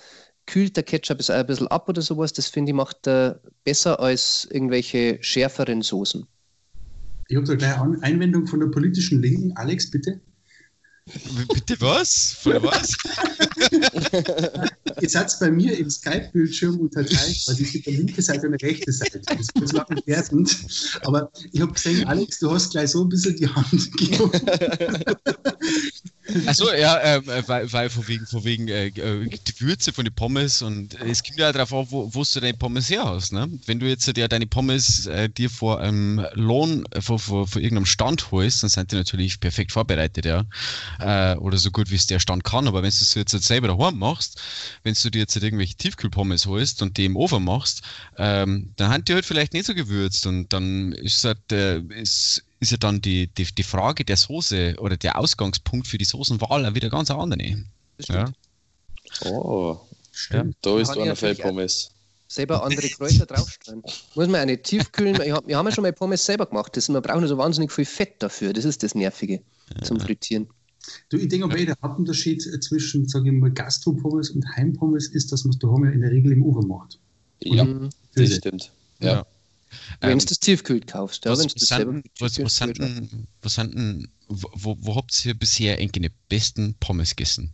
kühlt 0.47 0.77
der 0.77 0.83
Ketchup 0.83 1.21
es 1.21 1.31
auch 1.31 1.35
ein 1.37 1.47
bisschen 1.47 1.69
ab 1.69 1.89
oder 1.89 2.03
sowas. 2.03 2.33
Das 2.33 2.49
finde 2.49 2.71
ich 2.71 2.77
macht 2.77 3.07
er 3.07 3.41
besser 3.63 4.01
als 4.01 4.49
irgendwelche 4.51 5.19
schärferen 5.21 5.83
Soßen. 5.83 6.27
Ich 7.29 7.37
habe 7.37 7.47
da 7.47 7.55
gleich 7.55 7.81
eine 7.81 8.03
Einwendung 8.03 8.47
von 8.47 8.61
der 8.61 8.69
politischen 8.69 9.21
Linken. 9.21 9.53
Alex, 9.57 9.91
bitte. 9.91 10.21
Bitte 11.55 11.81
was? 11.81 12.37
Von 12.41 12.53
was? 12.65 12.97
Ihr 15.01 15.09
seid 15.09 15.33
bei 15.39 15.51
mir 15.51 15.79
im 15.79 15.89
Skype-Bildschirm 15.89 16.81
unterteilt, 16.81 17.45
weil 17.47 17.61
ich 17.61 17.87
eine 17.87 17.97
linke 17.99 18.23
Seite 18.23 18.49
und 18.49 18.55
eine 18.55 18.63
rechte 18.63 18.93
Seite. 18.93 19.21
Das 19.21 19.49
ist 19.63 19.73
lang 19.73 19.87
wertend. 20.07 20.57
Aber 21.03 21.31
ich 21.53 21.61
habe 21.61 21.73
gesehen, 21.73 22.07
Alex, 22.09 22.41
du 22.41 22.51
hast 22.51 22.73
gleich 22.73 22.91
so 22.91 23.05
ein 23.05 23.09
bisschen 23.09 23.37
die 23.37 23.49
Hand 23.49 23.93
gegeben. 23.93 24.31
Achso, 26.47 26.73
ja, 26.73 26.99
äh, 26.99 27.49
weil, 27.49 27.73
weil 27.73 27.91
von 27.91 28.09
wegen, 28.09 28.27
von 28.27 28.45
wegen 28.45 28.69
äh, 28.69 28.89
äh, 28.89 29.29
die 29.29 29.61
Würze 29.61 29.93
von 29.93 30.05
den 30.05 30.15
Pommes 30.15 30.63
und 30.63 30.95
es 31.01 31.23
kommt 31.23 31.39
ja 31.39 31.53
darauf 31.53 31.73
an, 31.73 31.87
wo, 31.91 32.13
wo 32.13 32.25
du 32.25 32.41
deine 32.41 32.55
Pommes 32.55 32.91
her 32.91 33.05
hast. 33.05 33.33
Ne? 33.33 33.49
Wenn 33.67 33.79
du 33.79 33.87
jetzt 33.87 34.07
ja 34.17 34.29
deine 34.29 34.47
Pommes 34.47 35.07
äh, 35.07 35.29
dir 35.29 35.51
vor 35.51 35.81
einem 35.81 36.27
Lohn, 36.35 36.85
äh, 36.91 37.01
vor, 37.01 37.19
vor, 37.19 37.47
vor 37.47 37.63
irgendeinem 37.63 37.87
Stand 37.87 38.31
holst, 38.31 38.63
dann 38.63 38.71
sind 38.71 38.93
die 38.93 38.97
natürlich 38.97 39.41
perfekt 39.41 39.73
vorbereitet, 39.73 40.25
ja. 40.25 40.45
Äh, 40.99 41.37
oder 41.37 41.59
so 41.59 41.71
gut 41.71 41.91
wie 41.91 41.97
es 41.97 42.07
der 42.07 42.19
Stand 42.19 42.45
kann. 42.45 42.67
Aber 42.67 42.83
wenn 42.83 42.91
du 42.91 42.97
es 42.97 43.15
jetzt 43.15 43.33
selber 43.43 43.69
daheim 43.69 43.99
machst, 43.99 44.41
wenn 44.83 44.95
du 44.95 45.11
dir 45.11 45.21
jetzt 45.21 45.37
irgendwelche 45.37 45.77
Tiefkühlpommes 45.77 46.47
holst 46.47 46.83
und 46.83 46.97
die 46.97 47.05
im 47.05 47.17
Ofen 47.17 47.45
machst, 47.45 47.83
ähm, 48.19 48.73
dann 48.77 48.91
haben 48.91 49.05
die 49.05 49.15
halt 49.15 49.27
vielleicht 49.27 49.53
nicht 49.53 49.67
so 49.67 49.75
gewürzt 49.75 50.27
und 50.27 50.53
dann 50.53 50.93
ist 50.93 51.25
halt, 51.25 51.53
äh, 51.53 51.81
ist, 51.81 52.43
ist 52.61 52.71
ja 52.71 52.77
dann 52.77 53.01
die, 53.01 53.27
die, 53.29 53.45
die 53.45 53.63
Frage 53.63 54.05
der 54.05 54.17
Soße 54.17 54.77
oder 54.79 54.97
der 54.97 55.19
Ausgangspunkt 55.19 55.87
für 55.87 55.99
die 55.99 56.05
Soßenwahl 56.05 56.65
auch 56.67 56.75
wieder 56.75 56.91
ganz 56.91 57.11
andere. 57.11 57.65
Ja. 58.09 58.33
Oh, 59.25 59.79
stimmt. 60.13 60.57
Da 60.63 60.79
ist 60.79 60.97
einer 60.97 61.17
für 61.17 61.35
Pommes. 61.35 61.91
Selber 62.29 62.65
andere 62.65 62.89
Kräuter 62.89 63.25
draufstellen. 63.27 63.83
Muss 63.83 64.27
man 64.27 64.37
eine 64.37 64.61
tiefkühlen. 64.61 65.17
Wir 65.19 65.35
haben 65.35 65.67
ja 65.67 65.73
schon 65.73 65.83
mal 65.83 65.93
Pommes 65.93 66.25
selber 66.25 66.47
gemacht. 66.47 66.77
Das, 66.77 66.89
man 66.89 67.01
braucht 67.01 67.21
nur 67.21 67.29
so 67.29 67.39
wahnsinnig 67.39 67.71
viel 67.71 67.85
Fett 67.85 68.21
dafür. 68.21 68.53
Das 68.53 68.65
ist 68.65 68.83
das 68.83 68.95
Nervige 68.95 69.43
zum 69.83 70.01
Frittieren. 70.01 70.49
Du, 71.09 71.19
ich 71.19 71.29
denke, 71.29 71.49
der 71.49 71.77
Hauptunterschied 71.83 72.43
zwischen, 72.63 73.09
sage 73.09 73.29
ich 73.29 73.33
mal, 73.33 73.51
Gastropommes 73.51 74.31
und 74.31 74.45
Heimpommes 74.57 75.09
ist, 75.09 75.33
dass 75.33 75.45
man 75.45 75.53
es 75.53 75.59
daheim 75.59 75.85
ja 75.85 75.91
in 75.91 76.01
der 76.01 76.11
Regel 76.11 76.33
im 76.33 76.45
Ofen 76.45 76.69
macht. 76.69 76.99
Ja, 77.41 77.65
mhm. 77.65 77.91
das 78.15 78.35
stimmt. 78.35 78.73
Ja. 79.01 79.27
Wenn 80.01 80.11
ähm, 80.13 80.19
du 80.19 80.27
das 80.27 80.39
tiefkühlt 80.39 80.87
kaufst, 80.87 81.25
ja, 81.25 81.33
was, 81.33 81.41
wenn 81.41 81.49
du 81.49 81.55
das 81.55 81.69
selber 81.69 82.03
was, 82.19 82.43
was, 82.43 82.57
sind 82.57 82.79
denn, 82.79 83.27
was 83.43 83.55
sind 83.55 83.75
denn, 83.75 84.09
wo, 84.29 84.77
wo 84.81 84.97
habt 84.97 85.25
ihr 85.25 85.35
bisher 85.35 85.79
eigentlich 85.79 86.11
die 86.11 86.17
besten 86.29 86.75
Pommes 86.81 87.17
gegessen? 87.17 87.53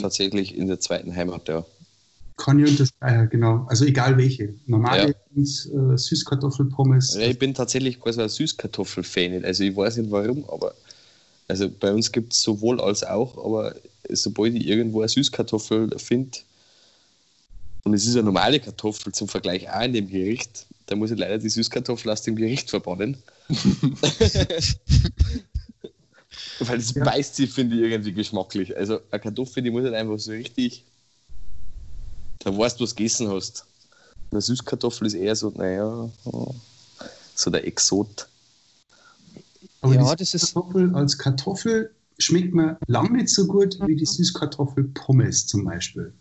Tatsächlich 0.00 0.56
in 0.56 0.68
der 0.68 0.80
zweiten 0.80 1.14
Heimat, 1.14 1.48
ja. 1.48 1.64
Kann 2.36 2.58
ich 2.58 2.70
unterstreichen, 2.70 3.28
genau. 3.30 3.66
Also 3.68 3.84
egal 3.84 4.16
welche. 4.16 4.54
Normale 4.66 5.14
ja. 5.34 5.42
äh, 5.42 5.98
Süßkartoffelpommes. 5.98 7.14
Ja, 7.14 7.22
ich 7.22 7.38
bin 7.38 7.52
tatsächlich 7.52 8.00
quasi 8.00 8.22
ein 8.22 8.28
Süßkartoffel-Fan. 8.28 9.44
Also 9.44 9.64
ich 9.64 9.76
weiß 9.76 9.98
nicht 9.98 10.10
warum, 10.10 10.48
aber 10.48 10.74
also 11.48 11.68
bei 11.68 11.92
uns 11.92 12.10
gibt 12.10 12.32
es 12.32 12.42
sowohl 12.42 12.80
als 12.80 13.04
auch, 13.04 13.36
aber 13.44 13.74
sobald 14.08 14.54
ich 14.54 14.66
irgendwo 14.66 15.00
eine 15.00 15.08
Süßkartoffel 15.08 15.98
finde, 15.98 16.38
und 17.84 17.94
es 17.94 18.06
ist 18.06 18.14
eine 18.14 18.24
normale 18.24 18.60
Kartoffel 18.60 19.12
zum 19.12 19.28
Vergleich 19.28 19.68
auch 19.70 19.82
in 19.82 19.92
dem 19.92 20.08
Gericht, 20.08 20.66
da 20.86 20.96
muss 20.96 21.10
ich 21.10 21.18
leider 21.18 21.38
die 21.38 21.48
Süßkartoffel 21.48 22.10
aus 22.10 22.22
dem 22.22 22.36
Gericht 22.36 22.70
verbannen. 22.70 23.16
Weil 26.60 26.78
das 26.78 26.94
ja. 26.94 27.04
beißt 27.04 27.36
sie, 27.36 27.46
finde 27.46 27.76
ich, 27.76 27.82
irgendwie 27.82 28.12
geschmacklich. 28.12 28.76
Also 28.76 29.00
eine 29.10 29.20
Kartoffel, 29.20 29.62
die 29.62 29.70
muss 29.70 29.84
halt 29.84 29.94
einfach 29.94 30.18
so 30.18 30.32
richtig, 30.32 30.84
da 32.40 32.56
weißt 32.56 32.78
du, 32.78 32.84
was 32.84 32.90
du 32.90 32.96
gegessen 32.96 33.28
hast. 33.28 33.64
Eine 34.30 34.40
Süßkartoffel 34.40 35.06
ist 35.06 35.14
eher 35.14 35.34
so, 35.34 35.50
naja, 35.50 36.08
so 37.34 37.50
der 37.50 37.66
Exot. 37.66 38.28
Aber 39.80 39.94
ja, 39.94 40.14
das 40.14 40.34
ist 40.34 40.54
Kartoffel 40.54 40.94
als 40.94 41.18
Kartoffel 41.18 41.90
schmeckt 42.18 42.54
mir 42.54 42.78
lang 42.86 43.12
nicht 43.12 43.30
so 43.30 43.46
gut 43.46 43.78
wie 43.86 43.96
die 43.96 44.06
Süßkartoffel 44.06 44.84
Pommes 44.94 45.46
zum 45.46 45.64
Beispiel. 45.64 46.12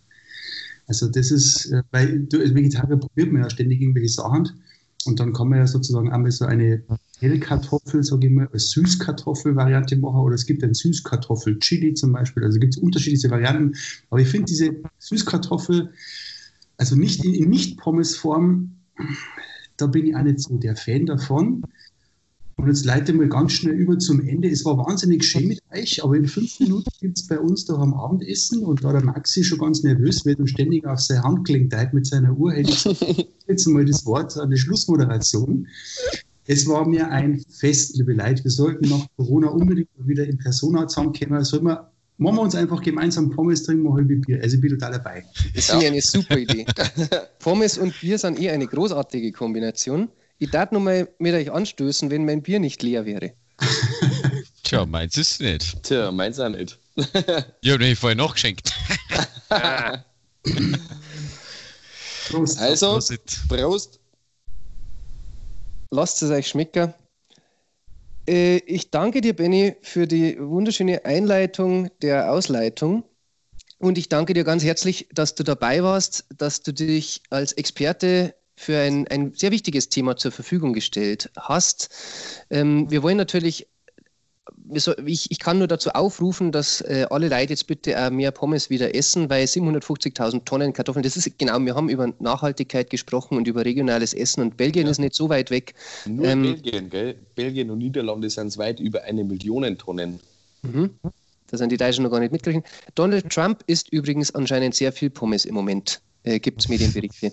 Also 0.92 1.08
das 1.08 1.32
ist, 1.32 1.72
äh, 1.72 1.84
weil 1.92 2.20
du 2.24 2.42
als 2.42 2.54
Vegetarier 2.54 2.98
probiert 2.98 3.32
man 3.32 3.44
ja 3.44 3.50
ständig 3.50 3.80
irgendwelche 3.80 4.10
Sachen 4.10 4.62
und 5.06 5.22
dann 5.22 5.32
kann 5.32 5.48
man 5.48 5.60
ja 5.60 5.68
sozusagen 5.68 6.12
einmal 6.12 6.32
so 6.32 6.44
eine 6.44 6.84
Hellkartoffel, 7.20 8.04
sage 8.04 8.28
ich 8.28 8.34
mal, 8.34 8.50
als 8.52 8.72
Süßkartoffel-Variante 8.72 9.96
machen 9.96 10.20
oder 10.20 10.36
es 10.36 10.46
gibt 10.46 10.66
ein 10.66 10.74
Süßkartoffel-Chili 10.74 11.94
zum 11.94 12.12
Beispiel. 12.12 12.44
Also 12.44 12.60
gibt 12.60 12.76
es 12.76 12.82
unterschiedliche 12.82 13.32
Varianten. 13.32 13.78
Aber 14.10 14.20
ich 14.20 14.28
finde 14.28 14.48
diese 14.48 14.76
Süßkartoffel, 15.00 15.94
also 16.76 16.98
nicht 16.98 17.24
in, 17.24 17.36
in 17.36 17.50
Nicht-Pommes-Form, 17.50 18.76
da 19.78 19.88
bin 19.88 20.08
ich 20.08 20.16
auch 20.18 20.24
nicht 20.24 20.42
so 20.42 20.58
der 20.58 20.76
Fan 20.76 21.06
davon. 21.06 21.64
Und 22.62 22.68
jetzt 22.68 22.86
leite 22.86 23.12
mal 23.14 23.28
ganz 23.28 23.54
schnell 23.54 23.74
über 23.74 23.98
zum 23.98 24.22
Ende. 24.28 24.48
Es 24.48 24.64
war 24.66 24.78
wahnsinnig 24.78 25.24
schön 25.24 25.48
mit 25.48 25.60
euch, 25.74 26.04
aber 26.04 26.16
in 26.16 26.28
fünf 26.28 26.60
Minuten 26.60 26.92
gibt 27.00 27.18
es 27.18 27.26
bei 27.26 27.40
uns 27.40 27.66
doch 27.66 27.80
am 27.80 27.96
Abendessen 27.96 28.64
und 28.64 28.84
da 28.84 28.92
der 28.92 29.04
Maxi 29.04 29.44
schon 29.44 29.58
ganz 29.58 29.82
nervös 29.82 30.24
wird 30.26 30.40
und 30.40 30.48
ständig 30.48 30.86
auf 30.86 31.00
seine 31.00 31.24
Hand 31.24 31.44
klingt 31.48 31.74
mit 31.92 32.06
seiner 32.06 32.38
Uhr, 32.38 32.54
hätte 32.54 32.70
ich 32.70 33.28
jetzt 33.48 33.66
mal 33.68 33.84
das 33.84 34.06
Wort 34.06 34.38
an 34.38 34.52
die 34.52 34.58
Schlussmoderation. 34.58 35.68
Es 36.46 36.68
war 36.68 36.88
mir 36.88 37.10
ein 37.10 37.44
Fest, 37.50 37.98
liebe 37.98 38.14
Leute. 38.14 38.44
Wir 38.44 38.52
sollten 38.52 38.90
nach 38.90 39.08
Corona 39.18 39.48
unbedingt 39.48 39.90
wieder 39.98 40.28
in 40.28 40.38
Persona 40.38 40.88
zusammenkommen. 40.88 41.44
Sollen 41.44 41.64
wir 41.64 41.92
machen 42.18 42.36
wir 42.36 42.42
uns 42.42 42.54
einfach 42.54 42.84
gemeinsam 42.84 43.32
Pommes 43.32 43.64
trinken, 43.64 43.84
mal 43.84 43.96
halbe 43.96 44.18
Bier. 44.18 44.40
Also 44.44 44.58
ich 44.58 44.62
bin 44.62 44.70
total 44.70 44.92
dabei. 44.92 45.26
Das 45.56 45.66
finde 45.66 45.86
ich 45.86 45.92
eine 45.92 46.02
super 46.02 46.38
Idee. 46.38 46.68
Pommes 47.40 47.80
und 47.80 48.00
Bier 48.00 48.20
sind 48.20 48.40
eh 48.40 48.52
eine 48.52 48.68
großartige 48.68 49.32
Kombination. 49.32 50.10
Ich 50.42 50.50
darf 50.50 50.72
noch 50.72 50.80
mal 50.80 51.08
mit 51.20 51.36
euch 51.36 51.52
anstößen, 51.52 52.10
wenn 52.10 52.26
mein 52.26 52.42
Bier 52.42 52.60
nicht 52.60 52.82
leer 52.82 53.06
wäre. 53.06 53.34
Tja, 54.64 54.88
meins 54.88 55.16
ist 55.16 55.40
nicht. 55.40 55.84
Tja, 55.84 56.12
meins 56.12 56.40
auch 56.40 56.50
nicht. 56.50 56.80
ja, 57.62 57.78
den 57.78 57.92
ich 57.92 58.00
vorher 58.00 58.16
noch 58.16 58.34
geschenkt. 58.34 58.74
Prost. 62.28 62.60
Also, 62.60 63.00
Prost. 63.48 64.00
Lasst 65.92 66.24
es 66.24 66.32
euch 66.32 66.48
schmecken. 66.48 66.92
Äh, 68.28 68.58
ich 68.66 68.90
danke 68.90 69.22
dir, 69.22 69.36
Benny, 69.36 69.76
für 69.84 70.08
die 70.08 70.40
wunderschöne 70.40 71.06
Einleitung 71.06 71.92
der 72.02 72.32
Ausleitung. 72.32 73.04
Und 73.78 74.00
ich 74.00 74.10
danke 74.10 74.34
dir 74.34 74.44
ganz 74.44 74.64
herzlich, 74.64 75.08
dass 75.14 75.36
du 75.36 75.44
dabei 75.44 75.84
warst, 75.84 76.26
dass 76.36 76.64
du 76.64 76.74
dich 76.74 77.22
als 77.30 77.54
Experte 77.54 78.34
für 78.62 78.78
ein, 78.78 79.08
ein 79.08 79.34
sehr 79.36 79.52
wichtiges 79.52 79.90
Thema 79.90 80.16
zur 80.16 80.32
Verfügung 80.32 80.74
gestellt 80.74 81.30
hast. 81.38 81.90
Ähm, 82.50 82.90
wir 82.90 83.04
wollen 83.04 83.18
natürlich 83.18 83.68
ich, 85.06 85.30
ich, 85.30 85.40
kann 85.40 85.60
nur 85.60 85.68
dazu 85.68 85.92
aufrufen, 85.92 86.52
dass 86.52 86.82
äh, 86.82 87.06
alle 87.10 87.30
Leute 87.30 87.52
jetzt 87.52 87.68
bitte 87.68 87.94
äh, 87.94 88.10
mehr 88.10 88.32
Pommes 88.32 88.70
wieder 88.70 88.96
essen, 88.96 89.30
weil 89.30 89.46
750.000 89.46 90.46
Tonnen 90.46 90.74
Kartoffeln, 90.74 91.04
das 91.04 91.18
ist 91.18 91.38
genau, 91.38 91.60
wir 91.60 91.76
haben 91.76 91.90
über 91.90 92.14
Nachhaltigkeit 92.20 92.90
gesprochen 92.90 93.38
und 93.38 93.48
über 93.48 93.66
regionales 93.66 94.14
Essen 94.14 94.42
und 94.42 94.58
Belgien 94.58 94.86
ja. 94.86 94.92
ist 94.92 95.00
nicht 95.00 95.14
so 95.14 95.30
weit 95.30 95.52
weg. 95.52 95.74
Nur 96.06 96.26
ähm, 96.26 96.44
Belgien, 96.44 96.90
gell? 96.90 97.16
Belgien 97.36 97.70
und 97.70 97.80
Niederlande 97.80 98.30
sind 98.30 98.58
weit 98.58 98.80
über 98.80 99.04
eine 99.04 99.24
Million 99.24 99.78
Tonnen. 99.78 100.20
Mhm. 100.64 100.92
Da 101.48 101.58
sind 101.58 101.72
die 101.72 101.78
Deutschen 101.78 102.04
noch 102.04 102.12
gar 102.12 102.20
nicht 102.20 102.32
mitgerechnet. 102.32 102.66
Donald 102.96 103.30
Trump 103.30 103.64
isst 103.68 103.92
übrigens 103.92 104.34
anscheinend 104.34 104.74
sehr 104.74 104.92
viel 104.92 105.10
Pommes 105.10 105.46
im 105.46 105.54
Moment, 105.54 106.02
äh, 106.24 106.40
gibt 106.40 106.62
es 106.62 106.70
Medienberichte. 106.70 107.32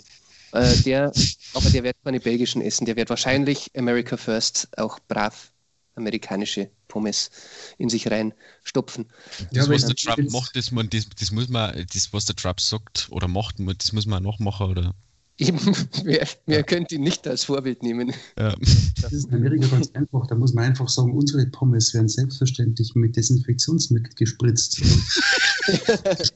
Äh, 0.53 0.76
der, 0.78 1.12
aber 1.55 1.70
der 1.70 1.84
wird 1.84 1.96
keine 2.05 2.20
belgischen 2.20 2.62
essen, 2.62 2.86
der 2.86 2.96
wird 2.96 3.11
wahrscheinlich 3.11 3.70
America 3.76 4.16
First 4.16 4.68
auch 4.78 4.99
brav 5.09 5.53
amerikanische 5.94 6.70
Pommes 6.86 7.30
in 7.76 7.88
sich 7.88 8.11
reinstopfen. 8.11 9.07
Das, 9.51 9.66
ja, 9.66 9.72
was 9.72 9.86
der 9.86 9.96
Trump 9.96 10.30
macht, 10.30 10.57
das, 10.57 10.70
man, 10.70 10.88
das, 10.88 11.09
das 11.09 11.32
muss 11.32 11.49
man, 11.49 11.86
das, 11.92 12.12
was 12.12 12.24
der 12.24 12.36
Trump 12.36 12.61
sagt 12.61 13.09
oder 13.11 13.28
macht, 13.28 13.57
das 13.59 13.92
muss 13.92 14.07
man 14.07 14.22
noch 14.22 14.38
machen, 14.38 14.70
oder? 14.70 14.94
Eben, 15.39 15.59
wer, 16.05 16.26
wer 16.47 16.62
könnte 16.64 16.97
ihn 16.97 17.03
nicht 17.03 17.26
als 17.28 17.45
Vorbild 17.45 17.82
nehmen? 17.82 18.12
Ja. 18.36 18.55
Das 19.01 19.12
ist 19.12 19.28
in 19.28 19.34
Amerika 19.34 19.68
ganz 19.68 19.91
einfach. 19.95 20.26
Da 20.26 20.34
muss 20.34 20.53
man 20.53 20.64
einfach 20.64 20.89
sagen, 20.89 21.12
unsere 21.12 21.47
Pommes 21.47 21.95
werden 21.95 22.09
selbstverständlich 22.09 22.95
mit 22.95 23.16
Desinfektionsmittel 23.16 24.12
gespritzt. 24.16 24.82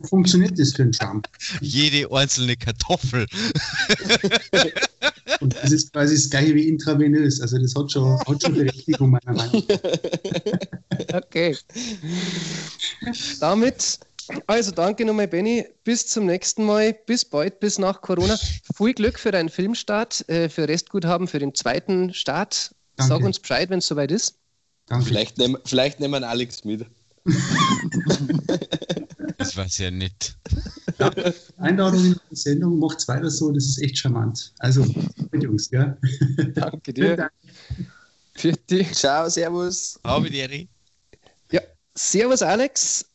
Funktioniert 0.09 0.59
das 0.59 0.75
für 0.75 0.83
einen 0.83 0.93
Trump? 0.93 1.29
Jede 1.61 2.11
einzelne 2.13 2.57
Kartoffel. 2.57 3.27
Und 5.41 5.57
das 5.57 5.73
ist 5.73 5.93
quasi 5.93 6.15
das 6.15 6.31
gleiche 6.31 6.55
wie 6.55 6.69
intravenös. 6.69 7.41
Also 7.41 7.59
das 7.59 7.75
hat 7.75 7.91
schon, 7.91 8.21
hat 8.21 8.43
schon 8.43 8.55
Berechtigung, 8.55 9.11
meiner 9.11 9.35
Meinung 9.35 9.63
nach. 9.69 9.79
Okay. 11.13 11.57
Damit, 13.41 13.99
also 14.47 14.71
danke 14.71 15.05
nochmal, 15.05 15.29
Benny. 15.29 15.67
Bis 15.85 16.07
zum 16.07 16.27
nächsten 16.27 16.65
Mal. 16.65 16.93
Bis 17.07 17.25
bald, 17.25 17.61
bis 17.61 17.79
nach 17.79 18.01
Corona. 18.01 18.39
Viel 18.77 18.95
Glück 18.95 19.19
für 19.19 19.31
deinen 19.31 19.49
Filmstart, 19.49 20.29
äh, 20.29 20.49
für 20.49 20.69
Restguthaben, 20.69 21.29
für 21.29 21.39
den 21.39 21.55
zweiten 21.55 22.13
Start. 22.15 22.75
Danke. 22.97 23.15
Sag 23.15 23.23
uns 23.25 23.39
Bescheid, 23.39 23.71
wenn 23.71 23.79
es 23.79 23.87
soweit 23.87 24.11
ist. 24.11 24.37
Danke. 24.87 25.07
Vielleicht, 25.07 25.39
nehm, 25.39 25.57
vielleicht 25.65 26.01
nehmen 26.01 26.21
wir 26.21 26.29
Alex 26.29 26.65
mit. 26.65 26.87
das 29.39 29.57
war 29.57 29.69
sehr 29.69 29.91
nett. 29.91 30.35
Ja, 30.99 31.11
Einladung 31.59 32.05
in 32.05 32.17
die 32.31 32.37
Sendung, 32.37 32.79
macht's 32.79 33.07
weiter 33.07 33.31
so, 33.31 33.53
das 33.53 33.65
ist 33.65 33.81
echt 33.83 33.99
charmant. 33.99 34.53
Also, 34.59 34.85
mit 35.31 35.43
Jungs, 35.43 35.71
ja. 35.71 35.97
Danke 36.55 36.93
dir. 36.93 37.17
Dank. 37.17 37.33
Für 38.35 38.53
dich. 38.53 38.93
Ciao, 38.93 39.29
servus. 39.29 40.01
Habe 40.05 40.31
die 40.31 40.69
Ja, 41.51 41.61
servus 41.95 42.43
Alex 42.43 43.07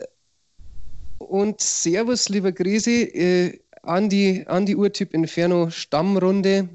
und 1.17 1.61
servus 1.61 2.29
lieber 2.29 2.51
Grisi 2.51 3.03
äh, 3.03 3.59
an, 3.83 4.09
die, 4.09 4.45
an 4.47 4.65
die 4.65 4.75
Urtyp 4.75 5.13
Inferno 5.13 5.69
Stammrunde. 5.69 6.69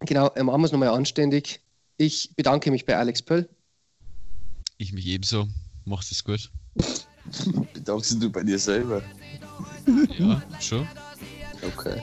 Genau, 0.00 0.32
machen 0.36 0.60
wir 0.60 0.64
es 0.64 0.72
nochmal 0.72 0.88
anständig. 0.88 1.60
Ich 1.96 2.34
bedanke 2.34 2.70
mich 2.70 2.84
bei 2.84 2.96
Alex 2.96 3.22
Pöll. 3.22 3.48
Ich 4.78 4.92
mich 4.92 5.06
ebenso. 5.06 5.46
Machst 5.84 6.10
es 6.10 6.24
gut. 6.24 6.50
Bedankst 7.74 8.20
du 8.20 8.30
bei 8.30 8.42
dir 8.42 8.58
selber? 8.58 9.02
Ja, 10.18 10.42
schon. 10.60 10.88
Okay. 11.62 12.02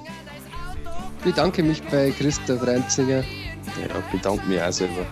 Bedanke 1.23 1.61
mich 1.63 1.81
bei 1.83 2.11
Christoph 2.11 2.65
Reinzinger. 2.65 3.23
Ja, 3.23 4.03
bedanke 4.11 4.45
mich 4.47 4.61
auch 4.61 4.71
selber. 4.71 5.05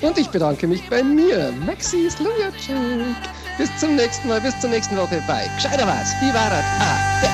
Und 0.00 0.18
ich 0.18 0.28
bedanke 0.28 0.66
mich 0.66 0.88
bei 0.88 1.02
mir, 1.02 1.52
Maxi 1.66 2.08
Slujacek. 2.10 3.16
Bis 3.56 3.70
zum 3.78 3.94
nächsten 3.94 4.28
Mal, 4.28 4.40
bis 4.40 4.58
zur 4.58 4.70
nächsten 4.70 4.96
Woche 4.96 5.22
bei 5.26 5.48
Gescheiter 5.54 5.86
was. 5.86 6.12
War 6.34 6.50
das? 6.50 6.64
Ah, 6.80 7.20
der. 7.22 7.33